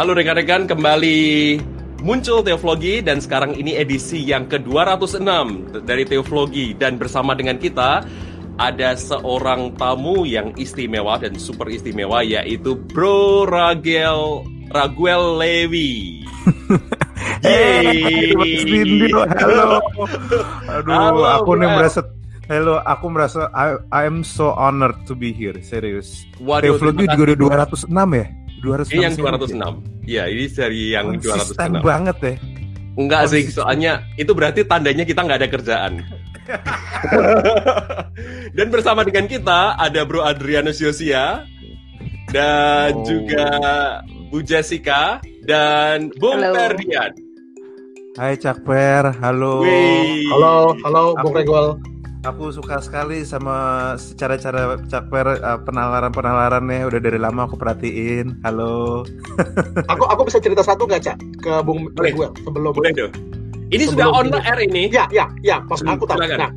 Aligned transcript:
Halo 0.00 0.16
rekan-rekan, 0.16 0.64
kembali 0.64 1.60
muncul 2.00 2.40
Teoflogi 2.40 3.04
dan 3.04 3.20
sekarang 3.20 3.52
ini 3.52 3.76
edisi 3.76 4.24
yang 4.24 4.48
ke-206 4.48 5.28
dari 5.84 6.08
Teoflogi 6.08 6.72
dan 6.72 6.96
bersama 6.96 7.36
dengan 7.36 7.60
kita 7.60 8.00
ada 8.56 8.96
seorang 8.96 9.76
tamu 9.76 10.24
yang 10.24 10.56
istimewa 10.56 11.20
dan 11.20 11.36
super 11.36 11.68
istimewa 11.68 12.24
yaitu 12.24 12.80
Bro 12.80 13.44
Ragel 13.52 14.48
Raguel 14.72 15.36
Levi. 15.36 16.24
Yeay. 17.44 18.00
halo. 19.36 19.84
Aduh, 20.80 20.96
halo, 20.96 21.22
aku 21.28 21.60
nih 21.60 21.68
merasa 21.76 22.00
Halo, 22.50 22.82
aku 22.82 23.06
merasa 23.14 23.46
I, 23.54 23.78
I 23.94 24.02
am 24.10 24.26
so 24.26 24.50
honored 24.56 25.06
to 25.06 25.14
be 25.14 25.30
here, 25.30 25.54
serius. 25.62 26.26
Waduh, 26.42 26.74
Teoflogi 26.74 27.06
juga 27.14 27.36
udah 27.36 27.68
206 27.76 27.94
ya? 28.16 28.26
206. 28.62 28.94
Ini 28.94 29.02
yang 29.08 29.16
206. 29.16 30.06
Iya, 30.06 30.22
ini 30.28 30.44
dari 30.52 30.82
yang 30.92 31.06
Konsisten 31.16 31.80
206. 31.80 31.84
banget 31.84 32.16
ya. 32.20 32.34
Enggak 33.00 33.22
sih, 33.32 33.48
soalnya 33.48 34.04
itu 34.20 34.36
berarti 34.36 34.60
tandanya 34.66 35.04
kita 35.08 35.24
nggak 35.24 35.38
ada 35.40 35.48
kerjaan. 35.48 35.92
dan 38.58 38.66
bersama 38.74 39.06
dengan 39.06 39.30
kita 39.30 39.78
ada 39.78 40.02
Bro 40.02 40.26
Adrianus 40.26 40.82
Yosia 40.82 41.46
dan 42.34 42.90
oh. 42.92 43.06
juga 43.06 43.46
Bu 44.30 44.42
Jessica 44.42 45.22
dan 45.46 46.10
Bung 46.18 46.42
Ferdian. 46.42 47.14
Hai 48.18 48.34
Cakper, 48.34 49.14
halo. 49.22 49.62
Wih. 49.62 50.26
Halo, 50.34 50.74
halo 50.82 51.14
Bung 51.22 51.34
Regwal. 51.38 51.78
Aku 52.20 52.52
suka 52.52 52.84
sekali 52.84 53.24
sama 53.24 53.96
cara-cara 54.20 54.76
Cakper 54.92 55.40
uh, 55.40 55.56
penalaran-penalarannya 55.64 56.84
udah 56.84 57.00
dari 57.00 57.16
lama 57.16 57.48
aku 57.48 57.56
perhatiin. 57.56 58.44
Halo. 58.44 59.08
aku 59.92 60.04
aku 60.04 60.28
bisa 60.28 60.36
cerita 60.36 60.60
satu 60.60 60.84
nggak 60.84 61.00
Cak 61.00 61.16
ke 61.40 61.52
Bung 61.64 61.88
Reguel 61.96 62.28
sebelum 62.44 62.76
Boleh 62.76 62.92
dong. 62.92 63.12
Ini 63.72 63.88
sudah 63.88 64.12
on 64.12 64.28
air 64.36 64.60
ini. 64.60 64.92
Ya, 64.92 65.08
ya, 65.08 65.32
ya. 65.40 65.64
Pas 65.64 65.80
aku 65.80 66.04
tahu. 66.04 66.20
Nah, 66.20 66.52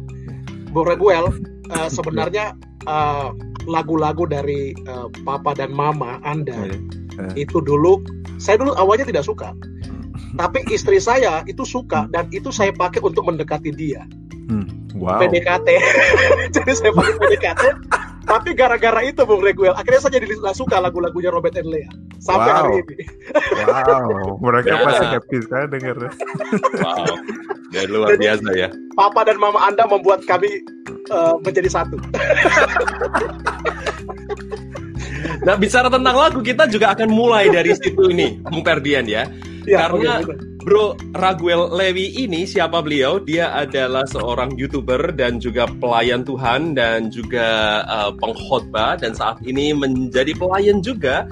Bung 0.75 0.83
Reguel 0.83 1.31
uh, 1.71 1.87
sebenarnya 1.87 2.59
uh, 2.83 3.31
lagu-lagu 3.63 4.27
dari 4.27 4.75
uh, 4.91 5.07
Papa 5.23 5.55
dan 5.55 5.71
Mama 5.71 6.19
Anda 6.27 6.75
uh. 7.23 7.31
itu 7.39 7.63
dulu 7.63 8.03
saya 8.35 8.59
dulu 8.59 8.75
awalnya 8.75 9.07
tidak 9.07 9.23
suka. 9.23 9.55
Hmm. 9.55 10.11
Tapi 10.35 10.67
istri 10.75 10.99
saya 10.99 11.39
itu 11.47 11.63
suka 11.63 12.11
dan 12.11 12.27
itu 12.35 12.51
saya 12.51 12.75
pakai 12.75 12.99
untuk 12.99 13.23
mendekati 13.23 13.71
dia. 13.71 14.03
Hmm. 14.49 14.65
Wow. 14.93 15.19
PDKT. 15.25 15.67
jadi 16.55 16.71
saya 16.75 16.91
pakai 16.93 17.13
PDKT. 17.17 17.63
Tapi 18.23 18.55
gara-gara 18.55 19.03
itu 19.03 19.19
Bung 19.27 19.43
Reguel, 19.43 19.75
akhirnya 19.75 19.99
saya 19.99 20.15
jadi 20.15 20.31
nggak 20.39 20.55
suka 20.55 20.79
lagu-lagunya 20.79 21.27
Robert 21.27 21.59
and 21.59 21.67
Lea 21.67 21.91
sampai 22.23 22.51
wow. 22.55 22.55
hari 22.63 22.75
ini. 22.79 23.03
wow, 23.67 24.39
mereka 24.39 24.79
ya. 24.79 24.83
pasti 24.87 25.05
happy 25.11 25.37
sekali 25.43 25.65
denger. 25.75 25.97
wow, 26.79 27.05
ya 27.75 27.81
luar 27.91 28.15
jadi, 28.15 28.23
biasa 28.23 28.49
ya. 28.55 28.69
Papa 28.95 29.27
dan 29.27 29.37
Mama 29.43 29.59
Anda 29.67 29.83
membuat 29.91 30.23
kami 30.23 30.47
uh, 31.11 31.35
menjadi 31.43 31.67
satu. 31.67 31.99
nah, 35.43 35.59
bicara 35.59 35.91
tentang 35.91 36.15
lagu 36.15 36.39
kita 36.39 36.63
juga 36.71 36.95
akan 36.95 37.11
mulai 37.11 37.51
dari 37.51 37.75
situ 37.75 38.07
ini, 38.07 38.39
Bung 38.39 38.63
Perdian 38.63 39.03
ya. 39.03 39.27
Ya 39.67 39.87
Karena 39.87 40.23
okay, 40.23 40.35
Bro 40.63 40.95
Raguel 41.11 41.75
Levi 41.75 42.23
ini 42.23 42.47
siapa 42.47 42.79
beliau? 42.79 43.19
Dia 43.19 43.51
adalah 43.51 44.07
seorang 44.07 44.55
youtuber 44.55 45.11
dan 45.11 45.43
juga 45.43 45.67
pelayan 45.67 46.23
Tuhan 46.23 46.71
dan 46.71 47.11
juga 47.11 47.83
uh, 47.83 48.15
pengkhotbah 48.15 48.95
dan 48.95 49.11
saat 49.11 49.43
ini 49.43 49.75
menjadi 49.75 50.31
pelayan 50.39 50.79
juga 50.79 51.27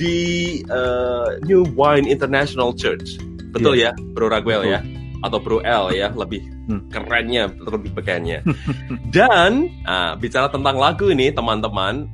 di 0.00 0.60
uh, 0.72 1.36
New 1.44 1.68
Wine 1.76 2.08
International 2.08 2.72
Church. 2.72 3.20
Betul 3.52 3.76
yeah. 3.76 3.92
ya, 3.92 4.16
Bro 4.16 4.32
Raguel 4.32 4.64
ya? 4.64 4.80
Atau 5.20 5.44
Bro 5.44 5.60
L 5.60 5.92
ya, 5.92 6.08
lebih 6.16 6.40
hmm. 6.72 6.88
kerennya, 6.88 7.52
lebih 7.60 7.92
bekannya. 7.92 8.40
dan 9.16 9.68
uh, 9.84 10.16
bicara 10.16 10.48
tentang 10.48 10.80
lagu 10.80 11.12
ini, 11.12 11.28
teman-teman, 11.28 12.08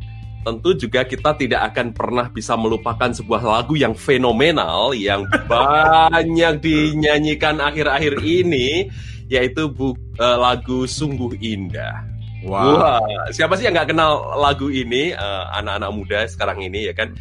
tentu 0.47 0.79
juga 0.79 1.03
kita 1.03 1.35
tidak 1.35 1.75
akan 1.75 1.91
pernah 1.91 2.31
bisa 2.31 2.55
melupakan 2.55 3.11
sebuah 3.11 3.43
lagu 3.43 3.75
yang 3.75 3.99
fenomenal 3.99 4.95
yang 4.95 5.27
banyak 5.51 6.63
dinyanyikan 6.63 7.59
akhir-akhir 7.59 8.23
ini 8.23 8.87
yaitu 9.27 9.67
bu, 9.67 9.99
uh, 10.23 10.39
lagu 10.39 10.87
Sungguh 10.87 11.35
Indah. 11.43 12.07
Wow. 12.47 12.79
Wah, 12.79 13.03
siapa 13.35 13.59
sih 13.59 13.67
yang 13.67 13.75
nggak 13.75 13.91
kenal 13.91 14.39
lagu 14.39 14.71
ini 14.71 15.11
uh, 15.19 15.51
anak-anak 15.59 15.91
muda 15.91 16.21
sekarang 16.31 16.63
ini 16.63 16.87
ya 16.87 16.95
kan? 16.95 17.19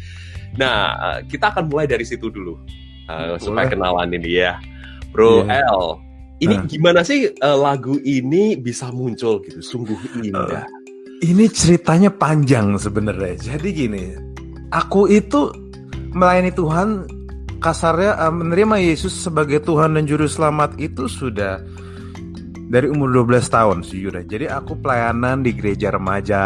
Nah, 0.54 0.94
uh, 0.94 1.18
kita 1.26 1.50
akan 1.50 1.66
mulai 1.66 1.90
dari 1.90 2.06
situ 2.06 2.30
dulu 2.30 2.54
uh, 3.10 3.34
supaya 3.42 3.66
kenalan 3.66 4.14
ini 4.14 4.38
ya, 4.38 4.62
Bro 5.10 5.50
yeah. 5.50 5.66
L. 5.66 5.98
Ini 6.38 6.62
uh. 6.62 6.70
gimana 6.70 7.02
sih 7.02 7.26
uh, 7.42 7.58
lagu 7.58 7.98
ini 8.06 8.54
bisa 8.54 8.94
muncul 8.94 9.42
gitu? 9.42 9.58
Sungguh 9.58 9.98
indah. 10.22 10.62
Uh 10.62 10.75
ini 11.24 11.48
ceritanya 11.48 12.12
panjang 12.12 12.76
sebenarnya. 12.76 13.34
Jadi 13.54 13.68
gini, 13.72 14.04
aku 14.68 15.08
itu 15.08 15.48
melayani 16.12 16.52
Tuhan 16.52 17.08
kasarnya 17.60 18.20
uh, 18.20 18.32
menerima 18.32 18.76
Yesus 18.82 19.16
sebagai 19.16 19.64
Tuhan 19.64 19.96
dan 19.96 20.04
juru 20.04 20.28
selamat 20.28 20.76
itu 20.76 21.08
sudah 21.08 21.60
dari 22.66 22.90
umur 22.90 23.24
12 23.24 23.46
tahun 23.48 23.78
sejujurnya. 23.86 24.24
Jadi 24.26 24.46
aku 24.50 24.76
pelayanan 24.76 25.40
di 25.40 25.54
gereja 25.56 25.94
remaja 25.94 26.44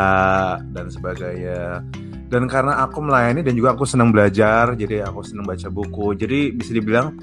dan 0.70 0.86
sebagainya. 0.92 1.82
Dan 2.30 2.46
karena 2.46 2.86
aku 2.86 3.02
melayani 3.02 3.42
dan 3.42 3.58
juga 3.58 3.74
aku 3.74 3.82
senang 3.82 4.14
belajar, 4.14 4.78
jadi 4.78 5.02
aku 5.02 5.26
senang 5.26 5.50
baca 5.50 5.66
buku. 5.66 6.14
Jadi 6.14 6.54
bisa 6.54 6.70
dibilang 6.70 7.18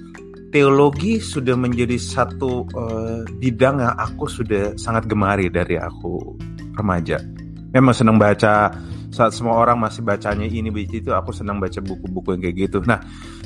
teologi 0.52 1.24
sudah 1.24 1.56
menjadi 1.56 1.96
satu 1.96 2.68
uh, 2.76 3.24
bidang 3.40 3.80
yang 3.80 3.96
aku 3.96 4.28
sudah 4.28 4.76
sangat 4.76 5.08
gemari 5.08 5.48
dari 5.48 5.80
aku 5.80 6.36
remaja. 6.78 7.20
Memang 7.74 7.92
senang 7.98 8.22
baca 8.22 8.72
saat 9.12 9.32
semua 9.34 9.58
orang 9.58 9.80
masih 9.80 10.04
bacanya 10.04 10.46
ini 10.46 10.68
begitu 10.70 11.16
aku 11.16 11.32
senang 11.32 11.58
baca 11.58 11.80
buku-buku 11.80 12.36
yang 12.38 12.42
kayak 12.44 12.56
gitu. 12.68 12.80
Nah, 12.86 13.02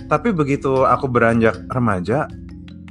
tapi 0.09 0.33
begitu 0.33 0.85
aku 0.85 1.05
beranjak 1.07 1.57
remaja, 1.69 2.25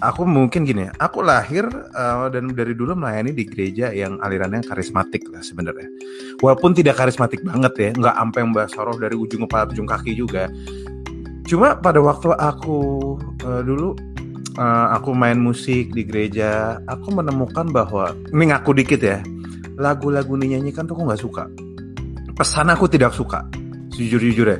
aku 0.00 0.24
mungkin 0.24 0.64
gini 0.64 0.88
aku 0.96 1.20
lahir 1.20 1.68
uh, 1.92 2.26
dan 2.32 2.50
dari 2.56 2.72
dulu 2.72 2.96
melayani 2.96 3.36
di 3.36 3.44
gereja 3.44 3.92
yang 3.92 4.16
alirannya 4.22 4.64
karismatik 4.64 5.28
lah 5.28 5.42
sebenarnya. 5.44 5.86
Walaupun 6.40 6.72
tidak 6.72 6.98
karismatik 6.98 7.42
banget 7.44 7.72
ya, 7.76 7.90
nggak 7.94 8.16
sampai 8.16 8.40
membahas 8.46 8.72
roh 8.78 8.96
dari 8.96 9.16
ujung 9.18 9.44
kepala 9.46 9.68
ujung 9.70 9.88
kaki 9.88 10.12
juga. 10.16 10.48
Cuma 11.44 11.74
pada 11.74 11.98
waktu 11.98 12.30
aku 12.38 12.78
uh, 13.42 13.62
dulu 13.66 13.98
uh, 14.56 14.86
aku 14.94 15.10
main 15.12 15.36
musik 15.36 15.90
di 15.90 16.06
gereja, 16.06 16.78
aku 16.86 17.10
menemukan 17.10 17.66
bahwa 17.68 18.14
ini 18.30 18.54
ngaku 18.54 18.70
dikit 18.78 19.02
ya 19.02 19.18
lagu-lagu 19.80 20.36
dinyanyikan 20.36 20.84
tuh 20.84 20.94
aku 20.94 21.08
nggak 21.08 21.22
suka. 21.24 21.44
Pesan 22.36 22.68
aku 22.68 22.84
tidak 22.88 23.16
suka, 23.16 23.48
jujur-jujur 23.96 24.46
ya. 24.48 24.58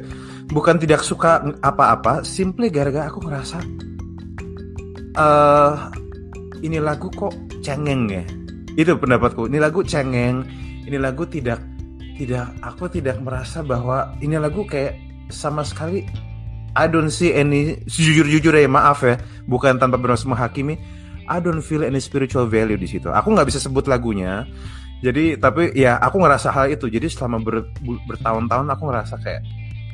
Bukan 0.51 0.81
tidak 0.81 1.05
suka 1.05 1.45
apa-apa, 1.63 2.25
simply 2.27 2.73
gara-gara 2.73 3.07
aku 3.07 3.23
ngerasa 3.23 3.61
uh, 5.15 5.93
ini 6.65 6.81
lagu 6.81 7.13
kok 7.13 7.33
cengeng 7.61 8.09
ya. 8.11 8.25
Itu 8.75 8.97
pendapatku. 8.97 9.47
Ini 9.47 9.59
lagu 9.61 9.85
cengeng, 9.85 10.45
ini 10.89 10.97
lagu 10.99 11.29
tidak 11.29 11.61
tidak 12.21 12.53
aku 12.61 12.85
tidak 12.93 13.17
merasa 13.25 13.65
bahwa 13.65 14.13
ini 14.21 14.37
lagu 14.37 14.69
kayak 14.69 14.93
sama 15.33 15.65
sekali 15.65 16.05
I 16.77 16.87
don't 16.87 17.11
see 17.11 17.35
any 17.35 17.81
jujur-jujur 17.89 18.55
ya 18.55 18.69
maaf 18.71 19.03
ya, 19.03 19.19
bukan 19.51 19.81
tanpa 19.81 19.99
bermaksud 19.99 20.31
menghakimi. 20.31 20.79
I 21.31 21.39
don't 21.39 21.63
feel 21.63 21.87
any 21.87 22.03
spiritual 22.03 22.51
value 22.51 22.79
di 22.79 22.91
situ. 22.91 23.11
Aku 23.11 23.31
nggak 23.35 23.51
bisa 23.51 23.63
sebut 23.63 23.87
lagunya, 23.87 24.47
jadi 25.01 25.41
tapi 25.41 25.73
ya 25.73 25.97
aku 25.97 26.21
ngerasa 26.21 26.53
hal 26.53 26.69
itu. 26.77 26.93
Jadi 26.93 27.09
selama 27.09 27.41
ber, 27.41 27.65
bertahun-tahun 27.81 28.69
aku 28.69 28.83
ngerasa 28.93 29.15
kayak 29.25 29.43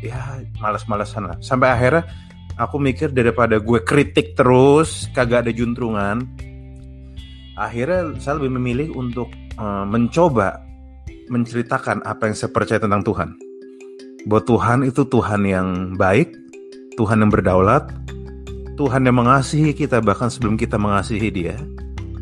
ya 0.03 0.43
malas-malasan 0.59 1.31
lah. 1.31 1.39
Sampai 1.39 1.71
akhirnya 1.71 2.03
aku 2.59 2.83
mikir 2.83 3.15
daripada 3.15 3.63
gue 3.63 3.81
kritik 3.87 4.35
terus 4.35 5.07
kagak 5.15 5.47
ada 5.47 5.53
juntrungan 5.55 6.27
akhirnya 7.57 8.19
saya 8.21 8.37
lebih 8.37 8.53
memilih 8.61 8.89
untuk 8.93 9.33
uh, 9.57 9.87
mencoba 9.89 10.61
menceritakan 11.33 12.05
apa 12.05 12.29
yang 12.29 12.37
saya 12.37 12.51
percaya 12.53 12.83
tentang 12.83 13.07
Tuhan. 13.07 13.31
Bahwa 14.27 14.43
Tuhan 14.43 14.79
itu 14.83 15.07
Tuhan 15.07 15.41
yang 15.47 15.95
baik 15.95 16.35
Tuhan 16.99 17.23
yang 17.23 17.31
berdaulat 17.31 17.93
Tuhan 18.75 19.07
yang 19.07 19.17
mengasihi 19.23 19.71
kita 19.71 20.03
bahkan 20.03 20.33
sebelum 20.33 20.59
kita 20.59 20.81
mengasihi 20.81 21.29
dia 21.31 21.57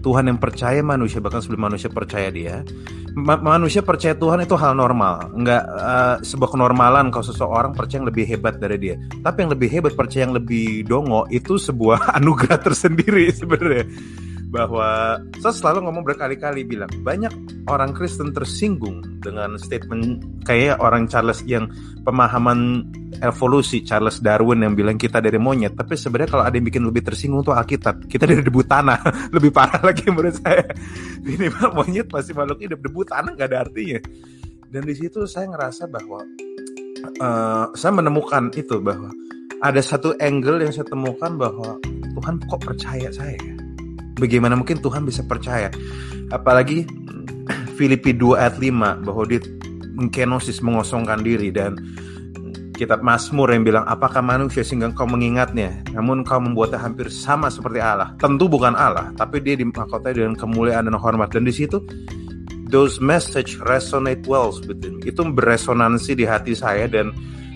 Tuhan 0.04 0.28
yang 0.28 0.36
percaya 0.36 0.84
manusia 0.84 1.24
bahkan 1.24 1.40
sebelum 1.40 1.72
manusia 1.72 1.88
percaya 1.88 2.28
dia 2.28 2.60
Ma 3.14 3.38
manusia 3.38 3.78
percaya 3.78 4.10
Tuhan 4.18 4.42
itu 4.42 4.58
hal 4.58 4.74
normal. 4.74 5.30
Nggak 5.38 5.62
uh, 5.70 6.16
sebuah 6.26 6.50
kenormalan 6.50 7.14
kalau 7.14 7.22
seseorang 7.22 7.70
percaya 7.70 8.02
yang 8.02 8.10
lebih 8.10 8.26
hebat 8.26 8.58
dari 8.58 8.74
dia. 8.74 8.98
Tapi 8.98 9.46
yang 9.46 9.54
lebih 9.54 9.70
hebat 9.70 9.94
percaya 9.94 10.26
yang 10.26 10.34
lebih 10.34 10.82
dongo 10.82 11.22
itu 11.30 11.54
sebuah 11.54 12.10
anugerah 12.18 12.58
tersendiri 12.58 13.30
sebenarnya 13.30 13.86
bahwa 14.54 15.18
saya 15.42 15.50
selalu 15.50 15.90
ngomong 15.90 16.06
berkali-kali 16.06 16.62
bilang 16.62 16.86
banyak 17.02 17.34
orang 17.66 17.90
Kristen 17.90 18.30
tersinggung 18.30 19.02
dengan 19.18 19.58
statement 19.58 20.22
kayak 20.46 20.78
orang 20.78 21.10
Charles 21.10 21.42
yang 21.42 21.66
pemahaman 22.06 22.86
evolusi 23.18 23.82
Charles 23.82 24.22
Darwin 24.22 24.62
yang 24.62 24.78
bilang 24.78 24.94
kita 24.94 25.18
dari 25.18 25.42
monyet. 25.42 25.74
Tapi 25.74 25.98
sebenarnya 25.98 26.38
kalau 26.38 26.44
ada 26.46 26.54
yang 26.54 26.70
bikin 26.70 26.86
lebih 26.86 27.02
tersinggung 27.02 27.42
tuh 27.42 27.50
Alkitab. 27.50 28.06
Kita 28.06 28.30
dari 28.30 28.46
debu 28.46 28.62
tanah. 28.62 29.02
Lebih 29.34 29.50
parah 29.50 29.82
lagi 29.82 30.06
menurut 30.06 30.38
saya. 30.38 30.62
Minimal 31.26 31.74
monyet 31.74 32.06
masih 32.14 32.38
makhluk 32.38 32.62
hidup. 32.62 32.78
Debu 32.78 33.02
tanah 33.10 33.34
nggak 33.34 33.48
ada 33.50 33.58
artinya. 33.66 33.98
Dan 34.70 34.82
di 34.86 34.94
situ 34.94 35.26
saya 35.26 35.50
ngerasa 35.50 35.90
bahwa 35.90 36.22
uh, 37.18 37.66
saya 37.74 37.92
menemukan 37.94 38.54
itu 38.54 38.78
bahwa 38.78 39.10
ada 39.62 39.80
satu 39.82 40.14
angle 40.22 40.62
yang 40.62 40.70
saya 40.74 40.86
temukan 40.86 41.34
bahwa 41.38 41.78
Tuhan 42.14 42.38
kok 42.46 42.60
percaya 42.62 43.08
saya 43.14 43.53
bagaimana 44.18 44.54
mungkin 44.58 44.78
Tuhan 44.80 45.06
bisa 45.06 45.22
percaya? 45.26 45.70
Apalagi 46.30 46.86
Filipi 47.76 48.14
2 48.14 48.40
ayat 48.40 48.56
5 48.58 49.06
bahwa 49.06 49.24
dia 49.26 49.40
mengkenosis 49.94 50.58
mengosongkan 50.58 51.22
diri 51.22 51.54
dan 51.54 51.78
kitab 52.74 53.06
Mazmur 53.06 53.54
yang 53.54 53.62
bilang 53.62 53.86
apakah 53.86 54.18
manusia 54.20 54.66
sehingga 54.66 54.90
kau 54.90 55.06
mengingatnya? 55.06 55.80
Namun 55.94 56.26
kau 56.26 56.42
membuatnya 56.42 56.82
hampir 56.82 57.08
sama 57.08 57.48
seperti 57.48 57.78
Allah. 57.78 58.12
Tentu 58.18 58.50
bukan 58.50 58.74
Allah 58.74 59.14
tapi 59.14 59.38
dia 59.38 59.54
dimahkotai 59.54 60.18
dengan 60.18 60.34
kemuliaan 60.34 60.90
dan 60.90 60.98
hormat. 60.98 61.30
Dan 61.30 61.46
di 61.46 61.54
situ 61.54 61.78
those 62.68 62.98
message 62.98 63.56
resonate 63.70 64.26
well 64.26 64.50
itu 65.06 65.20
beresonansi 65.22 66.18
di 66.18 66.26
hati 66.26 66.58
saya 66.58 66.90
dan 66.90 67.14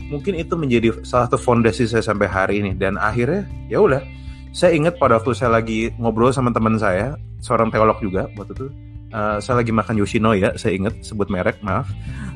mungkin 0.09 0.39
itu 0.39 0.55
menjadi 0.55 1.03
salah 1.03 1.27
satu 1.27 1.37
fondasi 1.43 1.91
saya 1.91 2.07
sampai 2.07 2.31
hari 2.31 2.55
ini. 2.63 2.73
Dan 2.79 2.95
akhirnya 2.97 3.45
ya 3.67 3.83
udah 3.83 4.01
saya 4.53 4.75
ingat 4.75 4.97
pada 4.97 5.21
waktu 5.21 5.33
saya 5.37 5.61
lagi 5.61 5.93
ngobrol 6.01 6.33
sama 6.33 6.51
teman 6.51 6.81
saya 6.81 7.15
seorang 7.39 7.71
teolog 7.71 8.01
juga 8.01 8.27
waktu 8.35 8.53
itu 8.57 8.67
uh, 9.13 9.39
saya 9.41 9.61
lagi 9.61 9.73
makan 9.73 10.01
Yoshinoya 10.01 10.57
saya 10.57 10.77
ingat 10.77 11.01
sebut 11.05 11.29
merek 11.33 11.61
maaf. 11.65 11.89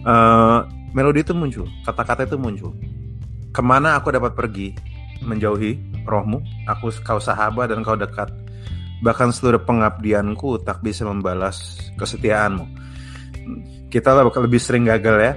Uh, 0.03 0.67
melodi 0.93 1.23
itu 1.25 1.33
muncul 1.33 1.67
kata-kata 1.85 2.29
itu 2.29 2.37
muncul. 2.37 2.73
Ke 3.53 3.61
mana 3.61 4.01
aku 4.01 4.13
dapat 4.13 4.33
pergi 4.33 4.73
menjauhi 5.21 5.77
rohmu? 6.09 6.41
Aku 6.69 6.89
kau 7.05 7.21
sahabat 7.21 7.69
dan 7.69 7.85
kau 7.85 7.97
dekat. 7.97 8.33
Bahkan 9.03 9.35
seluruh 9.35 9.61
pengabdianku 9.67 10.63
tak 10.63 10.81
bisa 10.81 11.05
membalas 11.05 11.77
kesetiaanmu. 11.99 12.65
Kita 13.93 14.15
bakal 14.25 14.49
lebih 14.49 14.63
sering 14.63 14.89
gagal 14.89 15.17
ya. 15.21 15.33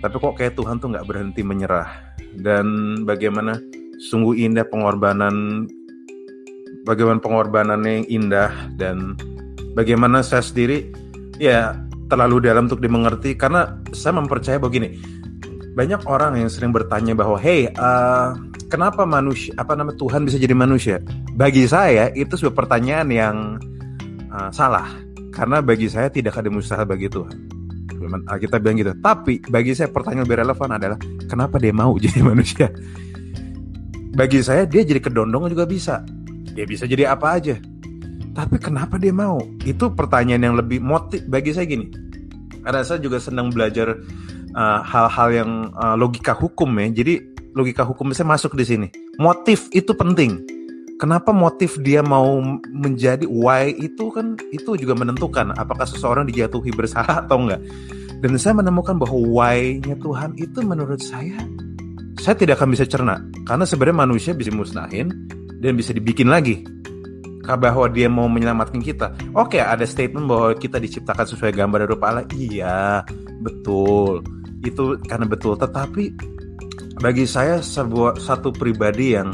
Tapi 0.00 0.14
kok 0.16 0.34
kayak 0.38 0.54
Tuhan 0.56 0.80
tuh 0.80 0.94
nggak 0.96 1.06
berhenti 1.06 1.42
menyerah? 1.44 2.16
Dan 2.38 3.02
bagaimana 3.04 3.58
sungguh 3.98 4.38
indah 4.48 4.64
pengorbanan 4.70 5.66
bagaimana 6.84 7.18
pengorbanannya 7.22 8.02
yang 8.02 8.06
indah 8.22 8.52
dan 8.78 9.18
bagaimana 9.72 10.22
saya 10.22 10.42
sendiri 10.44 10.90
ya 11.38 11.74
terlalu 12.10 12.50
dalam 12.50 12.66
untuk 12.66 12.82
dimengerti. 12.82 13.38
Karena 13.38 13.78
saya 13.94 14.18
mempercaya 14.18 14.58
begini 14.58 15.18
banyak 15.78 16.02
orang 16.10 16.42
yang 16.42 16.50
sering 16.50 16.74
bertanya 16.74 17.14
bahwa 17.14 17.38
hey 17.38 17.70
uh, 17.78 18.34
kenapa 18.66 19.06
manusia 19.06 19.54
apa 19.54 19.78
nama 19.78 19.94
Tuhan 19.94 20.26
bisa 20.26 20.34
jadi 20.34 20.50
manusia? 20.50 20.98
Bagi 21.38 21.70
saya 21.70 22.10
itu 22.18 22.34
sebuah 22.34 22.66
pertanyaan 22.66 23.08
yang 23.14 23.36
uh, 24.34 24.50
salah. 24.50 24.90
Karena 25.30 25.62
bagi 25.62 25.86
saya 25.86 26.10
tidak 26.10 26.34
ada 26.34 26.50
mustahil 26.50 26.82
bagi 26.82 27.06
Tuhan. 27.06 27.36
Kita 28.26 28.58
bilang 28.58 28.74
gitu. 28.74 28.90
Tapi 28.98 29.38
bagi 29.46 29.70
saya 29.78 29.86
pertanyaan 29.86 30.26
lebih 30.26 30.42
relevan 30.42 30.70
adalah 30.74 30.98
kenapa 31.30 31.62
dia 31.62 31.70
mau 31.70 31.94
jadi 32.02 32.26
manusia? 32.26 32.66
Bagi 34.18 34.42
saya 34.42 34.66
dia 34.66 34.82
jadi 34.82 34.98
kedondong 34.98 35.46
juga 35.46 35.62
bisa 35.62 36.02
dia 36.58 36.66
bisa 36.66 36.90
jadi 36.90 37.14
apa 37.14 37.38
aja. 37.38 37.54
Tapi 38.34 38.58
kenapa 38.58 38.98
dia 38.98 39.14
mau? 39.14 39.38
Itu 39.62 39.94
pertanyaan 39.94 40.42
yang 40.42 40.56
lebih 40.58 40.82
motif 40.82 41.22
bagi 41.30 41.54
saya 41.54 41.70
gini. 41.70 41.86
Karena 42.66 42.82
saya 42.82 42.98
juga 42.98 43.22
senang 43.22 43.54
belajar 43.54 43.94
uh, 44.58 44.80
hal-hal 44.82 45.28
uh, 45.30 45.34
yang 45.38 45.50
uh, 45.78 45.94
logika 45.94 46.34
hukum 46.34 46.66
ya. 46.82 46.90
Jadi 46.90 47.22
logika 47.54 47.86
hukum 47.86 48.10
saya 48.10 48.26
masuk 48.26 48.58
di 48.58 48.66
sini. 48.66 48.86
Motif 49.22 49.70
itu 49.70 49.94
penting. 49.94 50.42
Kenapa 50.98 51.30
motif 51.30 51.78
dia 51.78 52.02
mau 52.02 52.42
menjadi 52.74 53.22
why 53.22 53.70
itu 53.70 54.10
kan 54.10 54.34
itu 54.50 54.74
juga 54.74 54.98
menentukan 54.98 55.54
apakah 55.54 55.86
seseorang 55.86 56.26
dijatuhi 56.26 56.74
bersalah 56.74 57.18
atau 57.22 57.38
enggak. 57.46 57.62
Dan 58.18 58.34
saya 58.34 58.58
menemukan 58.58 58.98
bahwa 58.98 59.14
why-nya 59.14 59.94
Tuhan 60.02 60.34
itu 60.42 60.58
menurut 60.66 60.98
saya 60.98 61.38
saya 62.18 62.34
tidak 62.34 62.58
akan 62.58 62.74
bisa 62.74 62.82
cerna 62.82 63.22
karena 63.46 63.62
sebenarnya 63.62 63.98
manusia 64.04 64.32
bisa 64.34 64.50
musnahin 64.50 65.14
dan 65.58 65.74
bisa 65.74 65.90
dibikin 65.94 66.30
lagi 66.30 66.62
bahwa 67.48 67.88
dia 67.88 68.12
mau 68.12 68.28
menyelamatkan 68.28 68.84
kita. 68.84 69.16
Oke, 69.32 69.56
ada 69.56 69.88
statement 69.88 70.28
bahwa 70.28 70.52
kita 70.52 70.76
diciptakan 70.76 71.24
sesuai 71.24 71.56
gambar 71.56 71.86
dan 71.86 71.88
rupa 71.88 72.06
Allah. 72.12 72.26
Iya, 72.36 73.00
betul. 73.40 74.20
Itu 74.60 75.00
karena 75.08 75.24
betul. 75.24 75.56
Tetapi 75.56 76.04
bagi 77.00 77.24
saya 77.24 77.64
sebuah 77.64 78.20
satu 78.20 78.52
pribadi 78.52 79.16
yang 79.16 79.32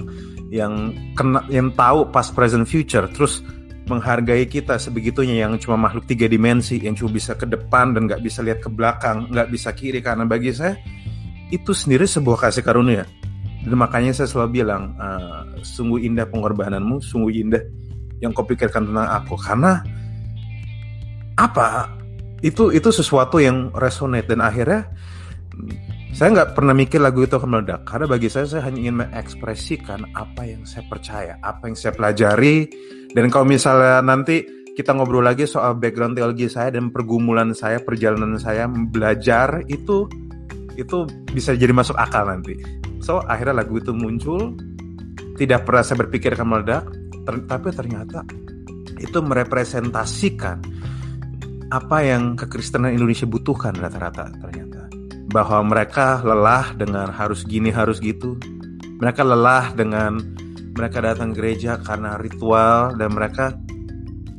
yang 0.55 0.95
kena 1.19 1.43
yang 1.51 1.75
tahu 1.75 2.15
pas 2.15 2.31
present 2.31 2.69
future 2.69 3.11
terus 3.11 3.43
menghargai 3.91 4.47
kita 4.47 4.79
sebegitunya 4.79 5.45
yang 5.45 5.59
cuma 5.59 5.75
makhluk 5.75 6.07
tiga 6.07 6.31
dimensi 6.31 6.79
yang 6.79 6.95
cuma 6.95 7.11
bisa 7.11 7.35
ke 7.35 7.45
depan 7.49 7.91
dan 7.93 8.07
nggak 8.07 8.23
bisa 8.23 8.41
lihat 8.41 8.63
ke 8.63 8.71
belakang 8.71 9.27
nggak 9.35 9.51
bisa 9.51 9.75
kiri 9.75 9.99
karena 9.99 10.23
bagi 10.25 10.55
saya 10.55 10.79
itu 11.51 11.75
sendiri 11.75 12.07
sebuah 12.07 12.49
kasih 12.49 12.63
karunia 12.63 13.03
dan 13.65 13.77
makanya 13.81 14.13
saya 14.13 14.29
selalu 14.29 14.61
bilang, 14.61 14.93
uh, 15.01 15.49
sungguh 15.65 16.05
indah 16.05 16.29
pengorbananmu, 16.29 17.01
sungguh 17.01 17.33
indah 17.41 17.65
yang 18.21 18.37
kau 18.37 18.45
pikirkan 18.45 18.93
tentang 18.93 19.09
aku. 19.09 19.41
Karena 19.41 19.81
apa? 21.41 21.89
Itu 22.45 22.69
itu 22.77 22.93
sesuatu 22.93 23.41
yang 23.41 23.73
resonate 23.73 24.29
dan 24.29 24.45
akhirnya 24.45 24.85
saya 26.13 26.31
nggak 26.31 26.51
pernah 26.53 26.77
mikir 26.77 27.01
lagu 27.01 27.25
itu 27.25 27.41
akan 27.41 27.51
meledak. 27.57 27.89
Karena 27.89 28.05
bagi 28.05 28.29
saya 28.29 28.45
saya 28.45 28.69
hanya 28.69 28.79
ingin 28.85 28.97
mengekspresikan 29.01 30.13
apa 30.13 30.45
yang 30.45 30.63
saya 30.69 30.85
percaya, 30.85 31.41
apa 31.41 31.73
yang 31.73 31.77
saya 31.81 31.97
pelajari. 31.97 32.69
Dan 33.17 33.33
kalau 33.33 33.49
misalnya 33.49 34.05
nanti 34.05 34.45
kita 34.77 34.93
ngobrol 34.93 35.25
lagi 35.25 35.49
soal 35.49 35.81
background 35.81 36.21
teologi 36.21 36.53
saya 36.53 36.69
dan 36.69 36.93
pergumulan 36.93 37.57
saya, 37.57 37.81
perjalanan 37.81 38.37
saya 38.37 38.69
belajar 38.69 39.65
itu 39.73 40.05
itu 40.75 41.09
bisa 41.31 41.55
jadi 41.55 41.71
masuk 41.71 41.95
akal 41.99 42.27
nanti. 42.27 42.59
So 43.03 43.21
akhirnya 43.25 43.65
lagu 43.65 43.79
itu 43.79 43.93
muncul, 43.93 44.55
tidak 45.39 45.67
pernah 45.67 45.83
saya 45.83 46.07
berpikir 46.07 46.35
akan 46.35 46.49
meledak, 46.49 46.85
ter 47.25 47.35
tapi 47.47 47.69
ternyata 47.75 48.21
itu 49.01 49.19
merepresentasikan 49.21 50.59
apa 51.75 51.99
yang 52.07 52.39
kekristenan 52.39 52.95
Indonesia 52.95 53.27
butuhkan 53.27 53.75
rata-rata 53.77 54.31
ternyata. 54.39 54.87
Bahwa 55.35 55.67
mereka 55.67 56.23
lelah 56.23 56.79
dengan 56.79 57.11
harus 57.11 57.43
gini 57.43 57.75
harus 57.75 57.99
gitu. 57.99 58.39
Mereka 59.03 59.27
lelah 59.27 59.75
dengan 59.75 60.23
mereka 60.75 61.03
datang 61.03 61.35
gereja 61.35 61.83
karena 61.83 62.15
ritual 62.19 62.95
dan 62.95 63.11
mereka 63.11 63.55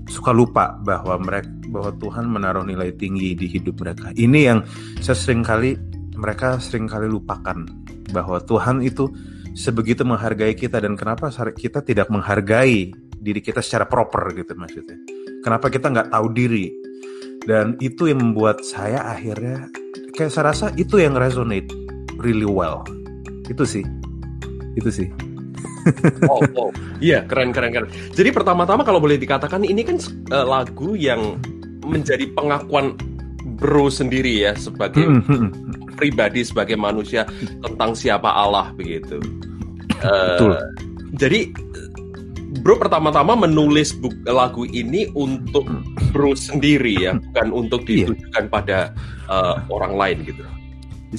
suka 0.07 0.31
lupa 0.31 0.79
bahwa 0.83 1.19
mereka 1.19 1.51
bahwa 1.75 1.91
Tuhan 1.99 2.31
menaruh 2.31 2.63
nilai 2.63 2.95
tinggi 2.95 3.35
di 3.35 3.51
hidup 3.51 3.83
mereka. 3.83 4.15
Ini 4.15 4.39
yang 4.47 4.59
saya 5.03 5.17
sering 5.17 5.43
kali 5.43 5.75
mereka 6.15 6.57
sering 6.63 6.87
kali 6.87 7.11
lupakan 7.11 7.67
bahwa 8.11 8.39
Tuhan 8.43 8.81
itu 8.81 9.11
sebegitu 9.55 10.03
menghargai 10.03 10.55
kita 10.55 10.83
dan 10.83 10.99
kenapa 10.99 11.31
kita 11.55 11.79
tidak 11.83 12.11
menghargai 12.11 12.91
diri 13.15 13.39
kita 13.39 13.63
secara 13.63 13.87
proper 13.87 14.35
gitu 14.35 14.55
maksudnya. 14.55 14.99
Kenapa 15.43 15.71
kita 15.71 15.91
nggak 15.91 16.09
tahu 16.11 16.27
diri? 16.35 16.71
Dan 17.45 17.77
itu 17.77 18.09
yang 18.09 18.19
membuat 18.21 18.65
saya 18.65 19.05
akhirnya 19.05 19.69
kayak 20.17 20.33
saya 20.33 20.51
rasa 20.51 20.65
itu 20.75 20.97
yang 20.97 21.13
resonate 21.13 21.69
really 22.17 22.47
well. 22.47 22.81
Itu 23.45 23.63
sih. 23.63 23.85
Itu 24.73 24.89
sih. 24.89 25.07
oh, 26.31 26.41
oh. 26.57 26.69
Iya, 26.97 27.29
keren 27.29 27.53
keren 27.53 27.69
keren. 27.69 27.89
Jadi 28.17 28.29
pertama-tama 28.33 28.81
kalau 28.81 28.97
boleh 28.97 29.21
dikatakan 29.21 29.61
ini 29.61 29.85
kan 29.85 30.01
uh, 30.33 30.45
lagu 30.45 30.97
yang 30.97 31.37
menjadi 31.85 32.25
pengakuan 32.33 32.97
bro 33.61 33.93
sendiri 33.93 34.49
ya 34.49 34.57
sebagai 34.57 35.05
hmm, 35.05 35.21
hmm, 35.21 35.49
hmm 35.53 35.84
pribadi 35.95 36.43
sebagai 36.43 36.75
manusia 36.75 37.23
tentang 37.63 37.95
siapa 37.95 38.27
Allah 38.29 38.69
begitu. 38.75 39.17
Uh, 40.03 40.59
Jadi 41.15 41.55
Bro 42.65 42.79
pertama-tama 42.79 43.35
menulis 43.35 43.91
buku, 43.93 44.15
lagu 44.25 44.63
ini 44.65 45.11
untuk 45.13 45.67
Bro 46.15 46.33
sendiri 46.33 46.97
ya, 46.97 47.11
bukan 47.13 47.47
untuk 47.51 47.83
iya. 47.85 48.07
ditujukan 48.07 48.43
yeah. 48.47 48.51
pada 48.51 48.79
uh, 49.27 49.59
orang 49.67 49.93
lain 49.93 50.17
gitu. 50.23 50.41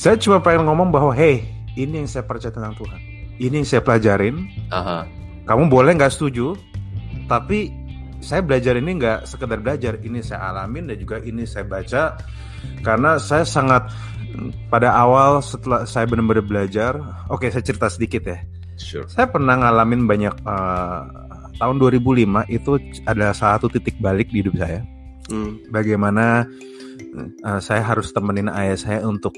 Saya 0.00 0.16
cuma 0.16 0.40
pengen 0.40 0.66
ngomong 0.66 0.90
bahwa 0.90 1.12
hey, 1.12 1.44
ini 1.76 2.02
yang 2.02 2.08
saya 2.08 2.24
percaya 2.24 2.50
tentang 2.50 2.74
Tuhan. 2.74 3.00
Ini 3.36 3.62
yang 3.62 3.68
saya 3.68 3.84
pelajarin. 3.84 4.48
Aha. 4.72 5.04
Kamu 5.44 5.68
boleh 5.68 5.94
nggak 5.94 6.10
setuju, 6.10 6.56
tapi 7.28 7.70
saya 8.18 8.40
belajar 8.42 8.74
ini 8.80 8.96
nggak 8.96 9.28
sekedar 9.28 9.60
belajar. 9.60 10.00
Ini 10.02 10.24
saya 10.24 10.50
alamin 10.50 10.88
dan 10.90 10.96
juga 10.98 11.20
ini 11.22 11.44
saya 11.44 11.68
baca 11.68 12.16
karena 12.82 13.20
saya 13.20 13.44
sangat 13.46 13.92
pada 14.68 14.92
awal 14.92 15.40
setelah 15.40 15.88
saya 15.88 16.04
benar-benar 16.08 16.44
belajar, 16.44 16.92
oke 17.30 17.42
okay, 17.44 17.48
saya 17.52 17.64
cerita 17.64 17.86
sedikit 17.88 18.22
ya. 18.26 18.38
Sure. 18.76 19.08
Saya 19.08 19.26
pernah 19.30 19.56
ngalamin 19.56 20.04
banyak 20.04 20.34
uh, 20.44 21.00
tahun 21.56 21.76
2005 21.80 22.44
itu 22.52 22.72
ada 23.08 23.32
satu 23.32 23.72
titik 23.72 23.96
balik 23.98 24.28
di 24.28 24.44
hidup 24.44 24.60
saya. 24.60 24.84
Hmm. 25.32 25.58
Bagaimana 25.72 26.44
uh, 27.42 27.60
saya 27.60 27.82
harus 27.82 28.12
temenin 28.12 28.52
ayah 28.52 28.76
saya 28.76 29.00
untuk 29.02 29.32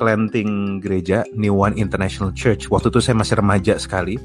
planting 0.00 0.82
gereja 0.82 1.22
New 1.36 1.54
One 1.54 1.78
International 1.78 2.34
Church. 2.34 2.66
Waktu 2.72 2.90
itu 2.90 2.98
saya 2.98 3.14
masih 3.14 3.38
remaja 3.38 3.78
sekali 3.78 4.18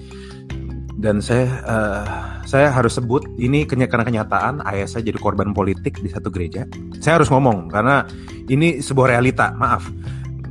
dan 0.98 1.22
saya 1.22 1.46
uh, 1.62 2.06
saya 2.50 2.74
harus 2.74 2.98
sebut 2.98 3.22
ini 3.38 3.70
karena 3.70 3.86
kenyataan 3.86 4.66
ayah 4.66 4.90
saya 4.90 5.06
jadi 5.06 5.22
korban 5.22 5.54
politik 5.54 6.02
di 6.02 6.10
satu 6.10 6.34
gereja. 6.34 6.66
Saya 6.98 7.22
harus 7.22 7.30
ngomong 7.30 7.70
karena 7.70 8.02
ini 8.50 8.82
sebuah 8.82 9.14
realita. 9.14 9.54
Maaf, 9.54 9.86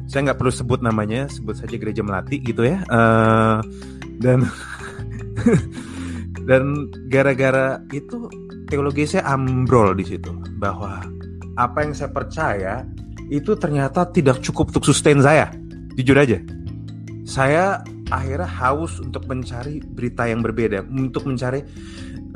saya 0.06 0.30
nggak 0.30 0.38
perlu 0.38 0.54
sebut 0.54 0.80
namanya, 0.86 1.26
sebut 1.26 1.58
saja 1.58 1.74
gereja 1.74 2.06
melati 2.06 2.38
gitu 2.38 2.62
ya. 2.62 2.78
Uh, 2.86 3.58
dan 4.22 4.46
dan 6.48 6.62
gara-gara 7.10 7.82
itu 7.90 8.30
teologi 8.70 9.02
saya 9.10 9.34
ambrol 9.34 9.98
di 9.98 10.06
situ 10.06 10.30
bahwa 10.62 11.02
apa 11.58 11.78
yang 11.82 11.90
saya 11.90 12.14
percaya 12.14 12.86
itu 13.26 13.58
ternyata 13.58 14.06
tidak 14.14 14.38
cukup 14.46 14.70
untuk 14.70 14.86
sustain 14.86 15.18
saya. 15.18 15.50
Jujur 15.98 16.14
aja. 16.22 16.38
Saya 17.26 17.82
akhirnya 18.10 18.46
haus 18.46 19.02
untuk 19.02 19.26
mencari 19.26 19.82
berita 19.82 20.26
yang 20.26 20.40
berbeda, 20.42 20.86
untuk 20.86 21.26
mencari 21.26 21.62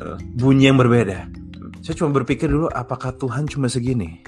uh, 0.03 0.19
bunyi 0.39 0.71
yang 0.71 0.79
berbeda. 0.79 1.31
Saya 1.81 1.95
cuma 1.97 2.13
berpikir 2.13 2.51
dulu 2.51 2.69
apakah 2.71 3.15
Tuhan 3.17 3.49
cuma 3.49 3.71
segini? 3.71 4.21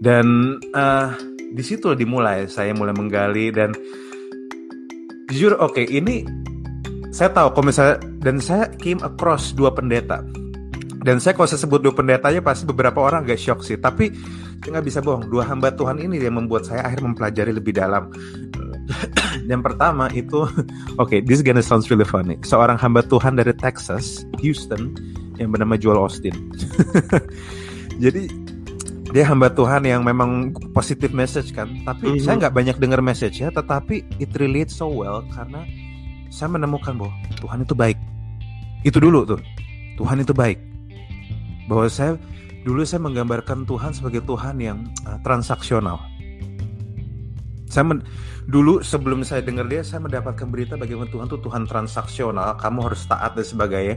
Dan 0.00 0.56
uh, 0.72 1.12
di 1.50 1.62
situ 1.66 1.92
dimulai 1.98 2.46
saya 2.46 2.70
mulai 2.70 2.94
menggali 2.94 3.50
dan 3.50 3.74
jujur 5.30 5.58
oke 5.58 5.74
okay, 5.74 5.86
ini 5.90 6.22
saya 7.10 7.34
tahu 7.34 7.58
kalau 7.58 7.66
misalnya 7.66 7.96
dan 8.22 8.38
saya 8.38 8.70
came 8.78 9.02
across 9.02 9.50
dua 9.50 9.74
pendeta 9.74 10.22
dan 11.02 11.18
saya 11.18 11.34
kalau 11.34 11.50
saya 11.50 11.66
sebut 11.66 11.82
dua 11.82 11.94
pendetanya 11.94 12.38
pasti 12.38 12.70
beberapa 12.70 13.02
orang 13.02 13.26
agak 13.26 13.40
shock 13.42 13.66
sih 13.66 13.78
tapi 13.78 14.14
nggak 14.62 14.84
bisa 14.84 15.02
bohong 15.02 15.26
dua 15.26 15.48
hamba 15.48 15.74
Tuhan 15.74 15.98
ini 15.98 16.22
yang 16.22 16.38
membuat 16.38 16.70
saya 16.70 16.86
akhirnya 16.86 17.10
mempelajari 17.10 17.52
lebih 17.56 17.74
dalam 17.74 18.12
yang 19.50 19.62
pertama 19.62 20.10
itu, 20.12 20.46
oke, 20.98 21.08
okay, 21.08 21.18
this 21.22 21.40
gonna 21.40 21.62
sounds 21.62 21.88
really 21.88 22.06
funny. 22.06 22.36
Seorang 22.42 22.76
hamba 22.76 23.04
Tuhan 23.06 23.38
dari 23.38 23.54
Texas, 23.56 24.26
Houston, 24.42 24.94
yang 25.40 25.50
bernama 25.54 25.80
Joel 25.80 25.98
Austin. 25.98 26.36
Jadi 28.04 28.28
dia 29.10 29.26
hamba 29.26 29.50
Tuhan 29.50 29.82
yang 29.88 30.06
memang 30.06 30.54
positive 30.70 31.10
message 31.10 31.50
kan, 31.50 31.66
tapi 31.82 32.06
mm 32.06 32.14
-hmm. 32.18 32.24
saya 32.24 32.34
nggak 32.46 32.54
banyak 32.54 32.76
dengar 32.78 33.00
message 33.02 33.42
ya, 33.42 33.50
tetapi 33.50 34.06
it 34.22 34.30
relates 34.38 34.78
so 34.78 34.86
well 34.86 35.26
karena 35.34 35.66
saya 36.30 36.46
menemukan 36.54 36.94
bahwa 36.94 37.12
Tuhan 37.42 37.66
itu 37.66 37.74
baik. 37.74 37.98
Itu 38.86 39.02
dulu 39.02 39.26
tuh, 39.26 39.40
Tuhan 39.98 40.22
itu 40.22 40.30
baik. 40.30 40.58
Bahwa 41.66 41.90
saya 41.90 42.14
dulu 42.62 42.86
saya 42.86 43.02
menggambarkan 43.02 43.66
Tuhan 43.66 43.90
sebagai 43.92 44.22
Tuhan 44.24 44.62
yang 44.62 44.78
uh, 45.04 45.18
transaksional. 45.26 45.98
Saya 47.66 47.86
men 47.86 48.02
dulu 48.50 48.82
sebelum 48.82 49.22
saya 49.22 49.46
dengar 49.46 49.70
dia 49.70 49.86
saya 49.86 50.02
mendapatkan 50.02 50.50
berita 50.50 50.74
bagaimana 50.74 51.06
Tuhan 51.06 51.30
tuh 51.30 51.40
Tuhan 51.40 51.70
transaksional 51.70 52.58
kamu 52.58 52.90
harus 52.90 53.06
taat 53.06 53.38
dan 53.38 53.46
sebagainya. 53.46 53.96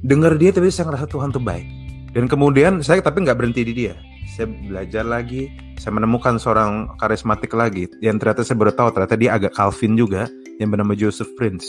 Dengar 0.00 0.38
dia 0.38 0.54
tapi 0.54 0.70
saya 0.70 0.88
ngerasa 0.88 1.10
Tuhan 1.10 1.34
tuh 1.34 1.42
baik. 1.42 1.66
Dan 2.14 2.30
kemudian 2.30 2.80
saya 2.80 3.02
tapi 3.02 3.26
nggak 3.26 3.36
berhenti 3.36 3.66
di 3.66 3.74
dia. 3.74 3.98
Saya 4.32 4.48
belajar 4.48 5.04
lagi 5.04 5.50
saya 5.76 5.92
menemukan 5.92 6.40
seorang 6.40 6.96
karismatik 6.96 7.52
lagi. 7.52 7.90
Yang 8.00 8.16
ternyata 8.24 8.40
saya 8.46 8.56
baru 8.56 8.72
tahu 8.72 8.88
ternyata 8.96 9.16
dia 9.18 9.30
agak 9.36 9.52
Calvin 9.52 9.98
juga 9.98 10.30
yang 10.56 10.72
bernama 10.72 10.96
Joseph 10.96 11.28
Prince. 11.36 11.66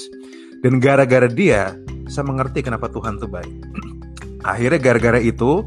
Dan 0.63 0.80
gara-gara 0.80 1.27
dia 1.27 1.75
saya 2.08 2.24
mengerti 2.24 2.63
kenapa 2.63 2.88
Tuhan 2.88 3.20
tuh 3.20 3.27
baik. 3.27 3.56
Akhirnya 4.51 4.80
gara-gara 4.80 5.20
itu 5.20 5.66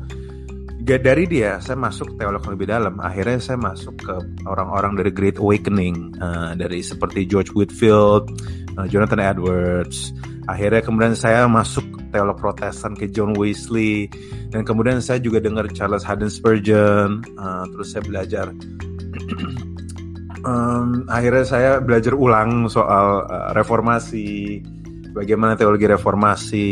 dari 0.80 1.28
dia, 1.28 1.60
saya 1.60 1.76
masuk 1.76 2.16
teolog 2.16 2.40
lebih 2.48 2.72
dalam. 2.72 2.96
Akhirnya 3.04 3.36
saya 3.36 3.60
masuk 3.60 4.00
ke 4.00 4.14
orang-orang 4.48 4.96
dari 4.96 5.12
Great 5.12 5.36
Awakening, 5.36 6.16
uh, 6.16 6.56
dari 6.56 6.80
seperti 6.80 7.28
George 7.28 7.52
Whitfield, 7.52 8.32
uh, 8.80 8.88
Jonathan 8.88 9.20
Edwards. 9.20 10.16
Akhirnya 10.48 10.80
kemudian 10.80 11.12
saya 11.12 11.44
masuk 11.44 11.84
teolog 12.10 12.40
Protestan 12.40 12.96
ke 12.96 13.12
John 13.12 13.36
Wesley, 13.36 14.08
dan 14.48 14.64
kemudian 14.64 15.04
saya 15.04 15.20
juga 15.20 15.38
dengar 15.38 15.68
Charles 15.76 16.00
Haddon 16.00 16.32
Spurgeon. 16.32 17.28
Uh, 17.36 17.64
terus 17.76 17.92
saya 17.92 18.02
belajar. 18.02 18.46
um, 20.48 21.04
akhirnya 21.12 21.44
saya 21.44 21.70
belajar 21.84 22.16
ulang 22.16 22.72
soal 22.72 23.28
uh, 23.28 23.52
reformasi, 23.52 24.64
bagaimana 25.12 25.58
teologi 25.58 25.86
reformasi 25.90 26.68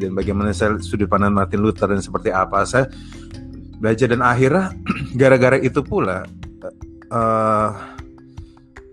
dan 0.00 0.16
bagaimana 0.16 0.50
saya 0.50 0.80
sudut 0.80 1.06
pandang 1.06 1.36
Martin 1.36 1.60
Luther 1.60 1.88
dan 1.92 2.00
seperti 2.00 2.32
apa 2.32 2.64
saya 2.64 2.88
belajar 3.82 4.06
dan 4.14 4.22
akhirnya 4.22 4.70
gara-gara 5.20 5.58
itu 5.58 5.82
pula 5.82 6.22
uh, 7.10 7.68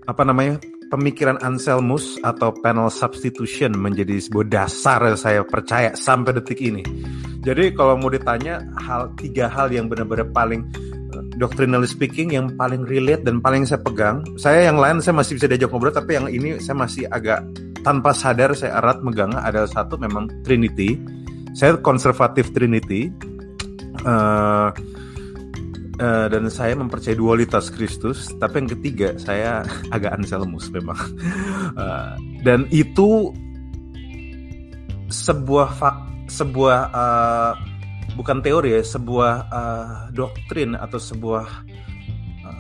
apa 0.10 0.22
namanya 0.26 0.58
pemikiran 0.90 1.38
Anselmus 1.46 2.18
atau 2.26 2.50
panel 2.66 2.90
substitution 2.90 3.78
menjadi 3.78 4.18
sebuah 4.18 4.50
dasar 4.50 5.06
yang 5.06 5.20
saya 5.22 5.42
percaya 5.46 5.94
sampai 5.94 6.34
detik 6.42 6.58
ini. 6.66 6.82
Jadi 7.46 7.78
kalau 7.78 7.96
mau 7.96 8.10
ditanya 8.10 8.66
hal 8.82 9.14
tiga 9.16 9.46
hal 9.48 9.70
yang 9.70 9.86
benar-benar 9.86 10.28
paling 10.34 10.66
uh, 11.14 11.24
doctrinally 11.38 11.86
speaking 11.86 12.34
yang 12.34 12.50
paling 12.58 12.84
relate 12.90 13.22
dan 13.22 13.38
paling 13.40 13.70
saya 13.70 13.80
pegang, 13.86 14.26
saya 14.36 14.66
yang 14.66 14.82
lain 14.82 15.00
saya 15.00 15.14
masih 15.14 15.38
bisa 15.38 15.46
diajak 15.46 15.70
ngobrol 15.70 15.94
tapi 15.94 16.18
yang 16.18 16.26
ini 16.26 16.58
saya 16.58 16.76
masih 16.82 17.06
agak 17.14 17.46
tanpa 17.86 18.12
sadar 18.12 18.52
saya 18.58 18.82
erat 18.82 19.00
megang 19.06 19.32
adalah 19.38 19.70
satu 19.70 19.96
memang 19.96 20.28
Trinity. 20.42 20.98
Saya 21.54 21.78
konservatif 21.82 22.50
Trinity 22.54 23.14
uh, 24.06 24.70
uh, 26.00 26.28
dan 26.32 26.44
saya 26.48 26.74
mempercayai 26.78 27.18
dualitas 27.20 27.72
Kristus 27.74 28.32
tapi 28.40 28.64
yang 28.64 28.70
ketiga 28.78 29.10
saya 29.20 29.64
agak 29.96 30.16
Anselmus 30.16 30.72
memang. 30.72 31.00
Uh, 31.76 32.16
dan 32.48 32.66
itu 32.72 33.34
sebuah 35.10 35.70
fak, 35.76 35.98
sebuah 36.30 36.80
uh, 36.94 37.54
bukan 38.14 38.44
teori 38.44 38.78
ya 38.78 38.84
sebuah 38.84 39.34
uh, 39.50 39.94
doktrin 40.14 40.76
atau 40.76 41.00
sebuah 41.00 41.48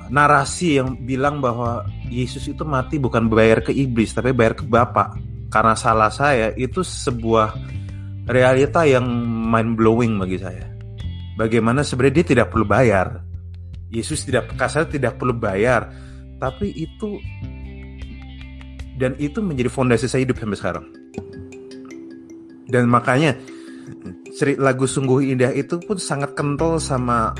narasi 0.10 0.81
yang 0.81 0.98
bilang 1.05 1.38
bahwa 1.38 1.86
Yesus 2.10 2.50
itu 2.50 2.65
mati 2.65 2.98
bukan 2.98 3.29
bayar 3.29 3.62
ke 3.62 3.69
iblis 3.69 4.10
tapi 4.17 4.34
bayar 4.34 4.58
ke 4.58 4.65
Bapa. 4.65 5.13
Karena 5.50 5.74
salah 5.74 6.13
saya 6.13 6.53
itu 6.58 6.86
sebuah 6.86 7.58
realita 8.29 8.86
yang 8.86 9.05
mind 9.50 9.74
blowing 9.77 10.22
bagi 10.22 10.38
saya 10.38 10.78
bagaimana 11.39 11.88
sebenarnya 11.88 12.15
dia 12.19 12.27
tidak 12.36 12.48
perlu 12.51 12.67
bayar. 12.67 13.24
Yesus 13.89 14.27
tidak 14.27 14.53
kasar 14.60 14.86
tidak 14.86 15.17
perlu 15.17 15.34
bayar, 15.34 15.89
tapi 16.38 16.69
itu 16.75 17.17
dan 19.00 19.15
itu 19.17 19.39
menjadi 19.39 19.72
fondasi 19.72 20.12
saya 20.12 20.27
hidup 20.27 20.38
sampai 20.38 20.60
sekarang. 20.60 20.86
Dan 22.69 22.86
makanya 22.91 23.34
lagu 24.62 24.86
sungguh 24.86 25.34
indah 25.34 25.50
itu 25.55 25.81
pun 25.81 25.98
sangat 25.98 26.38
kental 26.38 26.77
sama 26.77 27.34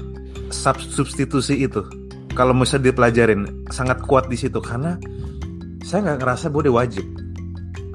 substitusi 0.50 1.70
itu. 1.70 1.86
Kalau 2.34 2.58
misalnya 2.58 2.89
dipelajarin 2.89 3.70
sangat 3.70 4.01
kuat 4.10 4.25
di 4.25 4.39
situ 4.39 4.58
karena 4.58 4.98
saya 5.86 6.10
nggak 6.10 6.20
ngerasa 6.24 6.46
bahwa 6.50 6.63
dia 6.65 6.74
wajib. 6.74 7.06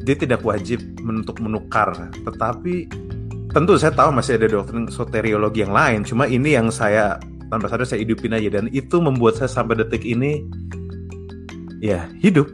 Dia 0.05 0.15
tidak 0.21 0.45
wajib 0.45 0.85
untuk 1.01 1.41
menukar, 1.41 1.91
tetapi 2.13 2.87
tentu 3.55 3.79
saya 3.79 3.95
tahu 3.95 4.11
masih 4.11 4.35
ada 4.35 4.51
doktrin 4.51 4.91
soteriologi 4.91 5.63
yang 5.63 5.71
lain 5.71 6.03
cuma 6.03 6.27
ini 6.27 6.59
yang 6.59 6.69
saya 6.75 7.17
tanpa 7.55 7.71
sadar 7.71 7.87
saya 7.87 8.03
hidupin 8.03 8.35
aja 8.35 8.61
dan 8.61 8.67
itu 8.75 8.99
membuat 8.99 9.39
saya 9.39 9.47
sampai 9.47 9.79
detik 9.79 10.03
ini 10.03 10.43
ya 11.79 12.09
hidup. 12.19 12.49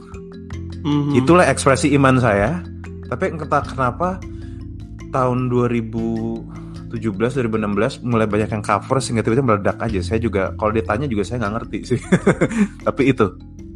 Mm-hmm. 0.80 1.12
itulah 1.20 1.44
ekspresi 1.44 1.92
iman 1.96 2.16
saya. 2.20 2.64
Tapi 3.08 3.36
entah 3.36 3.64
kenapa 3.64 4.16
tahun 5.12 5.50
2017 5.50 6.94
2016 6.94 8.06
mulai 8.06 8.26
banyak 8.28 8.48
yang 8.48 8.64
cover 8.64 8.96
sehingga 9.02 9.24
tiba-tiba 9.24 9.56
meledak 9.56 9.76
aja. 9.80 10.00
Saya 10.00 10.18
juga 10.20 10.56
kalau 10.56 10.72
ditanya 10.72 11.08
juga 11.08 11.22
saya 11.26 11.44
nggak 11.44 11.54
ngerti 11.60 11.78
sih. 11.84 12.00
Tapi 12.86 13.02
itu 13.12 13.26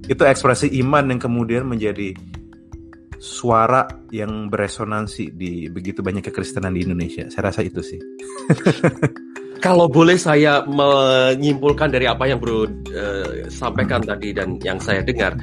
itu 0.04 0.20
ekspresi 0.20 0.68
iman 0.84 1.08
yang 1.12 1.20
kemudian 1.20 1.64
menjadi 1.64 2.12
suara 3.24 3.88
yang 4.12 4.52
beresonansi 4.52 5.32
di 5.32 5.72
begitu 5.72 6.04
banyak 6.04 6.28
kekristenan 6.28 6.76
di 6.76 6.84
Indonesia. 6.84 7.32
Saya 7.32 7.48
rasa 7.48 7.64
itu 7.64 7.80
sih. 7.80 7.96
Kalau 9.64 9.88
boleh 9.88 10.20
saya 10.20 10.60
menyimpulkan 10.68 11.88
dari 11.88 12.04
apa 12.04 12.28
yang 12.28 12.36
Bro 12.36 12.68
uh, 12.68 12.68
sampaikan 13.48 14.04
tadi 14.04 14.36
dan 14.36 14.60
yang 14.60 14.76
saya 14.76 15.00
dengar, 15.00 15.40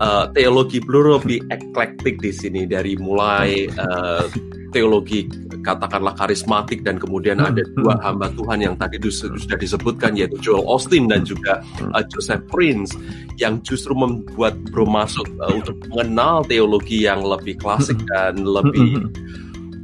uh, 0.00 0.24
teologi 0.32 0.78
Bro 0.80 1.20
lebih 1.20 1.44
eklektik 1.52 2.22
di 2.22 2.32
sini 2.32 2.64
dari 2.64 2.96
mulai 2.96 3.66
uh, 3.68 4.24
teologi 4.72 5.28
katakanlah 5.62 6.16
karismatik 6.16 6.82
dan 6.82 6.96
kemudian 6.96 7.38
ada 7.38 7.62
dua 7.76 8.00
hamba 8.02 8.32
Tuhan 8.32 8.64
yang 8.64 8.74
tadi 8.74 8.98
sudah 9.12 9.54
disebutkan 9.60 10.16
yaitu 10.16 10.40
Joel 10.40 10.64
Austin 10.64 11.06
dan 11.06 11.22
juga 11.22 11.60
uh, 11.92 12.02
Joseph 12.08 12.42
Prince 12.48 12.96
yang 13.36 13.60
justru 13.60 13.92
membuat 13.92 14.56
Bro 14.72 14.88
masuk 14.88 15.28
uh, 15.38 15.52
untuk 15.52 15.76
mengenal 15.92 16.42
teologi 16.48 17.04
yang 17.04 17.20
lebih 17.20 17.60
klasik 17.60 18.00
dan 18.10 18.40
lebih 18.42 19.06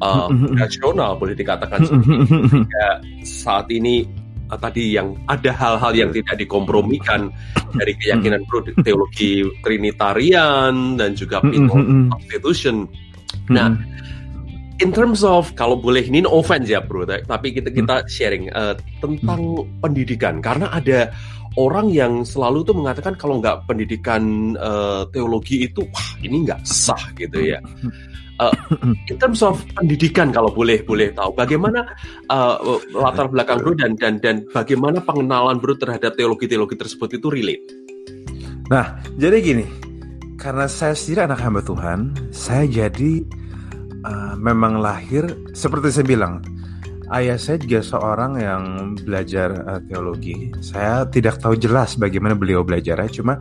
uh, 0.00 0.33
rasional 0.57 1.21
boleh 1.21 1.37
dikatakan 1.37 1.85
saat 3.23 3.69
ini 3.71 4.09
uh, 4.50 4.59
tadi 4.59 4.97
yang 4.97 5.14
ada 5.28 5.52
hal-hal 5.52 5.93
yang 5.95 6.11
tidak 6.12 6.37
dikompromikan 6.40 7.33
dari 7.76 7.93
keyakinan 7.97 8.45
bro 8.49 8.64
teologi 8.83 9.45
trinitarian 9.64 10.97
dan 10.97 11.12
juga 11.12 11.45
constitution. 12.12 12.88
Nah, 13.52 13.76
in 14.81 14.90
terms 14.93 15.25
of 15.25 15.52
kalau 15.57 15.76
boleh 15.76 16.05
ini 16.05 16.25
no 16.25 16.33
offense 16.33 16.69
ya 16.69 16.81
bro, 16.81 17.05
tapi 17.05 17.52
kita 17.52 17.69
kita 17.73 18.05
sharing 18.09 18.49
uh, 18.52 18.76
tentang 19.00 19.69
pendidikan. 19.85 20.40
Karena 20.40 20.73
ada 20.73 21.12
orang 21.59 21.90
yang 21.90 22.23
selalu 22.23 22.62
tuh 22.62 22.76
mengatakan 22.76 23.19
kalau 23.19 23.43
nggak 23.43 23.67
pendidikan 23.67 24.55
uh, 24.57 25.05
teologi 25.11 25.67
itu 25.67 25.83
wah 25.90 26.09
ini 26.23 26.47
nggak 26.47 26.62
sah 26.62 27.00
gitu 27.19 27.43
ya. 27.57 27.59
Uh, 28.38 28.54
in 29.11 29.18
terms 29.18 29.42
of 29.42 29.59
pendidikan 29.75 30.30
kalau 30.30 30.47
boleh 30.54 30.78
boleh 30.87 31.11
tahu 31.11 31.35
bagaimana 31.35 31.83
uh, 32.30 32.78
latar 32.95 33.26
belakang 33.26 33.59
bro 33.59 33.75
dan 33.75 33.99
dan 33.99 34.23
dan 34.23 34.47
bagaimana 34.54 35.02
pengenalan 35.02 35.59
bro 35.59 35.75
terhadap 35.75 36.14
teologi-teologi 36.14 36.78
tersebut 36.78 37.18
itu 37.18 37.26
relate. 37.35 37.66
Nah 38.71 39.02
jadi 39.18 39.42
gini 39.42 39.66
karena 40.38 40.71
saya 40.71 40.95
sendiri 40.95 41.26
anak 41.26 41.42
hamba 41.42 41.66
Tuhan 41.66 42.14
saya 42.30 42.62
jadi 42.71 43.26
uh, 44.07 44.38
memang 44.38 44.78
lahir 44.78 45.26
seperti 45.50 45.99
saya 45.99 46.07
bilang 46.07 46.38
Ayah 47.09 47.40
saya 47.40 47.57
juga 47.57 47.80
seorang 47.80 48.37
yang 48.37 48.64
belajar 49.00 49.64
uh, 49.64 49.80
teologi. 49.88 50.52
Saya 50.61 51.09
tidak 51.09 51.40
tahu 51.40 51.57
jelas 51.57 51.97
bagaimana 51.97 52.37
beliau 52.37 52.61
belajarnya, 52.61 53.09
cuma 53.09 53.40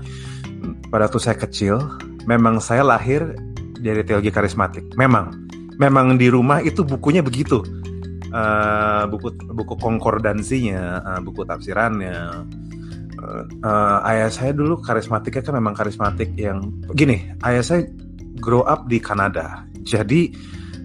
pada 0.88 1.12
waktu 1.12 1.20
saya 1.20 1.36
kecil, 1.36 1.76
memang 2.24 2.64
saya 2.64 2.88
lahir 2.88 3.36
dari 3.80 4.02
teologi 4.04 4.32
karismatik. 4.34 4.94
Memang, 4.98 5.50
memang 5.78 6.18
di 6.18 6.28
rumah 6.28 6.60
itu 6.62 6.82
bukunya 6.84 7.22
begitu, 7.22 7.62
uh, 8.34 9.04
buku 9.10 9.34
buku 9.54 9.74
konkordansinya, 9.78 11.02
uh, 11.02 11.20
buku 11.22 11.46
tafsirannya. 11.46 12.46
Uh, 13.18 13.44
uh, 13.66 13.98
ayah 14.14 14.30
saya 14.30 14.54
dulu 14.54 14.78
karismatiknya 14.82 15.42
kan 15.42 15.54
memang 15.58 15.74
karismatik 15.74 16.34
yang 16.38 16.70
gini. 16.94 17.34
Ayah 17.42 17.64
saya 17.66 17.82
grow 18.38 18.62
up 18.62 18.86
di 18.86 19.02
Kanada, 19.02 19.66
jadi 19.82 20.30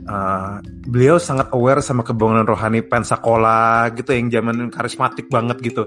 uh, 0.08 0.64
beliau 0.88 1.20
sangat 1.20 1.52
aware 1.52 1.84
sama 1.84 2.00
kebangunan 2.00 2.48
rohani 2.48 2.80
Pensacola 2.80 3.92
gitu 3.92 4.16
yang 4.16 4.32
zaman 4.32 4.72
karismatik 4.72 5.28
banget 5.28 5.60
gitu. 5.60 5.84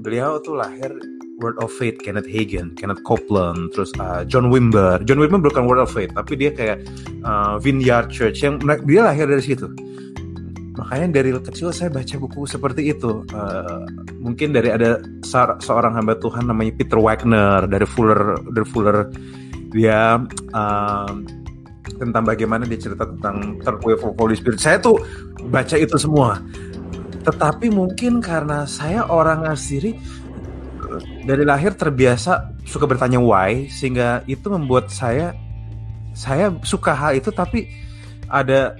Beliau 0.00 0.40
tuh 0.40 0.56
lahir 0.56 0.94
Word 1.40 1.56
of 1.58 1.72
Faith 1.72 1.98
Kenneth 2.04 2.28
Hagin, 2.28 2.76
Kenneth 2.76 3.02
Copeland, 3.02 3.72
terus 3.72 3.90
uh, 3.96 4.22
John 4.28 4.52
Wimber. 4.52 5.00
John 5.08 5.18
Wimber 5.18 5.40
bukan 5.40 5.64
Word 5.66 5.80
of 5.80 5.90
Faith, 5.90 6.12
tapi 6.12 6.36
dia 6.36 6.52
kayak 6.52 6.84
uh, 7.24 7.56
Vineyard 7.58 8.12
Church 8.12 8.44
yang 8.44 8.60
dia 8.60 9.00
lahir 9.02 9.26
dari 9.26 9.42
situ. 9.42 9.66
Makanya 10.78 11.20
dari 11.20 11.34
kecil 11.34 11.74
saya 11.74 11.90
baca 11.92 12.14
buku 12.16 12.46
seperti 12.46 12.92
itu. 12.94 13.26
Uh, 13.34 13.84
mungkin 14.16 14.54
dari 14.54 14.70
ada 14.72 15.00
seorang 15.60 15.96
hamba 15.96 16.16
Tuhan 16.16 16.48
namanya 16.48 16.72
Peter 16.76 16.96
Wagner 16.96 17.66
dari 17.66 17.84
Fuller, 17.84 18.38
dari 18.52 18.66
Fuller 18.68 18.96
dia 19.70 20.18
uh, 20.54 21.12
tentang 22.00 22.24
bagaimana 22.24 22.64
dia 22.64 22.80
cerita 22.80 23.04
tentang 23.04 23.60
third 23.60 23.80
of 23.82 24.16
Holy 24.16 24.36
Spirit. 24.36 24.60
Saya 24.62 24.80
tuh 24.80 24.96
baca 25.52 25.76
itu 25.76 25.96
semua. 26.00 26.40
Tetapi 27.20 27.68
mungkin 27.68 28.24
karena 28.24 28.64
saya 28.64 29.04
orang 29.04 29.44
asiri 29.44 29.92
dari 31.24 31.44
lahir 31.46 31.76
terbiasa 31.76 32.62
suka 32.66 32.88
bertanya 32.88 33.22
why 33.22 33.68
sehingga 33.70 34.24
itu 34.26 34.50
membuat 34.50 34.90
saya 34.90 35.34
saya 36.16 36.50
suka 36.66 36.92
hal 36.92 37.14
itu 37.14 37.30
tapi 37.30 37.70
ada 38.30 38.74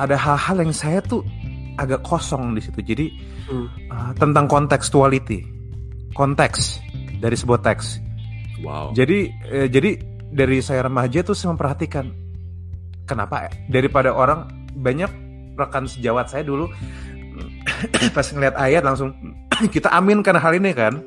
ada 0.00 0.16
hal-hal 0.16 0.64
yang 0.64 0.72
saya 0.72 1.04
tuh 1.04 1.20
agak 1.76 2.00
kosong 2.00 2.56
di 2.56 2.60
situ. 2.64 2.80
Jadi 2.80 3.06
hmm. 3.52 3.66
uh, 3.92 4.12
tentang 4.16 4.48
kontekstuality, 4.48 5.44
konteks 6.16 6.80
dari 7.20 7.36
sebuah 7.36 7.60
teks. 7.60 8.00
Wow. 8.64 8.92
Jadi 8.96 9.28
eh, 9.48 9.68
jadi 9.68 9.96
dari 10.32 10.60
saya 10.64 10.88
remaja 10.88 11.24
tuh 11.24 11.36
saya 11.36 11.56
memperhatikan 11.56 12.12
kenapa 13.08 13.48
ya? 13.48 13.50
daripada 13.72 14.14
orang 14.14 14.46
banyak 14.76 15.10
rekan 15.58 15.84
sejawat 15.88 16.30
saya 16.30 16.46
dulu 16.46 16.70
pas 18.16 18.26
ngeliat 18.30 18.54
ayat 18.54 18.86
langsung 18.86 19.10
kita 19.68 19.92
aminkan 19.92 20.38
hal 20.40 20.56
ini 20.56 20.72
kan? 20.72 21.04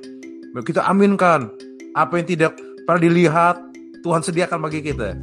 Kita 0.61 0.85
aminkan 0.85 1.49
apa 1.97 2.13
yang 2.21 2.27
tidak 2.29 2.51
pernah 2.85 3.01
dilihat 3.01 3.55
Tuhan 4.05 4.21
sediakan 4.21 4.59
bagi 4.61 4.85
kita. 4.85 5.17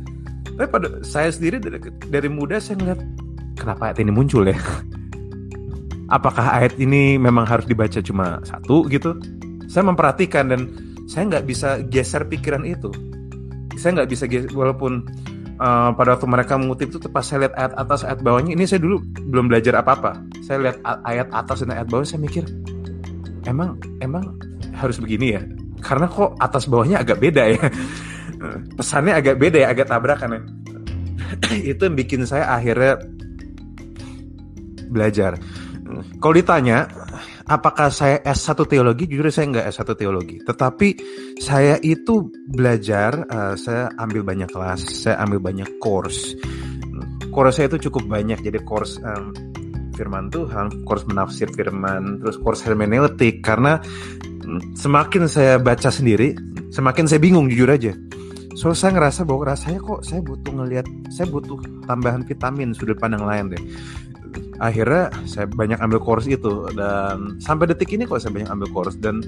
Tapi 0.57 0.67
pada 0.67 0.89
saya 1.07 1.31
sendiri 1.31 1.63
dari, 1.63 1.79
dari 2.11 2.29
muda 2.29 2.59
saya 2.59 2.81
ngeliat 2.83 3.01
kenapa 3.55 3.93
ayat 3.93 4.03
ini 4.03 4.11
muncul 4.11 4.43
ya? 4.49 4.57
Apakah 6.17 6.59
ayat 6.59 6.75
ini 6.83 7.21
memang 7.21 7.47
harus 7.47 7.71
dibaca 7.71 8.03
cuma 8.03 8.43
satu 8.43 8.91
gitu? 8.91 9.15
Saya 9.71 9.87
memperhatikan 9.87 10.51
dan 10.51 10.67
saya 11.07 11.31
nggak 11.31 11.47
bisa 11.47 11.79
geser 11.87 12.27
pikiran 12.27 12.67
itu. 12.67 12.91
Saya 13.79 14.03
nggak 14.03 14.11
bisa 14.11 14.27
walaupun 14.51 15.07
uh, 15.61 15.91
pada 15.95 16.17
waktu 16.17 16.27
mereka 16.27 16.59
mengutip 16.59 16.91
itu 16.91 17.07
pas 17.07 17.23
saya 17.23 17.47
lihat 17.47 17.55
ayat 17.55 17.73
atas 17.77 18.01
ayat 18.03 18.21
bawahnya 18.25 18.57
ini 18.57 18.65
saya 18.67 18.81
dulu 18.83 19.05
belum 19.29 19.53
belajar 19.53 19.79
apa 19.79 19.91
apa 19.95 20.13
saya 20.43 20.59
lihat 20.69 20.77
ayat 21.05 21.29
atas 21.31 21.63
dan 21.63 21.77
ayat 21.77 21.87
bawah 21.87 22.03
saya 22.03 22.21
mikir 22.25 22.45
emang 23.47 23.81
emang 24.01 24.25
harus 24.77 25.01
begini 25.01 25.37
ya 25.37 25.43
karena 25.81 26.07
kok 26.09 26.37
atas 26.41 26.69
bawahnya 26.69 27.01
agak 27.01 27.19
beda 27.21 27.43
ya 27.57 27.63
pesannya 28.77 29.17
agak 29.17 29.37
beda 29.41 29.59
ya 29.65 29.69
agak 29.73 29.89
tabrakan 29.89 30.37
ya 30.37 30.43
itu 31.77 31.81
yang 31.81 31.97
bikin 31.97 32.25
saya 32.29 32.53
akhirnya 32.53 33.01
belajar 34.91 35.39
kalau 36.23 36.35
ditanya 36.35 36.87
apakah 37.51 37.91
saya 37.91 38.23
S1 38.23 38.63
teologi? 38.71 39.11
Jujur 39.11 39.27
saya 39.35 39.51
nggak 39.51 39.67
S1 39.75 39.89
teologi. 39.99 40.37
Tetapi 40.39 40.89
saya 41.43 41.83
itu 41.83 42.31
belajar, 42.47 43.27
uh, 43.27 43.59
saya 43.59 43.91
ambil 43.99 44.23
banyak 44.23 44.47
kelas, 44.47 44.87
saya 44.87 45.19
ambil 45.19 45.43
banyak 45.43 45.67
course. 45.83 46.39
Course 47.35 47.59
saya 47.59 47.67
itu 47.75 47.91
cukup 47.91 48.07
banyak, 48.07 48.39
jadi 48.43 48.63
course 48.63 49.03
um, 49.03 49.35
firman 50.01 50.33
Tuhan, 50.33 50.89
course 50.89 51.05
menafsir 51.05 51.53
firman, 51.53 52.25
terus 52.25 52.41
course 52.41 52.65
hermeneutik. 52.65 53.45
Karena 53.45 53.77
semakin 54.73 55.29
saya 55.29 55.61
baca 55.61 55.93
sendiri, 55.93 56.33
semakin 56.73 57.05
saya 57.05 57.21
bingung 57.21 57.53
jujur 57.53 57.69
aja. 57.69 57.93
So 58.57 58.73
saya 58.73 58.97
ngerasa 58.97 59.29
bahwa 59.29 59.53
rasanya 59.53 59.85
kok 59.85 60.01
saya 60.01 60.25
butuh 60.25 60.53
ngelihat, 60.57 60.89
saya 61.13 61.29
butuh 61.29 61.61
tambahan 61.85 62.25
vitamin 62.25 62.73
sudut 62.73 62.97
pandang 62.97 63.29
lain 63.29 63.53
deh 63.53 63.65
akhirnya 64.61 65.09
saya 65.25 65.49
banyak 65.49 65.81
ambil 65.81 65.99
course 65.99 66.29
itu 66.29 66.69
dan 66.77 67.41
sampai 67.41 67.67
detik 67.73 67.97
ini 67.97 68.05
kok 68.05 68.21
saya 68.21 68.37
banyak 68.37 68.51
ambil 68.53 68.69
course 68.71 68.95
dan 69.01 69.25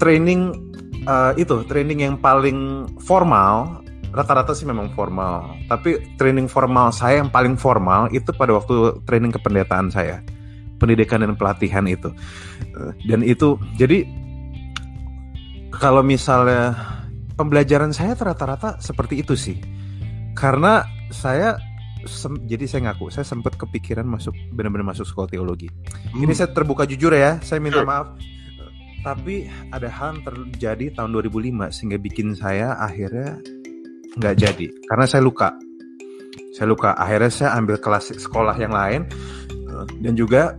training 0.00 0.56
uh, 1.04 1.36
itu 1.36 1.60
training 1.68 2.00
yang 2.02 2.16
paling 2.16 2.88
formal 3.04 3.84
rata-rata 4.16 4.56
sih 4.56 4.64
memang 4.64 4.96
formal 4.96 5.60
tapi 5.68 6.16
training 6.16 6.48
formal 6.48 6.88
saya 6.88 7.20
yang 7.20 7.28
paling 7.28 7.60
formal 7.60 8.08
itu 8.08 8.32
pada 8.32 8.56
waktu 8.56 9.04
training 9.04 9.30
kependetaan 9.36 9.92
saya 9.92 10.24
pendidikan 10.80 11.20
dan 11.20 11.36
pelatihan 11.36 11.84
itu 11.84 12.08
dan 13.04 13.20
itu 13.20 13.60
jadi 13.76 14.08
kalau 15.76 16.00
misalnya 16.00 16.72
pembelajaran 17.36 17.92
saya 17.92 18.16
rata-rata 18.16 18.80
seperti 18.80 19.20
itu 19.20 19.36
sih 19.36 19.60
karena 20.32 20.88
saya 21.12 21.60
sem 22.06 22.38
jadi 22.46 22.64
saya 22.64 22.80
ngaku 22.90 23.10
saya 23.10 23.26
sempat 23.26 23.58
kepikiran 23.58 24.06
masuk 24.06 24.32
benar-benar 24.54 24.94
masuk 24.94 25.04
sekolah 25.04 25.28
teologi. 25.28 25.68
Hmm. 25.68 26.22
Ini 26.22 26.32
saya 26.32 26.54
terbuka 26.54 26.86
jujur 26.86 27.12
ya, 27.12 27.42
saya 27.42 27.58
minta 27.58 27.82
sure. 27.82 27.88
maaf. 27.88 28.08
Tapi 29.02 29.46
ada 29.70 29.86
hal 29.86 30.18
terjadi 30.26 30.98
tahun 30.98 31.14
2005 31.14 31.70
sehingga 31.70 31.98
bikin 31.98 32.34
saya 32.34 32.74
akhirnya 32.74 33.38
nggak 34.16 34.34
jadi 34.36 34.66
karena 34.88 35.04
saya 35.04 35.22
luka. 35.22 35.52
Saya 36.56 36.72
luka. 36.72 36.96
Akhirnya 36.96 37.28
saya 37.28 37.50
ambil 37.60 37.76
kelas 37.76 38.16
sekolah 38.16 38.56
yang 38.56 38.72
lain 38.72 39.04
dan 40.00 40.12
juga 40.16 40.56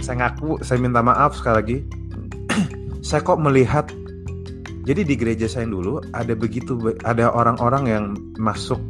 saya 0.00 0.26
ngaku 0.26 0.62
saya 0.62 0.78
minta 0.78 1.02
maaf 1.02 1.34
sekali 1.34 1.54
lagi. 1.58 1.78
saya 3.08 3.20
kok 3.26 3.38
melihat 3.42 3.90
jadi 4.86 5.04
di 5.04 5.14
gereja 5.14 5.46
saya 5.46 5.68
dulu 5.68 6.00
ada 6.16 6.32
begitu 6.32 6.78
ada 7.04 7.28
orang-orang 7.30 7.84
yang 7.86 8.04
masuk 8.40 8.80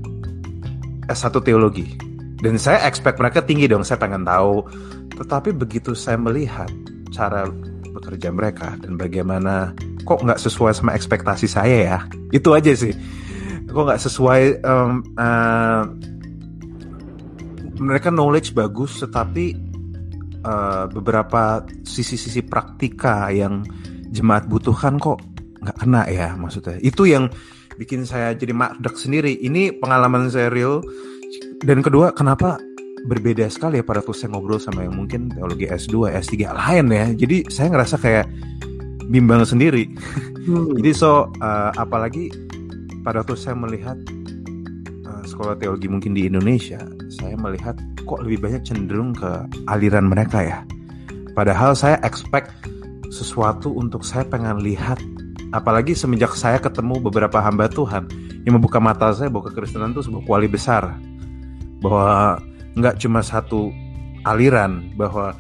S1 1.11 1.35
teologi. 1.43 1.99
Dan 2.41 2.57
saya 2.57 2.89
expect 2.89 3.21
mereka 3.21 3.45
tinggi 3.45 3.69
dong, 3.69 3.85
saya 3.85 4.01
pengen 4.01 4.25
tahu. 4.25 4.65
Tetapi 5.13 5.53
begitu 5.53 5.93
saya 5.93 6.17
melihat 6.17 6.71
cara 7.13 7.45
bekerja 7.91 8.31
mereka 8.33 8.79
dan 8.81 8.97
bagaimana 8.97 9.75
kok 10.07 10.23
nggak 10.25 10.41
sesuai 10.41 10.73
sama 10.73 10.97
ekspektasi 10.97 11.45
saya 11.51 11.77
ya, 11.85 11.99
itu 12.33 12.49
aja 12.55 12.73
sih. 12.73 12.95
Kok 13.71 13.85
nggak 13.87 14.03
sesuai 14.03 14.43
um, 14.67 14.93
uh, 15.15 15.85
mereka 17.81 18.13
knowledge 18.13 18.53
bagus, 18.53 19.01
tetapi 19.01 19.57
uh, 20.45 20.85
beberapa 20.93 21.65
sisi-sisi 21.87 22.45
praktika 22.45 23.33
yang 23.33 23.65
jemaat 24.11 24.51
butuhkan 24.51 25.01
kok 25.01 25.23
nggak 25.63 25.77
kena 25.81 26.03
ya 26.11 26.35
maksudnya. 26.37 26.77
Itu 26.83 27.07
yang 27.07 27.31
bikin 27.81 28.05
saya 28.05 28.37
jadi 28.37 28.53
makdek 28.53 28.99
sendiri. 28.99 29.39
Ini 29.41 29.81
pengalaman 29.81 30.29
saya 30.29 30.53
real 30.53 30.85
dan 31.65 31.81
kedua 31.81 32.13
kenapa 32.13 32.61
berbeda 33.01 33.49
sekali 33.49 33.81
ya 33.81 33.85
pada 33.85 34.05
tuh 34.05 34.13
saya 34.13 34.37
ngobrol 34.37 34.61
sama 34.61 34.85
yang 34.85 34.93
mungkin 34.93 35.33
teologi 35.33 35.65
S2, 35.65 36.13
S3 36.21 36.53
lain 36.53 36.87
ya. 36.93 37.07
Jadi 37.17 37.49
saya 37.49 37.73
ngerasa 37.73 37.97
kayak 37.97 38.27
bimbang 39.09 39.47
sendiri. 39.49 39.89
Hmm. 40.41 40.73
Jadi 40.81 40.91
so 40.97 41.29
uh, 41.41 41.71
apalagi 41.77 42.33
pada 43.01 43.25
waktu 43.25 43.37
saya 43.37 43.57
melihat 43.57 43.97
uh, 45.09 45.25
sekolah 45.25 45.57
teologi 45.57 45.89
mungkin 45.89 46.13
di 46.13 46.29
Indonesia, 46.29 46.81
saya 47.09 47.37
melihat 47.41 47.77
kok 48.05 48.21
lebih 48.25 48.45
banyak 48.45 48.63
cenderung 48.65 49.17
ke 49.17 49.49
aliran 49.69 50.09
mereka 50.09 50.45
ya. 50.45 50.59
Padahal 51.33 51.73
saya 51.73 51.97
expect 52.05 52.53
sesuatu 53.11 53.73
untuk 53.75 54.05
saya 54.07 54.27
pengen 54.27 54.63
lihat. 54.63 54.99
Apalagi 55.51 55.99
semenjak 55.99 56.31
saya 56.39 56.63
ketemu 56.63 57.03
beberapa 57.03 57.43
hamba 57.43 57.67
Tuhan 57.67 58.07
yang 58.47 58.63
membuka 58.63 58.79
mata 58.79 59.11
saya 59.11 59.27
bahwa 59.27 59.51
kekristenan 59.51 59.91
itu 59.91 60.07
sebuah 60.07 60.23
kuali 60.23 60.47
besar. 60.47 60.95
Bahwa 61.83 62.39
nggak 62.79 63.03
cuma 63.03 63.19
satu 63.19 63.75
aliran 64.23 64.95
bahwa 64.95 65.35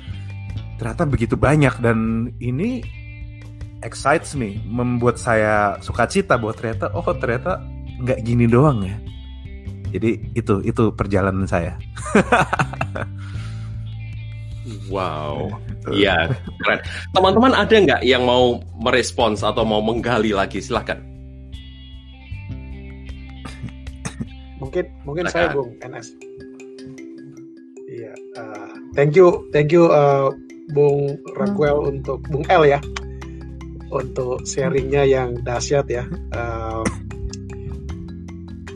ternyata 0.82 1.06
begitu 1.06 1.38
banyak. 1.38 1.78
Dan 1.78 2.30
ini 2.42 2.82
excites 3.80 4.36
me 4.36 4.60
membuat 4.66 5.16
saya 5.16 5.76
suka 5.80 6.04
cita 6.08 6.36
bahwa 6.36 6.52
ternyata 6.52 6.92
oh 6.92 7.04
ternyata 7.16 7.60
nggak 8.00 8.20
gini 8.24 8.44
doang 8.48 8.84
ya. 8.84 8.96
Jadi 9.90 10.22
itu 10.38 10.54
itu 10.64 10.92
perjalanan 10.94 11.46
saya. 11.46 11.74
Wow. 14.90 15.50
Iya 15.90 16.30
keren. 16.62 16.78
Teman-teman 17.14 17.54
ada 17.54 17.74
nggak 17.74 18.02
yang 18.06 18.26
mau 18.26 18.58
merespons 18.78 19.42
atau 19.42 19.62
mau 19.62 19.78
menggali 19.78 20.34
lagi? 20.34 20.58
Silahkan 20.58 20.98
mungkin 24.70 24.84
mungkin 25.02 25.24
Silahkan. 25.26 25.50
saya 25.50 25.56
bung 25.56 25.70
NS 25.82 26.08
thank 28.94 29.12
you 29.18 29.48
thank 29.50 29.74
you 29.74 29.90
uh, 29.90 30.30
Bung 30.70 31.18
Raquel 31.34 31.82
hmm. 31.82 31.90
untuk 31.98 32.22
Bung 32.30 32.46
L 32.46 32.62
ya 32.62 32.78
untuk 33.90 34.46
sharingnya 34.46 35.04
yang 35.04 35.38
dahsyat 35.42 35.86
ya. 35.90 36.04
Uh, 36.34 36.86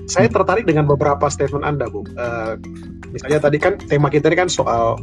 saya 0.04 0.28
tertarik 0.28 0.68
dengan 0.68 0.84
beberapa 0.84 1.26
statement 1.32 1.64
Anda, 1.64 1.88
Bung. 1.88 2.06
Uh, 2.14 2.60
misalnya 3.10 3.40
tadi 3.40 3.56
kan 3.56 3.80
tema 3.80 4.12
kita 4.12 4.28
ini 4.30 4.36
kan 4.36 4.50
soal 4.50 5.00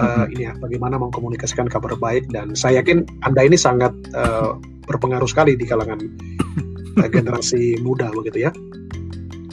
uh, 0.00 0.24
ini 0.32 0.48
ya, 0.48 0.52
bagaimana 0.58 0.96
mengkomunikasikan 0.96 1.68
kabar 1.68 1.98
baik 1.98 2.30
dan 2.32 2.56
saya 2.56 2.80
yakin 2.80 3.04
Anda 3.26 3.44
ini 3.44 3.58
sangat 3.58 3.92
uh, 4.16 4.56
berpengaruh 4.88 5.28
sekali 5.28 5.58
di 5.58 5.66
kalangan 5.68 6.00
uh, 6.98 7.08
generasi 7.10 7.78
muda 7.84 8.08
begitu 8.14 8.48
ya. 8.48 8.50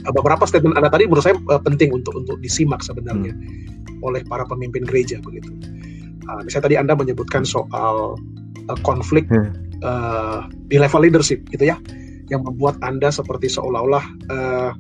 Uh, 0.08 0.14
beberapa 0.16 0.48
statement 0.48 0.80
Anda 0.80 0.88
tadi 0.88 1.10
menurut 1.10 1.26
saya 1.26 1.36
uh, 1.52 1.62
penting 1.62 1.92
untuk 1.92 2.16
untuk 2.16 2.40
disimak 2.40 2.80
sebenarnya. 2.86 3.36
Hmm 3.36 3.72
oleh 4.02 4.22
para 4.26 4.44
pemimpin 4.46 4.84
gereja 4.86 5.22
begitu. 5.22 5.50
Uh, 6.26 6.42
misalnya 6.46 6.66
tadi 6.70 6.78
Anda 6.78 6.94
menyebutkan 6.98 7.46
soal 7.46 8.18
uh, 8.72 8.80
konflik 8.88 9.28
hmm. 9.28 9.52
uh, 9.84 10.48
di 10.72 10.80
level 10.80 11.04
leadership 11.04 11.44
gitu 11.52 11.68
ya, 11.68 11.76
yang 12.32 12.48
membuat 12.48 12.80
Anda 12.80 13.12
seperti 13.12 13.52
seolah-olah 13.52 14.06
uh, 14.32 14.72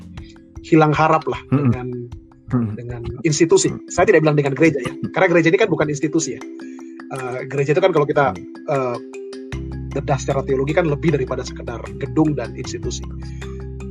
hilang 0.63 0.95
harap 0.95 1.27
lah 1.27 1.41
hmm. 1.51 1.60
dengan 1.67 1.88
hmm. 2.56 2.71
dengan 2.80 3.01
institusi. 3.27 3.75
Saya 3.91 4.08
tidak 4.08 4.23
bilang 4.23 4.39
dengan 4.39 4.56
gereja 4.56 4.80
ya, 4.80 4.93
karena 5.12 5.27
gereja 5.27 5.47
ini 5.51 5.60
kan 5.60 5.67
bukan 5.67 5.91
institusi 5.91 6.39
ya. 6.39 6.41
Uh, 7.12 7.43
gereja 7.51 7.75
itu 7.75 7.82
kan 7.84 7.91
kalau 7.91 8.08
kita 8.08 8.32
uh, 8.71 8.95
bedah 9.91 10.15
secara 10.15 10.39
teologi 10.47 10.71
kan 10.71 10.88
lebih 10.88 11.12
daripada 11.12 11.43
sekedar 11.43 11.84
gedung 11.99 12.32
dan 12.32 12.56
institusi. 12.56 13.04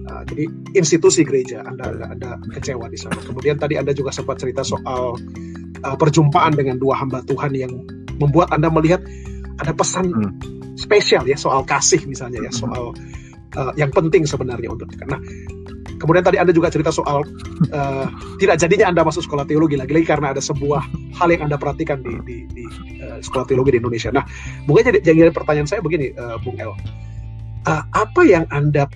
Uh, 0.09 0.25
jadi 0.25 0.49
institusi 0.73 1.21
gereja 1.29 1.61
Anda 1.69 2.01
Anda 2.09 2.41
kecewa 2.57 2.89
di 2.89 2.97
sana. 2.97 3.21
Kemudian 3.21 3.61
tadi 3.61 3.77
Anda 3.77 3.93
juga 3.93 4.09
sempat 4.09 4.41
cerita 4.41 4.65
soal 4.65 5.21
uh, 5.85 5.97
perjumpaan 6.01 6.57
dengan 6.57 6.81
dua 6.81 6.97
hamba 6.97 7.21
Tuhan 7.29 7.53
yang 7.53 7.85
membuat 8.17 8.49
Anda 8.57 8.73
melihat 8.73 9.05
ada 9.59 9.73
pesan 9.75 10.07
hmm. 10.13 10.33
spesial 10.79 11.27
ya 11.27 11.35
soal 11.35 11.67
kasih 11.67 12.05
misalnya 12.07 12.47
ya, 12.47 12.53
hmm. 12.53 12.61
soal 12.61 12.85
uh, 13.59 13.73
yang 13.75 13.91
penting 13.91 14.29
sebenarnya 14.29 14.71
untuk 14.71 14.91
karena 14.95 15.19
Kemudian 16.01 16.25
tadi 16.25 16.41
Anda 16.41 16.57
juga 16.57 16.73
cerita 16.73 16.89
soal 16.89 17.29
uh, 17.77 18.07
tidak 18.41 18.57
jadinya 18.57 18.89
Anda 18.89 19.05
masuk 19.05 19.21
sekolah 19.29 19.45
teologi 19.45 19.77
lagi-lagi 19.77 20.09
karena 20.09 20.33
ada 20.33 20.41
sebuah 20.41 20.81
hal 21.21 21.29
yang 21.29 21.45
Anda 21.45 21.61
perhatikan 21.61 22.01
di, 22.01 22.17
di, 22.25 22.37
di 22.49 22.65
uh, 23.05 23.21
sekolah 23.21 23.45
teologi 23.45 23.77
di 23.77 23.85
Indonesia. 23.85 24.09
Nah, 24.09 24.25
mungkin 24.65 24.89
jadi, 24.89 25.05
jadi 25.05 25.29
pertanyaan 25.29 25.69
saya 25.69 25.85
begini, 25.85 26.17
uh, 26.17 26.41
Bung 26.41 26.57
El, 26.57 26.73
uh, 26.73 27.85
apa 27.93 28.23
yang 28.25 28.49
Anda 28.49 28.89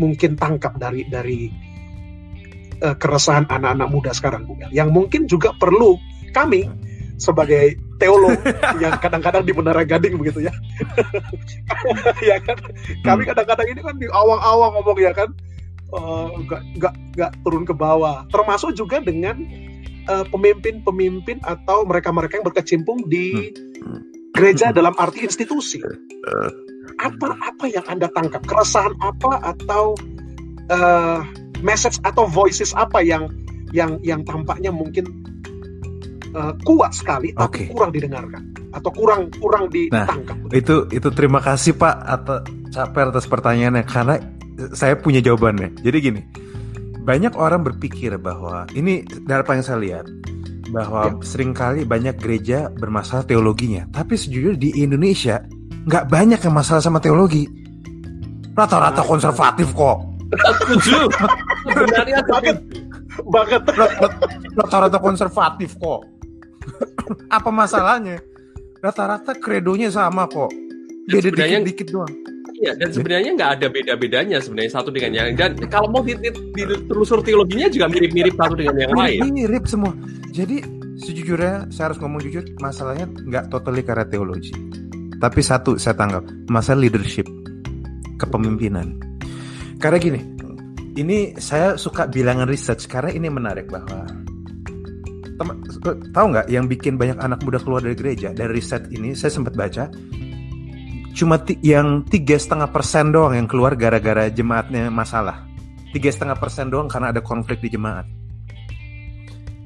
mungkin 0.00 0.40
tangkap 0.40 0.80
dari 0.80 1.04
dari 1.12 1.52
uh, 2.80 2.96
keresahan 2.96 3.44
anak-anak 3.52 3.88
muda 3.92 4.10
sekarang 4.16 4.48
Bu 4.48 4.56
yang 4.72 4.88
mungkin 4.88 5.28
juga 5.28 5.52
perlu 5.52 6.00
kami 6.32 6.64
sebagai 7.18 7.74
teolog 7.98 8.38
yang 8.82 8.94
kadang-kadang 9.02 9.42
di 9.42 9.52
Menara 9.52 9.82
Gading 9.82 10.16
begitu 10.16 10.46
ya. 10.46 10.54
ya 12.30 12.38
kan. 12.42 12.58
Kami 13.02 13.22
hmm. 13.26 13.30
kadang-kadang 13.34 13.66
ini 13.68 13.80
kan 13.82 13.96
di 13.98 14.06
awang-awang 14.08 14.78
ngomong 14.78 14.98
ya 15.02 15.10
kan 15.10 15.28
uh, 15.92 16.30
nggak 16.78 16.94
nggak 17.18 17.32
turun 17.42 17.66
ke 17.66 17.74
bawah. 17.74 18.24
Termasuk 18.30 18.78
juga 18.78 19.02
dengan 19.02 19.42
uh, 20.06 20.24
pemimpin-pemimpin 20.30 21.42
atau 21.42 21.82
mereka-mereka 21.84 22.38
yang 22.38 22.46
berkecimpung 22.46 23.02
di 23.10 23.52
hmm. 23.82 24.32
gereja 24.32 24.70
dalam 24.70 24.94
arti 24.96 25.26
institusi 25.26 25.82
apa 26.98 27.38
apa 27.46 27.64
yang 27.70 27.86
anda 27.86 28.10
tangkap 28.10 28.42
keresahan 28.44 28.94
apa 28.98 29.38
atau 29.54 29.94
uh, 30.72 31.22
message 31.62 32.02
atau 32.02 32.26
voices 32.26 32.74
apa 32.74 33.02
yang 33.02 33.30
yang 33.70 34.00
yang 34.02 34.24
tampaknya 34.26 34.72
mungkin 34.74 35.17
uh, 36.34 36.52
kuat 36.64 36.92
sekali 36.92 37.32
tapi 37.32 37.70
kurang 37.70 37.90
didengarkan 37.94 38.42
atau 38.72 38.90
kurang 38.92 39.32
kurang 39.38 39.72
ditangkap. 39.72 40.36
Nah, 40.36 40.52
itu 40.52 40.88
itu 40.92 41.08
terima 41.12 41.40
kasih 41.40 41.76
Pak 41.76 41.96
atau 42.04 42.38
Caper 42.68 43.08
atas 43.08 43.24
pertanyaannya 43.24 43.84
karena 43.88 44.20
saya 44.76 44.98
punya 44.98 45.24
jawabannya. 45.24 45.80
Jadi 45.80 45.96
gini, 46.02 46.20
banyak 47.06 47.32
orang 47.38 47.64
berpikir 47.64 48.18
bahwa 48.20 48.68
ini 48.76 49.06
dari 49.06 49.40
apa 49.40 49.56
yang 49.56 49.64
saya 49.64 49.78
lihat 49.80 50.06
bahwa 50.68 51.08
ya. 51.08 51.12
sering 51.24 51.56
kali 51.56 51.88
banyak 51.88 52.20
gereja 52.20 52.68
bermasalah 52.68 53.24
teologinya, 53.24 53.88
tapi 53.88 54.20
sejujurnya 54.20 54.60
di 54.60 54.70
Indonesia 54.84 55.40
nggak 55.88 56.04
banyak 56.12 56.40
yang 56.44 56.54
masalah 56.54 56.84
sama 56.84 57.00
teologi. 57.00 57.48
Rata-rata 58.52 59.06
konservatif 59.06 59.70
kok. 59.72 59.96
Setuju. 60.28 61.08
Sebenarnya 61.72 62.20
banget. 62.26 62.56
Banget. 63.30 63.62
Rata-rata 64.58 64.98
konservatif 64.98 65.78
kok. 65.78 66.17
Apa 67.36 67.50
masalahnya? 67.52 68.20
Rata-rata 68.78 69.34
kredonya 69.36 69.90
sama 69.90 70.28
kok. 70.30 70.52
Beda 71.08 71.32
dikit-dikit 71.32 71.88
doang. 71.88 72.14
Iya, 72.58 72.74
dan 72.74 72.90
sebenarnya 72.90 73.30
nggak 73.38 73.50
ada 73.58 73.66
beda-bedanya 73.70 74.36
sebenarnya 74.42 74.72
satu 74.82 74.90
dengan 74.90 75.14
yang 75.14 75.28
dan 75.38 75.54
kalau 75.70 75.86
mau 75.94 76.02
ditelusur 76.02 77.22
teologinya 77.22 77.70
juga 77.70 77.86
mirip-mirip 77.86 78.34
satu 78.34 78.54
dengan 78.58 78.76
yang 78.82 78.92
lain. 78.98 79.18
Mirip 79.30 79.64
semua. 79.70 79.94
Jadi 80.34 80.58
sejujurnya 80.98 81.70
saya 81.70 81.94
harus 81.94 82.02
ngomong 82.02 82.18
jujur, 82.26 82.42
masalahnya 82.58 83.06
nggak 83.06 83.46
totally 83.54 83.86
karena 83.86 84.02
teologi 84.10 84.50
tapi 85.18 85.42
satu 85.42 85.74
saya 85.76 85.98
tanggap, 85.98 86.24
masalah 86.46 86.86
leadership, 86.86 87.26
kepemimpinan. 88.22 88.94
Karena 89.82 89.98
gini, 89.98 90.20
ini 90.94 91.34
saya 91.38 91.74
suka 91.74 92.06
bilangan 92.06 92.46
research 92.46 92.86
karena 92.86 93.10
ini 93.10 93.26
menarik 93.26 93.66
bahwa 93.66 94.06
teman 95.38 95.56
tahu 96.12 96.26
nggak 96.34 96.46
yang 96.50 96.66
bikin 96.66 96.98
banyak 96.98 97.16
anak 97.22 97.38
muda 97.46 97.62
keluar 97.62 97.80
dari 97.80 97.94
gereja 97.94 98.34
dari 98.34 98.58
riset 98.58 98.90
ini 98.90 99.14
saya 99.14 99.30
sempat 99.30 99.54
baca 99.54 99.86
cuma 101.14 101.40
yang 101.62 102.02
tiga 102.06 102.36
setengah 102.36 102.68
persen 102.74 103.14
doang 103.14 103.38
yang 103.38 103.46
keluar 103.46 103.78
gara-gara 103.78 104.28
jemaatnya 104.28 104.90
masalah 104.90 105.46
tiga 105.94 106.10
setengah 106.10 106.36
persen 106.36 106.68
doang 106.68 106.90
karena 106.90 107.14
ada 107.14 107.22
konflik 107.22 107.62
di 107.62 107.70
jemaat 107.70 108.04